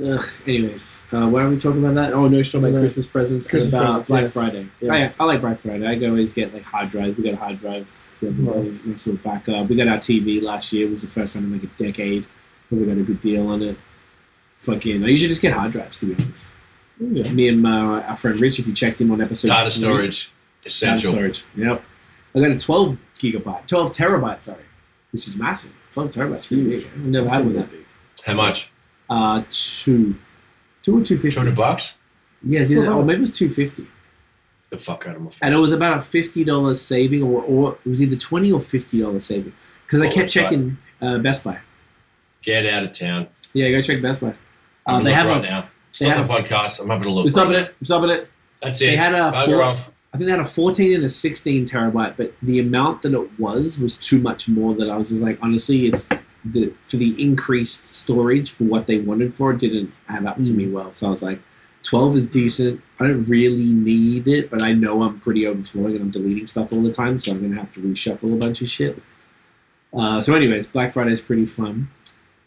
[0.05, 0.23] Ugh.
[0.47, 2.13] Anyways, uh, why are we talking about that?
[2.13, 2.81] Oh no, talking about No.
[2.81, 3.47] Christmas presents.
[3.47, 4.35] Christmas about presents, Black yes.
[4.35, 4.69] Friday.
[4.81, 4.91] Yes.
[4.91, 5.87] Oh, yeah, I like Black Friday.
[5.87, 7.17] I always get like hard drives.
[7.17, 7.91] We got a hard drive.
[8.21, 8.85] The other day, Nice.
[8.85, 9.69] nice little backup.
[9.69, 10.87] We got our TV last year.
[10.87, 12.27] It was the first time in like a decade.
[12.71, 13.77] But we got a good deal on it.
[14.61, 16.51] Fucking, I usually just get hard drives to be honest.
[16.99, 17.31] Yeah.
[17.33, 17.71] Me and uh,
[18.09, 20.33] our friend Rich, if you checked him on episode Data three- storage.
[20.63, 21.45] Data storage.
[21.57, 21.85] Yep.
[22.35, 24.65] I got a 12 gigabyte, 12 terabyte, sorry,
[25.13, 25.73] which is massive.
[25.91, 26.87] 12 terabytes, pretty big.
[26.95, 27.85] I've never had one that big.
[28.25, 28.73] How much?
[29.09, 30.17] Uh, two,
[30.83, 31.31] two or two fifty.
[31.31, 31.97] 200 bucks?
[32.43, 33.87] Yeah, it's or maybe it was two fifty,
[34.71, 35.39] The fuck out of my face.
[35.43, 38.61] and it was about a fifty dollars saving, or, or it was either twenty or
[38.61, 39.53] fifty dollars saving,
[39.87, 41.59] because I kept checking uh, Best Buy.
[42.43, 43.29] Get out of town.
[43.53, 44.33] Yeah, go check Best Buy.
[44.87, 45.61] Uh, they have right a, now.
[45.99, 46.81] they Stop the podcast.
[46.81, 47.25] I'm having a look.
[47.25, 47.75] We're stopping right it.
[47.81, 48.29] We're stopping it.
[48.63, 49.93] That's They had a four, off.
[50.15, 53.39] I think they had a 14 and a 16 terabyte, but the amount that it
[53.39, 56.09] was was too much more that I was just like, honestly, it's
[56.45, 60.43] the for the increased storage for what they wanted for it didn't add up to
[60.43, 60.55] Mm.
[60.57, 60.93] me well.
[60.93, 61.41] So I was like,
[61.83, 62.81] 12 is decent.
[62.99, 66.73] I don't really need it, but I know I'm pretty overflowing and I'm deleting stuff
[66.73, 69.01] all the time, so I'm gonna have to reshuffle a bunch of shit.
[69.97, 71.89] Uh, so, anyways, Black Friday is pretty fun.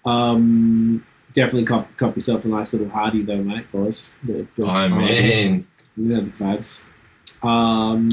[0.06, 4.12] Um, definitely cop, cop yourself a nice little hardy though, mate, boys.
[4.24, 5.68] The- the- I'm um, in.
[5.96, 6.82] you know the vibes.
[7.44, 8.10] Um,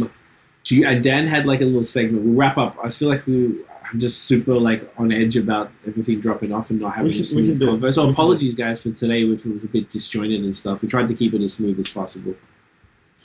[0.64, 2.24] do you, and Dan had like a little segment.
[2.24, 2.76] We'll wrap up.
[2.82, 3.58] I feel like we
[3.90, 7.22] I'm just super like on edge about everything dropping off and not having We a
[7.22, 7.92] smooth can convo.
[7.92, 9.22] So We can do apologies, guys, for today.
[9.24, 10.82] If it was a bit disjointed and stuff.
[10.82, 12.34] We tried to keep it as smooth as possible.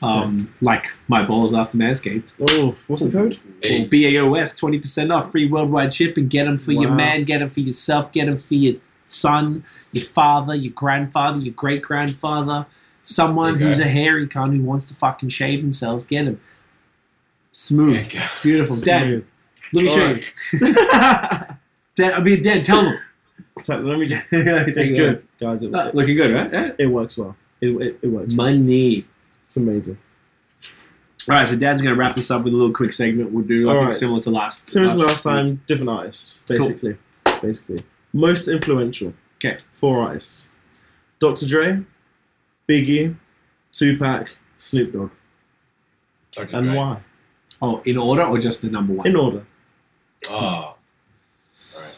[0.02, 2.34] Um, like my balls after Manscaped.
[2.42, 3.40] Oh, what's the code?
[3.62, 6.28] Hey, Or BAOS, twenty percent off, free worldwide shipping.
[6.28, 7.24] Get them for your man.
[7.24, 8.12] Get them for yourself.
[8.12, 12.66] Get them for your son, your father, your grandfather, your great grandfather,
[13.02, 16.08] someone There you who's a hairy cunt who wants to fucking shave themselves.
[16.08, 16.40] Get them.
[17.52, 18.26] Smooth, there you go.
[18.42, 18.76] beautiful.
[18.86, 19.28] Dan,
[19.74, 20.34] let me show Alright.
[20.54, 20.74] you.
[21.96, 22.98] Dan, I mean, Dan, tell them.
[23.62, 24.28] So let me just.
[24.32, 25.62] it's It's good, guys.
[25.64, 26.52] It, Uh, looking good, right?
[26.52, 26.72] Yeah.
[26.78, 27.36] it works well.
[27.60, 28.34] It, it, it works.
[28.34, 29.06] Money.
[29.46, 29.98] It's amazing.
[31.30, 33.32] All right, so Dad's gonna wrap this up with a little quick segment.
[33.32, 33.96] We'll do, I think, Alright.
[33.96, 34.68] similar to last.
[34.68, 36.58] Similar to last time, different artists, Cool.
[36.58, 36.98] basically.
[37.42, 37.84] Basically.
[38.14, 39.14] Most influential.
[39.38, 39.58] Okay.
[39.72, 40.52] Four artists.
[41.20, 41.46] Dr.
[41.46, 41.84] Dre,
[42.68, 43.16] Biggie,
[43.72, 45.12] Tupac, Snoop Dogg,
[46.40, 46.78] Okay, and great.
[46.78, 47.00] why?
[47.62, 49.06] Oh, in order or just the number one?
[49.06, 49.46] In order:
[50.30, 50.76] Oh,
[51.76, 51.98] Alright.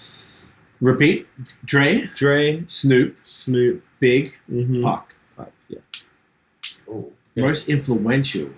[0.81, 1.27] Repeat.
[1.65, 4.83] Dre, Dre, Snoop, Snoop, Big, mm-hmm.
[4.83, 5.15] Pac.
[5.69, 5.79] yeah.
[6.89, 7.11] Ooh.
[7.35, 8.49] Most influential.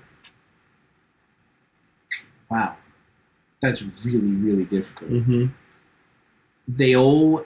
[2.50, 2.76] Wow.
[3.62, 5.12] That's really, really difficult.
[5.12, 5.46] Mm-hmm.
[6.68, 7.46] They all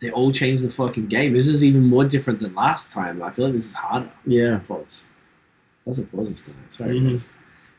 [0.00, 1.32] they all changed the fucking game.
[1.34, 3.22] This is even more different than last time.
[3.22, 4.10] I feel like this is harder.
[4.26, 4.56] Yeah.
[4.56, 5.06] Applause.
[5.86, 6.54] That's applause still.
[6.68, 7.10] Sorry, Mhm.
[7.10, 7.30] guys.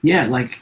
[0.01, 0.61] Yeah, like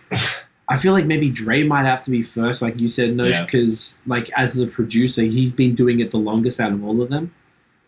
[0.69, 3.45] I feel like maybe Dre might have to be first, like you said, Nosh, Yeah.
[3.45, 7.09] because like as the producer, he's been doing it the longest out of all of
[7.09, 7.33] them,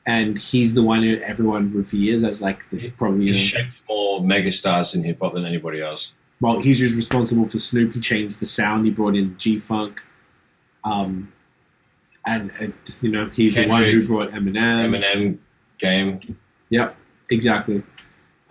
[0.06, 3.26] and he's the one who everyone reveres as like the probably.
[3.26, 6.14] He You know, shaped more megastars in hip hop than anybody else.
[6.42, 7.94] well, he's just responsible for Snoop.
[7.94, 8.86] He changed the sound.
[8.86, 10.02] He brought in G Funk,
[10.86, 11.32] um,
[12.26, 14.88] and uh, just, you know he's the one who brought Eminem.
[14.90, 15.38] Eminem
[15.80, 16.20] game.
[16.70, 16.96] Yep,
[17.30, 17.84] exactly.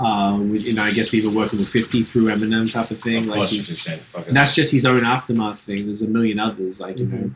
[0.00, 3.24] Um, with, you know, I guess even working with Fifty through Eminem type of thing.
[3.24, 5.86] Of like course, he's, and that's just his own aftermath thing.
[5.86, 7.30] There's a million others, like you know,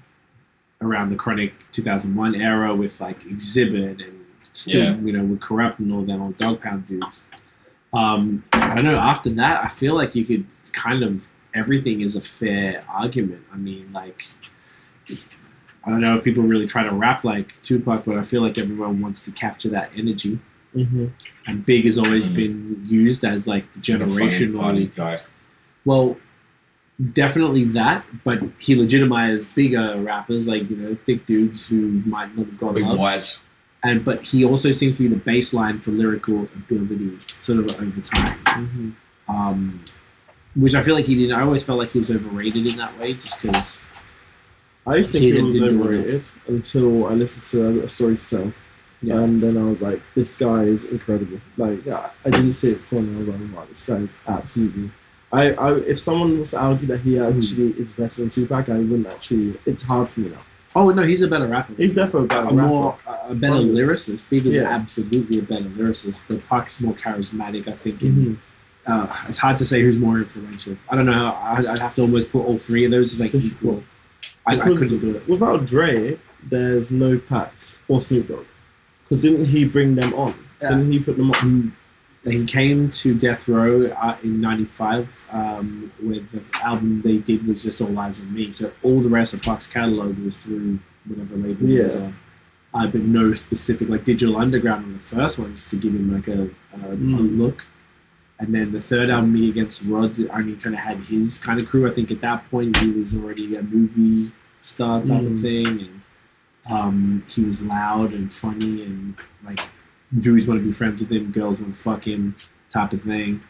[0.80, 4.96] around the Chronic 2001 era with like Xzibit and still, Yeah.
[4.96, 7.24] you know, with Kurupt and all them old Dog Pound dudes.
[7.92, 8.96] Um, I don't know.
[8.96, 13.42] After that, I feel like you could kind of everything is a fair argument.
[13.52, 14.22] I mean, like.
[15.84, 18.56] I don't know if people really try to rap like Tupac, but I feel like
[18.56, 20.38] everyone wants to capture that energy
[20.74, 21.06] Mm-hmm.
[21.46, 22.34] and Big has always Mm.
[22.34, 24.94] been used as like the the funny generational.
[24.96, 25.16] guy.
[25.84, 26.16] Well,
[27.12, 32.46] definitely that, but he legitimized bigger rappers like you know thick dudes who might not
[32.46, 33.40] have got Big love, wise.
[33.84, 38.00] and but he also seems to be the baseline for lyrical ability, sort of over
[38.00, 38.38] time.
[38.44, 38.90] Mm-hmm.
[39.34, 39.84] Um,
[40.54, 41.32] which I feel like he didn't.
[41.36, 43.82] I always felt like he was overrated in that way, just because.
[44.86, 48.52] I used to think he was overrated until I listened to a story to tell.
[49.02, 49.20] Yeah.
[49.20, 51.40] And then I was like, this guy is incredible.
[51.56, 54.16] Like, yeah, I didn't see it before, and I was like, wow, this guy is
[54.28, 54.92] absolutely.
[55.32, 58.74] I, I, if someone was to argue that he actually is better than Tupac, I
[58.78, 59.58] wouldn't actually.
[59.66, 60.42] It's hard for me now.
[60.76, 61.74] Oh no, he's a better rapper.
[61.74, 62.68] He's definitely a better a rapper.
[62.68, 62.98] more
[63.28, 63.74] a better Probably.
[63.74, 64.24] lyricist.
[64.30, 64.62] Is Yeah.
[64.70, 67.66] absolutely a better lyricist, but Pac's more charismatic.
[67.68, 68.00] I think.
[68.00, 68.36] Mhm.
[68.86, 70.76] uh, it's hard to say who's more influential.
[70.90, 71.36] I don't know.
[71.42, 73.82] I'd, I'd have to almost put all three of those as like It's equal.
[74.46, 75.28] I, I couldn't do it.
[75.28, 77.52] Without Dre, there's no Pac
[77.88, 78.44] or Snoop Dogg.
[79.12, 80.34] Because didn't he bring them on?
[80.62, 80.68] Yeah.
[80.70, 81.42] Didn't he put them on?
[81.42, 81.76] Um,
[82.24, 87.62] He came to Death Row uh, in '95, um, where the album they did was
[87.64, 88.52] just All Eyes on Me.
[88.52, 92.02] So all the rest of Pac's catalog was through whatever label he was Yeah.
[92.02, 92.16] on.
[92.74, 96.28] Uh, but no specific, like Digital Underground were the first ones to give him like
[96.28, 96.42] a,
[96.72, 97.36] a, a Mm.
[97.38, 97.66] look.
[98.38, 101.60] And then the third album, Me Against the World, only kind of had his kind
[101.60, 101.86] of crew.
[101.86, 105.40] I think at that point he was already a movie star type of Mm.
[105.42, 106.00] thing, and
[106.70, 109.60] um, he was loud and funny, and like
[110.20, 112.36] dudes want to be friends with him, girls want to fuck him,
[112.70, 113.42] type of thing.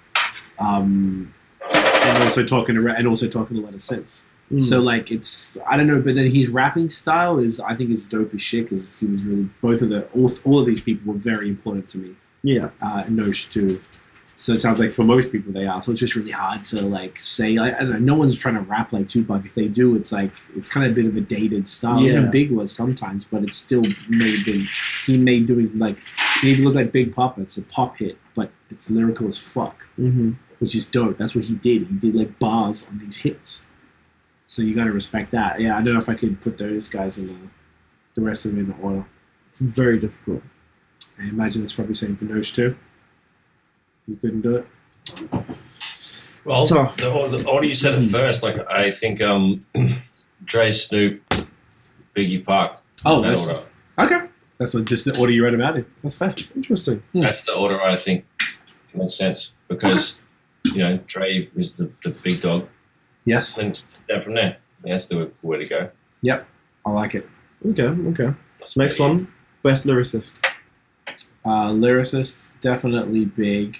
[0.59, 1.33] Um,
[1.71, 4.25] and also talking to and also talking a lot of sense.
[4.53, 4.63] Mm.
[4.63, 8.05] So like it's I don't know, but then his rapping style is I think is
[8.05, 11.13] dope as shit because he was really both of the all, all of these people
[11.13, 12.17] were very important to me.
[12.43, 12.71] yeah.
[12.81, 13.81] Uh, and Nosh too.
[14.35, 15.81] So it sounds like for most people they are.
[15.83, 17.57] So it's just really hard to like say.
[17.59, 17.99] Like, I don't know.
[17.99, 19.45] No one's trying to rap like Tupac.
[19.45, 22.01] If they do, it's like it's kind of a bit of a dated style.
[22.01, 22.13] Yeah.
[22.13, 24.63] Even Big was sometimes, but it's still made him.
[25.07, 25.99] He made doing like
[26.41, 27.43] he made it look like Big Papa.
[27.43, 30.33] It's a pop hit, but it's lyrical as fuck Mm-hmm.
[30.59, 31.19] which is dope.
[31.19, 31.87] That's what he did.
[31.87, 33.67] He did like bars on these hits.
[34.47, 35.61] So you got to respect that.
[35.61, 37.37] Yeah, I don't know if I could put those guys in the,
[38.15, 39.05] the rest of them in the order.
[39.49, 40.43] It's very difficult.
[41.19, 42.75] I imagine it's probably same for Nosh too.
[44.07, 44.67] You couldn't do it.
[46.45, 46.97] Well, tough.
[46.97, 49.65] the, the order you said it first, like I think um,
[50.45, 51.23] Dre, Snoop,
[52.17, 52.81] Biggie Pac.
[53.05, 53.69] Oh, that that's, order.
[53.99, 54.27] okay.
[54.59, 55.87] That's what just the order you read about it.
[56.03, 56.35] That's fair.
[56.55, 57.03] Interesting.
[57.13, 57.21] Hmm.
[57.21, 58.25] That's the order I think
[58.95, 60.19] makes sense because
[60.65, 62.69] you know Dre is the, the big dog.
[63.25, 64.57] Yes, Then step from there.
[64.85, 65.91] That's the way to go.
[66.23, 66.47] Yep,
[66.85, 67.29] I like it.
[67.71, 67.85] Okay.
[67.85, 68.35] Okay.
[68.59, 69.29] That's Next one.
[69.63, 70.45] Best lyricist.
[71.45, 73.79] Uh, lyricist definitely big.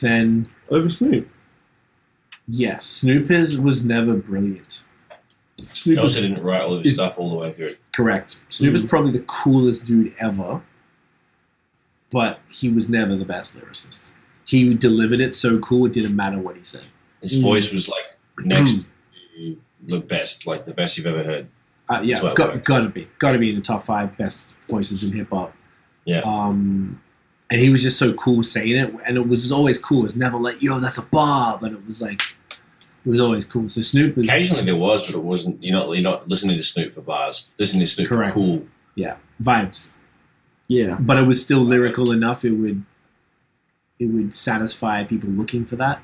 [0.00, 1.28] Then Over Snoop.
[2.48, 4.84] yes, Snoop is was never brilliant.
[5.58, 7.72] He Snoop was also didn't write all of his stuff all the way through.
[7.92, 8.40] Correct.
[8.48, 8.88] Snoop is Mm.
[8.88, 10.60] probably the coolest dude ever,
[12.10, 14.10] but he was never the best lyricist.
[14.44, 16.82] He delivered it so cool it didn't matter what he said.
[17.20, 17.42] His Mm.
[17.42, 18.88] voice was like next
[19.36, 21.46] to the best, like the best you've ever heard.
[21.88, 22.66] Uh, yeah, That's what it got, works.
[22.68, 25.54] gotta be, gotta be in the top five best voices in hip hop.
[26.04, 26.20] Yeah.
[26.24, 27.00] Um,
[27.52, 30.00] and he was just so cool saying it, and it was always cool.
[30.00, 32.22] It was never like, "Yo, that's a bob," and it was like,
[33.04, 33.68] it was always cool.
[33.68, 35.62] So Snoop was Occasionally there was, but it wasn't.
[35.62, 35.90] You're not.
[35.92, 37.46] You're not listening to Snoop for bars.
[37.58, 38.34] Listening to Snoop Correct.
[38.34, 38.66] for cool.
[38.94, 39.90] yeah vibes,
[40.68, 40.96] Yeah.
[41.00, 42.44] but it was still lyrical enough.
[42.44, 42.84] It would
[43.98, 46.02] it would satisfy people looking for that.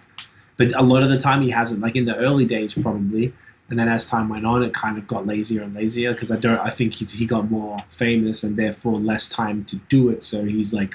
[0.59, 1.81] But a lot of the time he hasn't.
[1.81, 3.33] Like in the early days, probably,
[3.71, 6.37] and then as time went on, it kind of got lazier and lazier because I
[6.37, 6.59] don't.
[6.59, 10.23] I think he's he got more famous and therefore less time to do it.
[10.23, 10.95] So he's like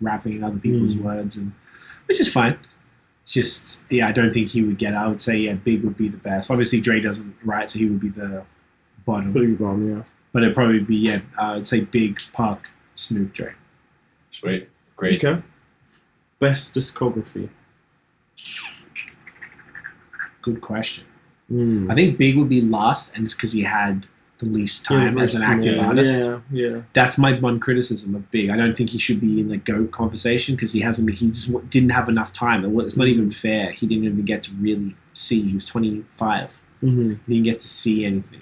[0.00, 1.02] rapping other people's Mm.
[1.02, 1.52] words and
[2.06, 2.58] which is fine.
[3.22, 4.92] It's just yeah, I don't think he would get.
[4.92, 4.96] it.
[4.96, 6.50] I would say yeah, Big would be the best.
[6.50, 8.44] Obviously Dre doesn't write, so he would be the
[9.06, 9.32] bottom.
[9.32, 10.02] Pretty wrong, yeah.
[10.32, 13.52] But it'd probably be yeah, uh, I'd say Big, Pac, Snoop, Dre.
[14.30, 14.68] Sweet.
[14.96, 15.24] Great.
[15.24, 15.42] Okay.
[16.38, 17.48] Best discography.
[20.42, 21.04] Good question.
[21.50, 21.90] Mm.
[21.90, 24.06] I think Big would be last, and it's because he had
[24.44, 25.86] the least time Yeah, as an active small.
[25.86, 26.18] artist.
[26.20, 26.40] Yeah,
[26.70, 26.82] yeah.
[26.92, 28.50] That's my one criticism of Big.
[28.50, 31.10] I don't think he should be in the GOAT conversation because he hasn't.
[31.10, 32.64] He just didn't have enough time.
[32.80, 33.70] It's not even fair.
[33.72, 35.42] He didn't even get to really see.
[35.42, 36.60] He was 25.
[36.80, 38.40] hmm He didn't get to see anything.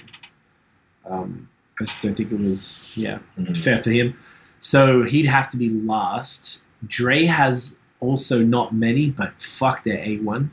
[1.05, 1.49] Um,
[1.81, 3.57] I just don't think it was yeah Mhm.
[3.57, 4.15] fair for him.
[4.61, 6.63] So he'd have to be last.
[6.87, 10.51] Dre has also not many, but fuck, they're A one.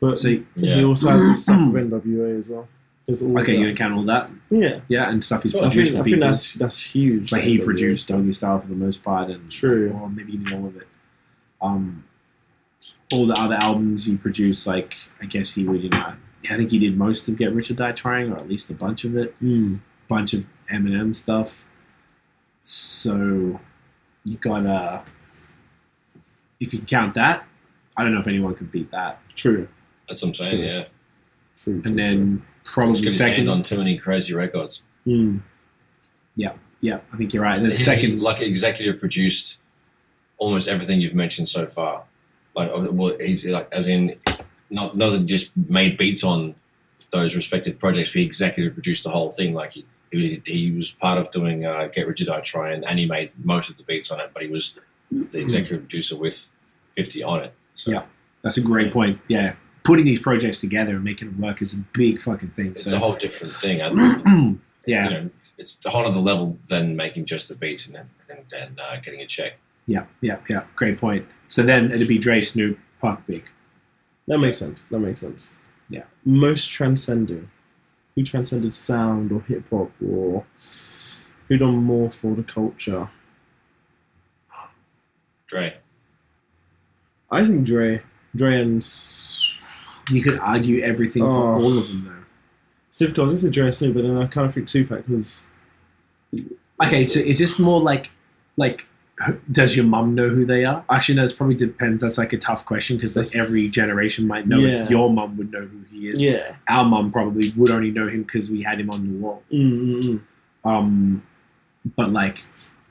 [0.00, 0.82] But So he Yeah.
[0.82, 2.68] also has the stuff with NWA as well.
[3.06, 3.62] There's all okay, that.
[3.62, 4.80] you account all that, Yeah.
[4.88, 7.30] yeah, and stuff he's I produced think, for I think that's that's huge.
[7.30, 8.16] but he produced stuff.
[8.18, 9.92] Doggy Style for the most part, and True.
[9.92, 10.88] or maybe he did all of it.
[11.60, 12.04] Um,
[13.12, 16.14] all the other albums he produced, like I guess he would, you know,
[16.50, 18.74] I think he did most of Get Rich or Die Trying, or at least a
[18.74, 19.34] bunch of it.
[19.42, 19.80] Mm.
[20.08, 21.66] bunch of Eminem stuff.
[22.62, 23.60] So
[24.24, 25.02] you gotta,
[26.58, 27.44] if you count that,
[27.96, 29.20] I don't know if anyone could beat that.
[29.34, 29.68] True.
[30.08, 30.50] That's what I'm saying.
[30.56, 30.64] Sure.
[30.64, 30.84] Yeah.
[31.56, 31.82] True.
[31.84, 33.48] And then Just probably second.
[33.48, 34.82] on too many crazy records.
[35.06, 35.40] Mm.
[36.82, 37.60] Yeah, I think you're right.
[37.60, 39.56] The He- second, like executive produced
[40.36, 42.04] almost everything you've mentioned so far.
[42.54, 44.16] Like, well, he's like, as in,
[44.68, 46.54] not not just made beats on
[47.12, 49.54] those respective projects, but he executive produced the whole thing.
[49.54, 52.98] Like he he, he was part of doing uh, Get Rich or Die Trying, and
[52.98, 54.74] he made most of the beats on it, but he was
[55.10, 56.50] the executive producer with
[56.94, 57.54] fifty on it.
[57.74, 58.02] So Yeah.
[58.42, 59.18] that's a great point.
[59.28, 59.54] Yeah,
[59.86, 62.68] putting these projects together and making it work is a big fucking thing.
[62.68, 63.80] it's So a whole different thing.
[63.82, 67.96] and, yeah, you know, it's a whole other level than making just the beats and
[67.96, 69.52] and, and uh, getting a check.
[69.86, 70.64] yeah, yeah, yeah.
[70.74, 71.26] Great point.
[71.46, 73.44] So then it'd be Dre, Snoop, Pac, Big.
[74.28, 74.84] That makes sense.
[74.84, 75.54] That makes sense.
[75.88, 76.02] Yeah.
[76.24, 77.48] Most transcending.
[78.16, 80.44] Who transcended sound or hip hop or
[81.48, 83.08] who done more for the culture?
[85.46, 85.76] Dre,
[87.30, 88.02] I think Dre.
[88.34, 89.45] Dre and S-
[90.10, 91.60] You could argue everything for Oh.
[91.62, 92.12] all of them, though.
[92.12, 95.48] I was gonna say Dre and Snoop, but then I kind of think Tupac because
[96.82, 98.10] Okay, so is this more like,
[98.56, 98.86] like,
[99.50, 100.84] does your mum know who they are?
[100.90, 102.02] Actually, no, it probably depends.
[102.02, 104.82] That's like a tough question because like every generation might know Yeah.
[104.84, 106.22] if your mum would know who he is.
[106.22, 106.54] yeah.
[106.68, 109.42] Our mum probably would only know him because we had him on the wall.
[109.50, 110.20] Mm, mm, mm.
[110.70, 111.22] Um,
[111.96, 112.44] but like,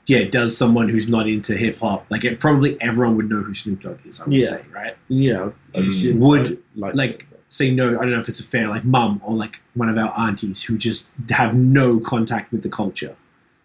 [0.06, 2.38] yeah, does someone who's not into hip hop like it?
[2.40, 4.20] Probably everyone would know who Snoop Dogg is.
[4.20, 4.44] I would Yeah.
[4.44, 4.96] say, right?
[5.08, 5.50] Yeah.
[5.74, 6.18] Mm.
[6.26, 7.90] Would, like like- Say no.
[7.90, 10.60] I don't know if it's a fair like mum or like one of our aunties
[10.60, 13.14] who just have no contact with the culture.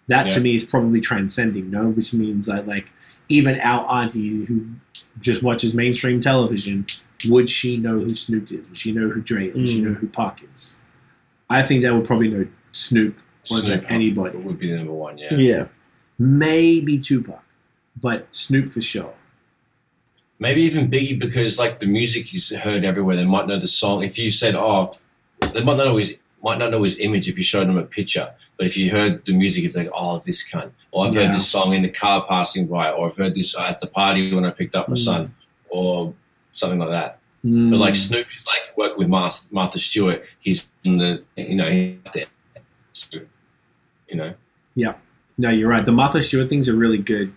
[0.07, 0.33] That Yeah.
[0.35, 1.89] to me is probably transcending, no?
[1.89, 2.91] Which means that like
[3.29, 4.65] even our auntie who
[5.19, 6.85] just watches mainstream television,
[7.27, 8.67] would she know who Snoop is?
[8.67, 9.57] Would she know who Dre is?
[9.57, 9.83] Would she Mm.
[9.85, 10.77] know who Pac is?
[11.49, 13.17] I think they would probably know Snoop
[13.49, 14.37] more than Snoop anybody.
[14.37, 15.17] would be the number one.
[15.17, 15.33] Yeah.
[15.33, 15.65] yeah.
[16.21, 17.43] Maybe Tupac,
[17.99, 19.11] but Snoop for sure.
[20.37, 23.15] Maybe even Biggie because like the music is heard everywhere.
[23.15, 24.03] They might know the song.
[24.03, 24.91] If you said, "Oh,"
[25.53, 27.83] they might not know his might not know his image if you showed them a
[27.83, 28.31] picture.
[28.57, 31.23] But if you heard the music, you'd be like, "Oh, this cunt," or "I've Yeah.
[31.25, 34.31] heard this song in the car passing by," or "I've heard this at the party
[34.31, 35.05] when I picked up my Mm.
[35.09, 35.35] son,"
[35.69, 36.13] or
[36.51, 37.17] something like that.
[37.43, 37.79] But Mm.
[37.79, 40.23] like Snoop is like working with Martha, Martha Stewart.
[40.39, 43.25] He's in the you know he's there.
[44.07, 44.33] You know
[45.37, 45.85] no, you're right.
[45.85, 47.33] The Martha Stewart thing's a really good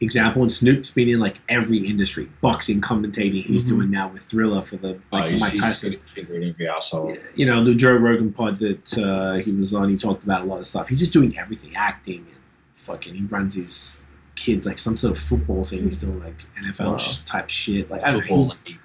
[0.00, 0.42] example.
[0.42, 3.44] And Snoop's been in like every industry, boxing, commentating.
[3.44, 3.68] He's Mhm.
[3.68, 5.92] doing now with Triller for the oh, like he's, Mike Tyson.
[5.92, 7.16] got a finger asshole.
[7.34, 9.88] You know the Joe Rogan pod that uh, he was on.
[9.88, 10.88] He talked about a lot of stuff.
[10.88, 12.36] He's just doing everything, acting and
[12.74, 13.14] fucking.
[13.14, 14.02] He runs his
[14.36, 15.82] kids like some sort of football thing.
[15.84, 16.96] He's doing like NFL Wow.
[17.24, 17.90] type shit.
[17.90, 18.20] Like I don't know.
[18.20, 18.78] Football He's, league.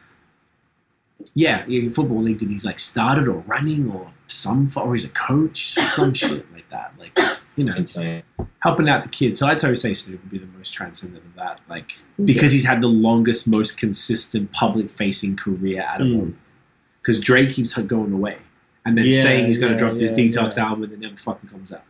[1.35, 5.09] yeah, yeah, football league that he's like started or running or some or he's a
[5.09, 6.93] coach, some shit like that.
[6.97, 7.15] Like
[7.55, 8.21] you know,
[8.59, 9.39] helping out the kids.
[9.39, 11.59] So I'd totally say Snoop would be the most transcendent of that.
[11.69, 11.91] Like
[12.25, 16.19] because he's had the longest, most consistent public facing career out of Mm.
[16.19, 16.33] all.
[17.01, 18.37] Because Dre keeps going away.
[18.85, 21.49] And then Yeah, saying he's gonna yeah, drop this detox album and it never fucking
[21.49, 21.83] comes out.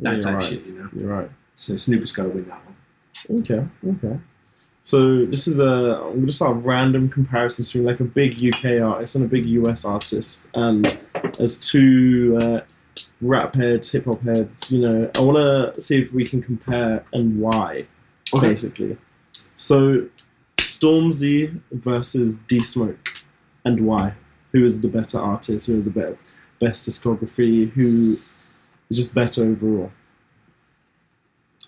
[0.00, 0.42] That type right.
[0.42, 0.88] shit, you know.
[0.94, 1.30] You're right.
[1.54, 3.40] So Snoop has gotta win that one.
[3.40, 4.18] Okay, okay.
[4.82, 9.14] So this is a I'm gonna start random comparisons between like a big UK artist
[9.14, 11.00] and a big US artist, and
[11.38, 12.60] as two uh,
[13.22, 17.04] rap heads, hip hop heads, you know, I want to see if we can compare
[17.12, 17.86] and why,
[18.34, 18.48] Okay.
[18.48, 18.96] basically.
[19.54, 20.06] So
[20.58, 23.08] Stormzy versus D Smoke,
[23.64, 24.14] and why?
[24.52, 25.66] Who is the better artist?
[25.68, 26.18] Who has the better,
[26.60, 27.70] best discography?
[27.70, 28.18] Who
[28.90, 29.92] is just better overall?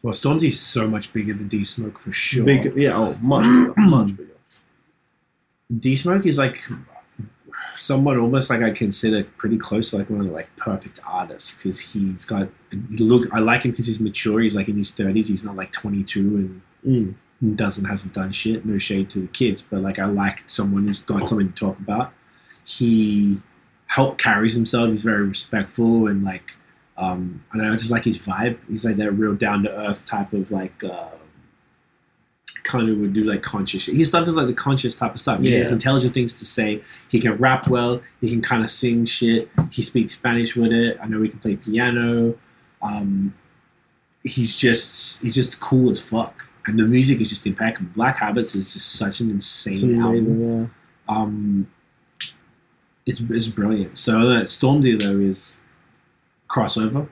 [0.02, 2.44] Well, Stormzy's so much bigger than D Smoke for sure.
[2.44, 4.30] Big, yeah, oh, much bigger, much bigger.
[5.78, 6.60] D Smoke is like
[7.76, 11.54] somewhat almost like I consider pretty close to like one of the like perfect artists
[11.54, 13.32] because he's got he look.
[13.32, 14.40] I like him because he's mature.
[14.40, 15.28] He's like in his thirties.
[15.28, 17.14] He's not like twenty two Mm.
[17.40, 18.64] and doesn't hasn't done shit.
[18.66, 21.78] No shade to the kids, but like I like someone who's got something to talk
[21.78, 22.12] about.
[22.64, 23.40] He
[23.86, 24.90] help carries himself.
[24.90, 26.56] He's very respectful and like
[26.96, 27.72] um, I don't know.
[27.72, 28.58] I just like his vibe.
[28.68, 30.82] He's like that real down to earth type of like.
[30.84, 31.10] Uh,
[32.64, 33.94] kind of would do like conscious shit.
[33.94, 35.40] His stuff is like the conscious type of stuff.
[35.40, 35.50] Yeah.
[35.50, 36.82] He has intelligent things to say.
[37.10, 38.00] He can rap well.
[38.20, 39.48] He can kind of sing shit.
[39.70, 40.98] He speaks Spanish with it.
[41.02, 42.34] I know he can play piano.
[42.82, 43.34] Um,
[44.24, 46.44] he's just he's just cool as fuck.
[46.66, 47.90] And the music is just impeccable.
[47.94, 50.40] Black Habits is just such an insane album.
[50.60, 50.66] yeah.
[51.08, 51.70] Um,
[53.06, 53.98] it's, it's brilliant.
[53.98, 55.60] So uh, Stormzy though is
[56.48, 57.06] crossover.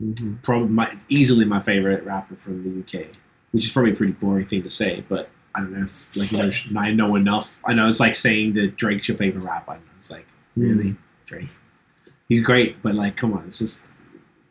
[0.00, 3.06] hmm Probably my, easily my favorite rapper from the UK,
[3.52, 6.30] which is probably a pretty boring thing to say, but I don't know if like
[6.30, 7.60] you know I know enough.
[7.64, 9.72] I know it's like saying that Drake's your favorite rapper.
[9.72, 10.62] I know it's like hmm.
[10.62, 11.48] really Drake.
[12.28, 13.86] He's great, but like come on, it's just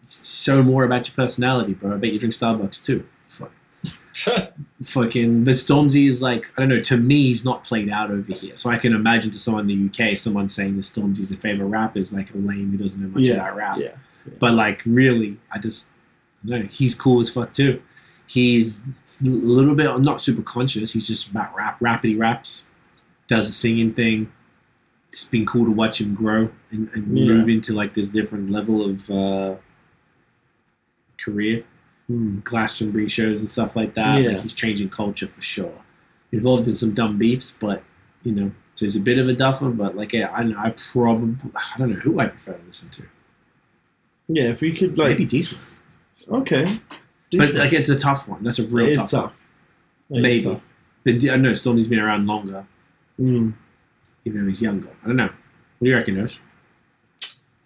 [0.07, 1.93] show more about your personality, bro.
[1.93, 3.05] I bet you drink Starbucks too.
[3.27, 3.51] Fuck.
[4.83, 8.33] fucking but Stormzy is like I don't know to me he's not played out over
[8.33, 11.37] here so I can imagine to someone in the UK someone saying that Stormzy's their
[11.37, 13.91] favorite rapper is like a lame who doesn't know much Yeah, about rap Yeah.
[14.39, 15.89] but like really I just
[16.43, 17.79] no he's cool as fuck too
[18.27, 18.77] he's
[19.23, 22.67] a little bit not super conscious he's just about rap rapidy raps
[23.27, 24.31] does the singing thing
[25.07, 27.25] it's been cool to watch him grow and, and Yeah.
[27.33, 29.55] move into like this different level of uh,
[31.19, 31.63] career
[32.09, 32.41] Mm.
[32.45, 34.21] Glastonbury shows and stuff like that.
[34.21, 34.29] Yeah.
[34.29, 35.73] Like he's changing culture for sure.
[36.31, 37.83] Involved in some dumb beefs, but
[38.23, 39.69] you know, so he's a bit of a duffer.
[39.71, 40.55] But like, yeah, I know.
[40.57, 43.03] I probably, I don't know who I prefer to listen to.
[44.29, 45.59] Yeah, if we could like Maybe decent,
[46.29, 46.79] okay,
[47.31, 47.57] but Decent.
[47.59, 48.43] like it's a tough one.
[48.43, 49.05] That's a real it tough.
[49.05, 49.21] is one.
[49.23, 49.47] tough.
[50.09, 50.43] It is Maybe.
[50.43, 50.61] tough.
[51.03, 52.65] But I know Stormzy's been around longer,
[53.19, 53.53] Mm.
[54.25, 54.89] even though he's younger.
[55.03, 55.25] I don't know.
[55.25, 55.33] What
[55.83, 56.39] do you reckon, Osh?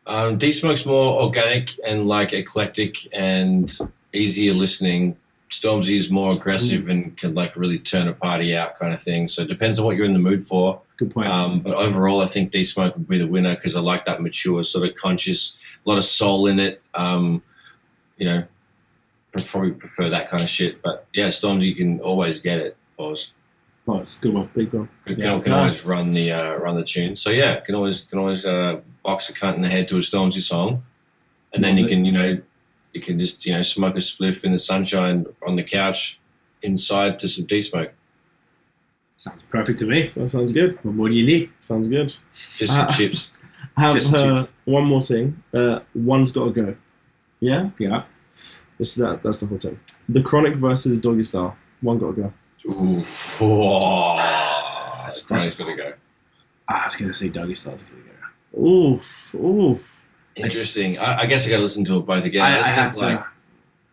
[0.07, 3.75] Um, D Smoke's more organic and like eclectic and
[4.13, 5.15] easier listening.
[5.49, 9.27] Stormzy's more aggressive and can like really turn a party out, kind of thing.
[9.27, 10.81] So it depends on what you're in the mood for.
[10.97, 11.27] Good point.
[11.27, 14.21] Um, but overall, I think D Smoke would be the winner because I like that
[14.21, 16.81] mature, sort of conscious, a lot of soul in it.
[16.93, 17.41] Um,
[18.17, 18.45] you know, I
[19.33, 20.81] probably prefer that kind of shit.
[20.81, 22.77] But yeah, Stormzy, you can always get it.
[22.97, 23.31] Pause.
[23.87, 24.49] oh, it's a good one.
[24.53, 24.89] Big one.
[25.05, 27.15] Can, Yeah, can, can always run the uh, run the tune.
[27.15, 29.99] So yeah, can always can always uh, box a cunt in the head to a
[29.99, 30.83] Stormzy song,
[31.53, 31.89] and then Love you it.
[31.89, 32.37] can you know
[32.93, 36.19] you can just you know smoke a spliff in the sunshine on the couch
[36.61, 37.91] inside to some D smoke.
[39.15, 40.07] Sounds perfect to me.
[40.15, 40.77] That sounds good.
[40.83, 41.51] What more do you need?
[41.59, 42.13] Sounds good.
[42.57, 42.91] Just some Ah.
[42.91, 43.29] chips.
[43.77, 44.51] I have Just uh, chips.
[44.65, 45.41] one more thing.
[45.53, 46.75] Uh, one's got to go.
[47.39, 48.03] Yeah, Yeah.
[48.81, 49.21] This that.
[49.21, 49.79] That's the whole thing.
[50.09, 51.55] The Chronic versus Doggy Style.
[51.81, 52.33] One got to go.
[52.71, 53.01] Ooh.
[53.41, 55.93] Oh, That's- Chronic gonna go.
[56.67, 58.01] Ah, I was gonna say Doggy Style's gonna
[58.53, 58.59] go.
[58.59, 60.01] Oof, oof.
[60.35, 60.97] Interesting.
[60.97, 62.41] I, I guess I got to listen to it both again.
[62.41, 63.25] I, I, I have think to.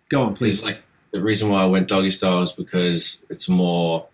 [0.09, 0.67] go on, Please, please.
[0.67, 4.07] like the reason why I went doggy style is because it's more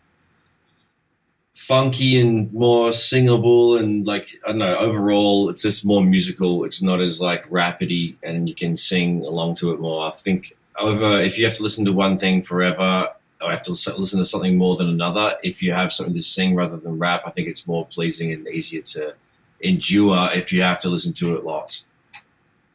[1.55, 4.77] funky and more singable and like I don't know.
[4.77, 6.65] Overall, it's just more musical.
[6.65, 10.03] It's not as like rapidy, and you can sing along to it more.
[10.07, 13.09] I think over if you have to listen to one thing forever.
[13.43, 15.35] Or have to listen to something more than another.
[15.43, 18.47] If you have something to sing rather than rap, I think it's more pleasing and
[18.49, 19.15] easier to
[19.61, 21.85] endure if you have to listen to it lots.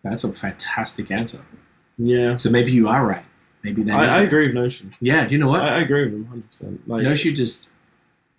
[0.04, 1.42] That's a fantastic answer.
[1.98, 3.26] Yeah, So maybe you are right.
[3.64, 4.54] Maybe that is I, I agree with.
[4.54, 4.94] Notion.
[5.02, 5.62] Yeah, do you know what?
[5.62, 6.46] I, I agree with him 100.
[6.48, 7.70] percent Like, no shoot just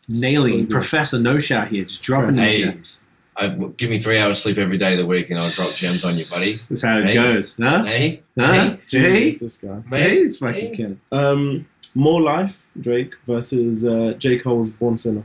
[0.08, 0.70] nailing So.
[0.70, 2.52] Professor No Shout here, just dropping the Hey.
[2.64, 3.04] gems.
[3.40, 6.04] I, give me three hours sleep every day of the week, and I'll drop gems
[6.04, 6.52] on you, buddy.
[6.68, 7.14] That's how it Hey.
[7.14, 7.56] goes.
[7.56, 7.84] Huh?
[7.84, 8.52] Hey, Huh?
[8.52, 8.78] Hey.
[8.90, 9.24] Hey?
[9.30, 9.96] Jesus, this guy.
[9.96, 10.70] Hey, he's fucking Hey.
[10.70, 11.00] kidding.
[11.10, 15.24] Um, More Life, Drake versus uh, J Cole's Born Sinner.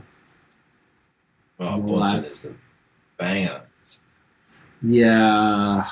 [1.60, 2.32] Oh, More Bonson life.
[2.32, 2.52] is the
[3.18, 3.62] banger.
[4.82, 5.84] Yeah.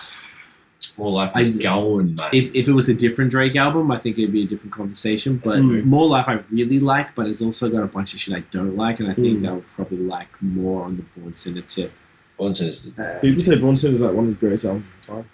[0.99, 2.29] More life I- is going, man.
[2.33, 5.41] If, if it was a different Drake album, I think it'd be a different conversation.
[5.43, 5.85] But Mm.
[5.85, 8.77] More Life I really like, but it's also got a bunch of shit I don't
[8.77, 9.49] like, and I think Mm.
[9.49, 11.93] I would probably like more on the Born Sinner tip.
[12.37, 14.65] Born Sinner is the, Uh, People say Born Sinner is like one of the greatest
[14.65, 15.31] albums of all time.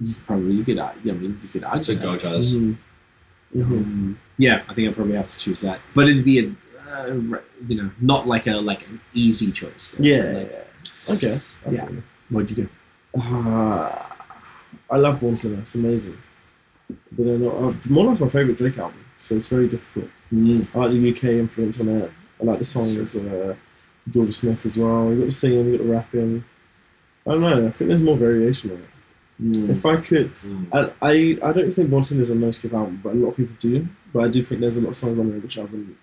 [0.00, 0.78] you could probably you could.
[0.78, 1.78] I mean, you could argue.
[1.80, 2.02] it's a that.
[2.02, 2.56] go does.
[2.56, 2.76] Mhm.
[3.54, 3.62] Mhm.
[3.64, 5.80] Um, yeah, I think I'd probably have to choose that.
[5.94, 6.52] But it'd be a,
[6.90, 7.14] uh,
[7.68, 9.94] you know, not like a like an easy choice.
[9.98, 10.22] Yeah.
[10.32, 10.68] Like,
[11.10, 11.36] Okay.
[11.66, 11.88] I Yeah.
[12.30, 12.68] what'd you do?
[13.18, 14.02] Uh,
[14.90, 15.60] I love Born Sinner.
[15.60, 16.16] It's amazing.
[17.12, 20.10] But then, uh, More Life's my favorite Drake album, so it's very difficult.
[20.32, 20.66] Mm.
[20.74, 22.10] I like the UK influence on it.
[22.40, 22.96] I like the songs.
[22.96, 23.54] There's uh,
[24.10, 25.10] Jorja Smith as well.
[25.10, 26.44] You got the singing, you got the rapping.
[27.26, 27.66] I don't know.
[27.68, 28.88] I think there's more variation on it.
[29.56, 29.70] Mm.
[29.70, 30.66] If I could, Mm.
[30.72, 31.08] I,
[31.40, 33.36] I I don't think Born Sinner is a no skip album, but a lot of
[33.36, 33.88] people do.
[34.12, 35.96] But I do think there's a lot of songs on there which I wouldn't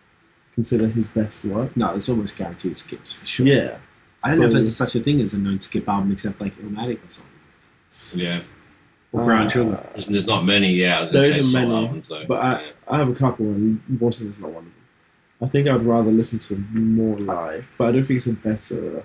[0.55, 1.75] consider his best work.
[1.77, 3.45] No, it's almost guaranteed skips for sure.
[3.47, 3.77] Yeah.
[4.23, 6.57] I don't know if there's such a thing as a known skip album except like
[6.57, 8.21] Illmatic or something.
[8.21, 8.41] Yeah,
[9.13, 9.89] Or Brown uh, Sugar.
[9.93, 10.73] there's, there's not many.
[10.73, 12.25] Yeah, I was There gonna say isn't many, albums though.
[12.27, 12.67] But I, Yeah.
[12.89, 14.73] I have a couple, and Born Sinner is not one of them.
[15.41, 19.03] I think I'd rather listen to More Life, but I don't think it's a better.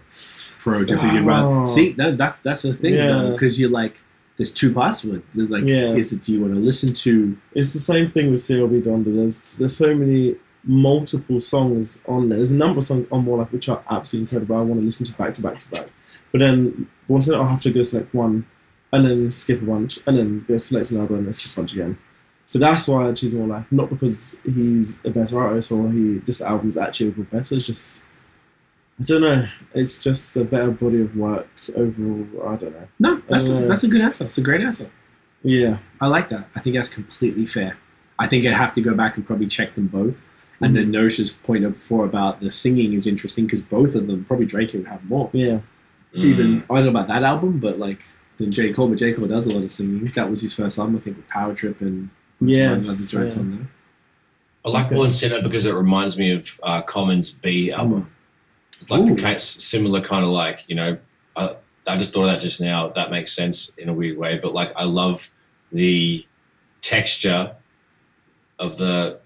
[0.59, 1.01] Project.
[1.03, 1.65] Oh.
[1.65, 3.31] See no, that's that's the thing Yeah.
[3.33, 4.03] because you're like
[4.37, 5.23] there's two parts to it.
[5.33, 5.93] There's Like, Yeah.
[5.93, 7.37] is it do you want to listen to?
[7.55, 9.15] It's the same thing with CLB Donda.
[9.15, 12.39] There's there's so many multiple songs on there.
[12.39, 14.57] There's a number of songs on More Life which are absolutely incredible.
[14.57, 15.87] I want to listen to back to back to back.
[16.33, 18.47] But then once I'll have to go select one,
[18.93, 21.73] and then skip a bunch, and then go select another, and then skip a bunch
[21.75, 21.99] again.
[22.47, 26.19] So that's why I choose More Life, not because he's a better artist or he
[26.19, 27.55] this album's actually overall better.
[27.57, 28.03] It's just
[29.01, 29.47] I don't know.
[29.75, 32.27] It's just a better body of work overall.
[32.49, 32.89] I don't know.
[33.01, 34.25] No, that's a, Uh, that's a good answer.
[34.25, 34.89] It's a great answer.
[35.43, 35.79] Yeah.
[36.01, 36.49] I like that.
[36.55, 37.77] I think that's completely fair.
[38.19, 40.29] I think I'd have to go back and probably check them both.
[40.61, 44.25] And then Nosha's point up before about the singing is interesting because both of them
[44.25, 45.29] probably Drake would have more.
[45.33, 45.61] Yeah.
[46.15, 46.25] Mm.
[46.25, 48.03] Even I don't know about that album, but like
[48.39, 50.13] then J Cole, but J Cole does a lot of singing.
[50.15, 52.09] That was his first album, I think, with Power Trip and
[52.51, 53.67] a bunch of other Yes, yeah.
[54.65, 54.95] I like Okay.
[54.95, 58.11] Born Sinner because it reminds me of uh, Common's Be album.
[58.81, 59.15] It's like Ooh.
[59.15, 60.99] the kind similar kind of like you know.
[61.37, 61.57] I,
[61.87, 62.89] I just thought of that just now.
[62.89, 65.31] That makes sense in a weird way, but like I love
[65.71, 66.27] the
[66.81, 67.55] texture
[68.59, 69.21] of the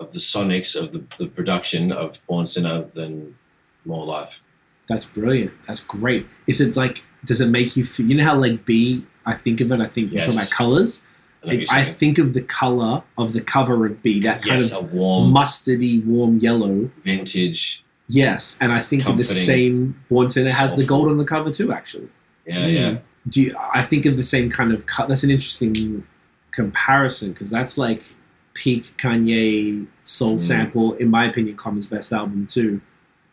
[0.00, 3.36] of the sonics of the, the production of Born Sinner than
[3.84, 4.40] More Life.
[4.88, 5.52] That's brilliant.
[5.66, 6.26] That's great.
[6.46, 7.02] Is it like?
[7.24, 7.84] Does it make you?
[7.84, 9.06] feel You know how like B?
[9.26, 9.80] I think of it.
[9.80, 11.04] I think you're talking about colors.
[11.44, 14.20] I know Like, what I think of the color of the cover of Be.
[14.20, 16.90] That kind yes, of warm mustardy, warm yellow.
[17.02, 17.84] vintage.
[18.08, 21.50] Yes, and I think of the same Born Sinner has the gold on the cover
[21.50, 21.72] too.
[21.72, 22.08] Actually,
[22.46, 22.98] Yeah, yeah.
[23.28, 25.08] do you, I think of the same kind of cut?
[25.08, 26.06] That's an interesting
[26.50, 28.14] comparison because that's like
[28.52, 30.40] peak Kanye soul Mm.
[30.40, 30.92] sample.
[30.94, 32.80] In my opinion, Common's best album too.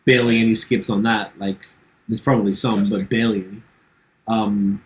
[0.06, 1.38] Barely any skips on that.
[1.38, 1.60] Like
[2.08, 3.62] there's probably some, but barely any.
[4.28, 4.82] Um,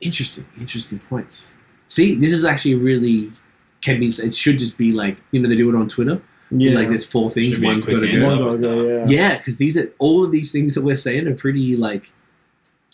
[0.00, 1.52] interesting, interesting points.
[1.92, 3.30] See, this is actually really
[3.82, 4.06] can be.
[4.06, 6.22] It should just be like you know they do it on Twitter.
[6.50, 6.74] Yeah.
[6.78, 7.52] Like there's four things.
[7.52, 8.56] Should be a got to go.
[8.56, 9.04] Go, yeah.
[9.06, 12.10] Yeah, because these are all of these things that we're saying are pretty like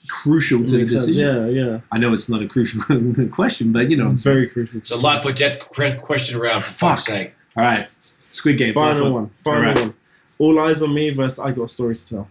[0.09, 1.07] crucial to the Makes sense.
[1.07, 1.55] decision.
[1.55, 1.81] Yeah, yeah.
[1.93, 2.83] I know it's not a crucial
[3.31, 4.79] question, but you know, what very crucial.
[4.79, 5.61] It's a life or death
[6.01, 6.91] question around for Fuck.
[6.91, 7.35] fuck's sake.
[7.57, 7.89] all right,
[8.19, 8.75] Squid Game.
[8.75, 9.31] last Final one.
[9.45, 9.79] Final Alright.
[9.81, 9.95] one.
[10.41, 12.29] All eyes on me versus I got a story to tell.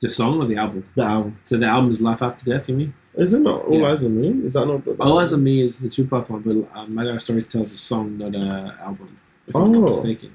[0.00, 0.86] The song or the album?
[0.94, 1.38] The album.
[1.42, 2.68] So the album is Life After Death.
[2.68, 2.94] You mean?
[3.14, 3.88] Is it not All Yeah.
[3.90, 4.44] Eyes on Me?
[4.44, 7.04] Is that not the All Eyes on Me is the Tupac one, but um, My
[7.04, 8.44] a Story to Tell is a song, not an
[8.80, 9.06] album.
[9.46, 9.86] If I'm not Oh.
[9.88, 10.34] mistaken,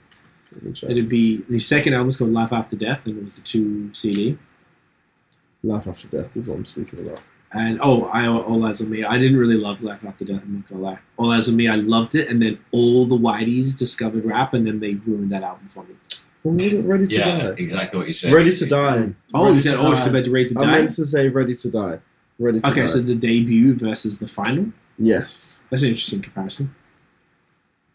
[0.83, 3.93] it'd be the second album is called Life After Death, and it was the two
[3.93, 4.38] CD.
[5.63, 7.21] Life After Death is what I'm speaking about.
[7.53, 9.03] And oh, I All Eyes on Me.
[9.03, 10.41] I didn't really love Life After Death.
[10.43, 10.99] I'm not gonna lie.
[11.17, 14.65] All Eyes on Me, I loved it, and then all the Whiteys discovered rap, and
[14.65, 15.93] then they ruined that album for me.
[16.43, 17.55] When was it Ready to Yeah, Die?
[17.57, 18.34] exactly what you said.
[18.34, 19.13] Ready to Die.
[19.34, 20.03] Oh, Ready you said to oh, it's Die.
[20.05, 20.72] compared to Ready to I Die.
[20.72, 21.99] meant to say Ready to Die.
[22.39, 22.85] Ready to Okay, Die.
[22.88, 24.72] so the debut versus the final.
[24.97, 25.63] yes.
[25.69, 26.73] That's an interesting comparison.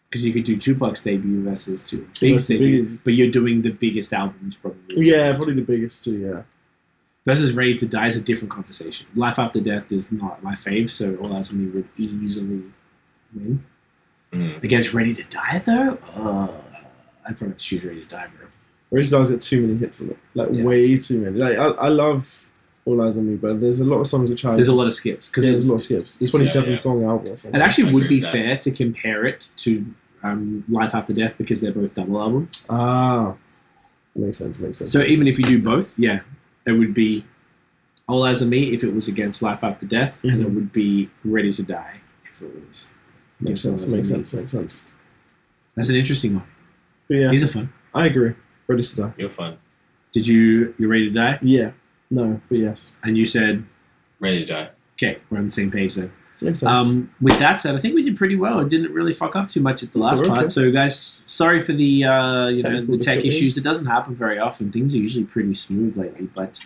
[0.09, 3.03] Because you could do Tupac's debut versus two big Versus debut, biggest.
[3.03, 5.05] but you're doing the biggest albums probably.
[5.05, 6.17] Yeah, probably the biggest two.
[6.17, 6.43] Yeah.
[7.25, 9.05] Versus Ready to Die is a different conversation.
[9.15, 12.63] Life After Death is not my fave, so All Eyes on Me would easily
[13.35, 13.65] win.
[14.31, 14.63] Mm.
[14.63, 16.53] Against Ready to Die, though, uh,
[17.27, 18.47] I'd probably have to choose Ready to Die, bro.
[18.91, 20.17] Ready to Die's got too many hits on it.
[20.33, 20.63] Like Yeah.
[20.63, 21.37] way too many.
[21.37, 22.47] Like I, I love
[22.85, 24.87] All Eyes on Me, but there's a lot of songs which I There's a lot
[24.87, 26.15] of skips because yeah, there's a lot of skips.
[26.15, 26.75] it's- 27 yeah, yeah.
[26.75, 27.33] song album.
[27.33, 27.59] Or something.
[27.59, 28.31] It actually I would be that.
[28.31, 29.85] fair to compare it to
[30.23, 32.65] um, Life After Death because they're both double albums.
[32.69, 33.35] ah,
[34.15, 34.57] makes sense.
[34.59, 34.91] Makes sense.
[34.91, 36.21] So makes even if you do both, yeah,
[36.65, 37.25] it would be
[38.07, 40.55] All Eyes on Me if it was against Life After Death, and it Mhm.
[40.55, 41.95] would be Ready to Die
[42.31, 42.91] if it was.
[43.41, 43.83] makes sense.
[43.85, 44.15] Eyes Makes Me.
[44.15, 44.33] sense.
[44.33, 44.87] Makes sense.
[45.75, 46.43] That's an interesting one.
[47.07, 47.73] But yeah, These are fun.
[47.93, 48.33] I agree.
[48.67, 49.13] Ready to Die.
[49.17, 49.57] You're fine.
[50.11, 51.39] Did you you ready to die?
[51.41, 51.71] Yeah.
[52.09, 52.95] No, but yes.
[53.03, 53.63] And you said,
[54.19, 54.69] Ready to die.
[54.95, 56.11] okay, we're on the same page then.
[56.41, 56.71] Makes sense.
[56.71, 58.59] Um, with that said, I think we did pretty well.
[58.59, 60.29] It didn't really fuck up too much at the last Okay.
[60.29, 60.51] part.
[60.51, 63.35] So, guys, sorry for the uh, you know Technical the tech difficulties.
[63.35, 63.57] issues.
[63.57, 64.71] It doesn't happen very often.
[64.71, 66.59] Things are usually pretty smooth lately, but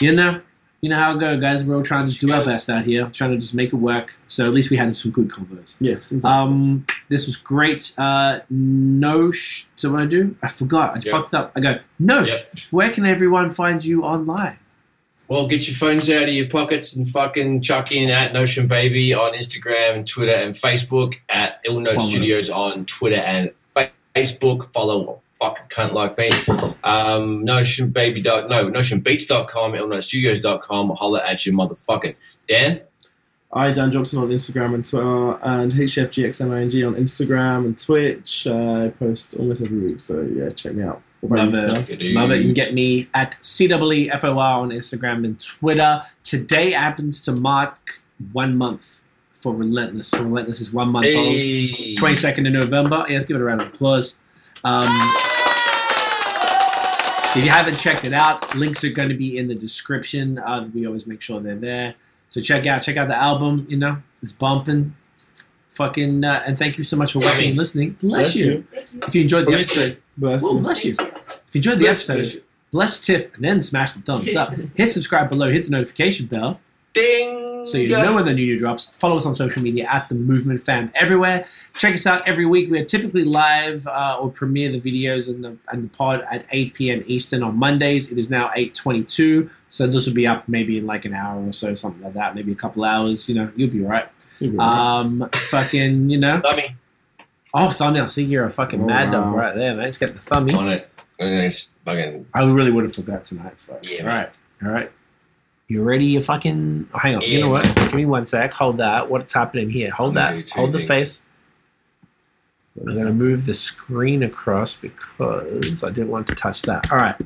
[0.00, 0.40] you know,
[0.80, 1.64] you know how it goes, guys.
[1.64, 4.16] We're all trying to do our best out here, trying to just make it work.
[4.28, 5.76] So at least we had some good combos.
[5.80, 6.12] yes.
[6.12, 6.30] Exactly.
[6.40, 7.92] Um, this was great.
[7.98, 9.64] Uh, Nosh.
[9.76, 10.36] So what I do?
[10.42, 10.90] I forgot.
[10.90, 11.04] I Yep.
[11.10, 11.52] fucked up.
[11.56, 12.28] I go Nosh.
[12.28, 12.54] Yep.
[12.70, 14.56] Where can everyone find you online?
[15.26, 19.12] Well, get your phones out of your pockets and fucking chuck in at Notion Baby
[19.12, 23.50] on Instagram and Twitter and Facebook, at Ill Note Studios on Twitter and
[24.16, 24.72] Facebook.
[24.72, 26.30] Follow fucking cunt like me.
[26.84, 30.90] Um, Notion baby dot no notionbeats.com, illnightstudios.com.
[30.90, 32.16] Holla at you, motherfucking
[32.46, 32.80] Dan.
[33.52, 38.46] I Dan Johnson on Instagram and Twitter, and HFGXMING on Instagram and Twitch.
[38.46, 41.02] Uh, I post almost every week, so yeah, check me out.
[41.22, 42.14] Love you, it.
[42.14, 42.38] Love it.
[42.38, 46.02] You can get me at CWEFOR on Instagram and Twitter.
[46.22, 48.02] Today happens to mark
[48.32, 49.02] one month
[49.32, 50.10] for Relentless.
[50.10, 51.16] For Relentless is one month old.
[51.16, 53.04] 22nd of November.
[53.08, 54.18] Yeah, let's give it a round of applause.
[54.64, 54.86] Um,
[57.36, 60.38] if you haven't checked it out, links are going to be in the description.
[60.38, 61.94] Uh, we always make sure they're there.
[62.28, 63.66] So check out check out the album.
[63.68, 64.94] You know, it's bumping.
[65.70, 67.92] Fucking uh, and thank you so much for watching and listening.
[68.00, 68.46] Bless, Bless you.
[68.46, 68.64] you.
[69.06, 69.82] If you enjoyed the Bless you.
[69.82, 70.60] episode, Bless Whoa, you.
[70.60, 70.94] bless you.
[70.98, 72.42] If you enjoyed the Bless- episode, bless you.
[72.72, 74.54] bless tip and then smash the thumbs up.
[74.74, 75.50] Hit subscribe below.
[75.50, 76.58] Hit the notification bell
[76.94, 77.47] Ding.
[77.64, 78.84] So you know when the new new drops.
[78.96, 81.44] Follow us on social media at the Movement Fam everywhere.
[81.74, 82.70] Check us out every week.
[82.70, 86.44] We are typically live uh, or premiere the videos and the and the pod at
[86.50, 87.04] 8 p.m.
[87.06, 88.10] Eastern on Mondays.
[88.10, 91.52] It is now 8:22, so this will be up maybe in like an hour or
[91.52, 92.34] so, something like that.
[92.34, 93.28] Maybe a couple hours.
[93.28, 94.08] You know, you'll be right.
[94.38, 94.78] You'll be alright.
[95.04, 96.40] Um, fucking, you know.
[96.40, 96.76] Dummy.
[97.54, 98.08] Oh, thumbnail.
[98.08, 99.84] See, you're a fucking Oh, mad dog right there, man.
[99.84, 100.54] Let's get the thummy.
[100.54, 100.88] On it.
[101.18, 103.58] It's fucking I really would have forgot tonight.
[103.58, 103.78] So.
[103.82, 104.16] Yeah, All man.
[104.16, 104.30] right.
[104.64, 104.92] All right.
[105.68, 106.06] You ready?
[106.06, 106.88] You fucking.
[106.94, 107.22] hang on.
[107.22, 107.66] you know what?
[107.66, 107.84] man.
[107.84, 108.52] Give me one sec.
[108.54, 109.10] Hold that.
[109.10, 109.90] What's happening here?
[109.90, 110.30] Hold that.
[110.30, 111.24] gonna do two Hold the face.
[112.80, 116.90] I'm going to move the screen across because I didn't want to touch that.
[116.92, 117.16] All right.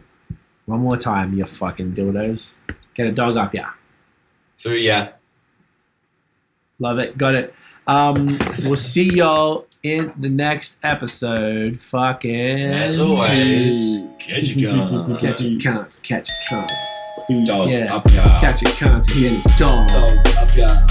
[0.67, 2.55] One more time, you fucking dildos.
[2.95, 3.71] Get a dog up, yeah.
[4.59, 5.13] through yeah.
[6.79, 7.19] Love it.
[7.19, 7.55] Got it.
[7.87, 11.77] Um, we'll see y'all in the next episode.
[11.77, 12.61] Fucking.
[12.61, 15.19] As always, catch a gun.
[15.19, 16.03] Catch a cunt.
[16.03, 16.92] Catch a cunt.
[17.45, 17.95] Dog Yeah.
[17.95, 18.27] up ya.
[18.41, 19.07] Catch a cunt.
[19.15, 19.89] Get a dog.
[19.89, 20.87] Dog up ya.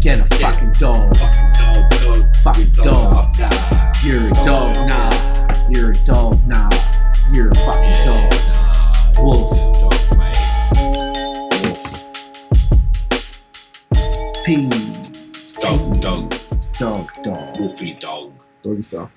[0.00, 1.16] Get a fucking dog.
[1.16, 2.36] Fucking dog, dog.
[2.36, 3.16] Fucking dog.
[3.16, 3.50] up ya.
[4.04, 5.10] You're a dog now.
[5.68, 6.68] You're a dog now.
[7.32, 8.30] You're a fucking Yeah, dog.
[9.16, 9.22] nah.
[9.22, 9.50] Wolf.
[9.80, 10.38] Dog, mate.
[11.62, 11.84] Wolf.
[14.44, 15.52] Peace.
[15.60, 16.34] Dog, dog.
[16.78, 17.56] Dog, dog.
[17.58, 18.32] Wolfy dog.
[18.62, 19.10] Doggy style.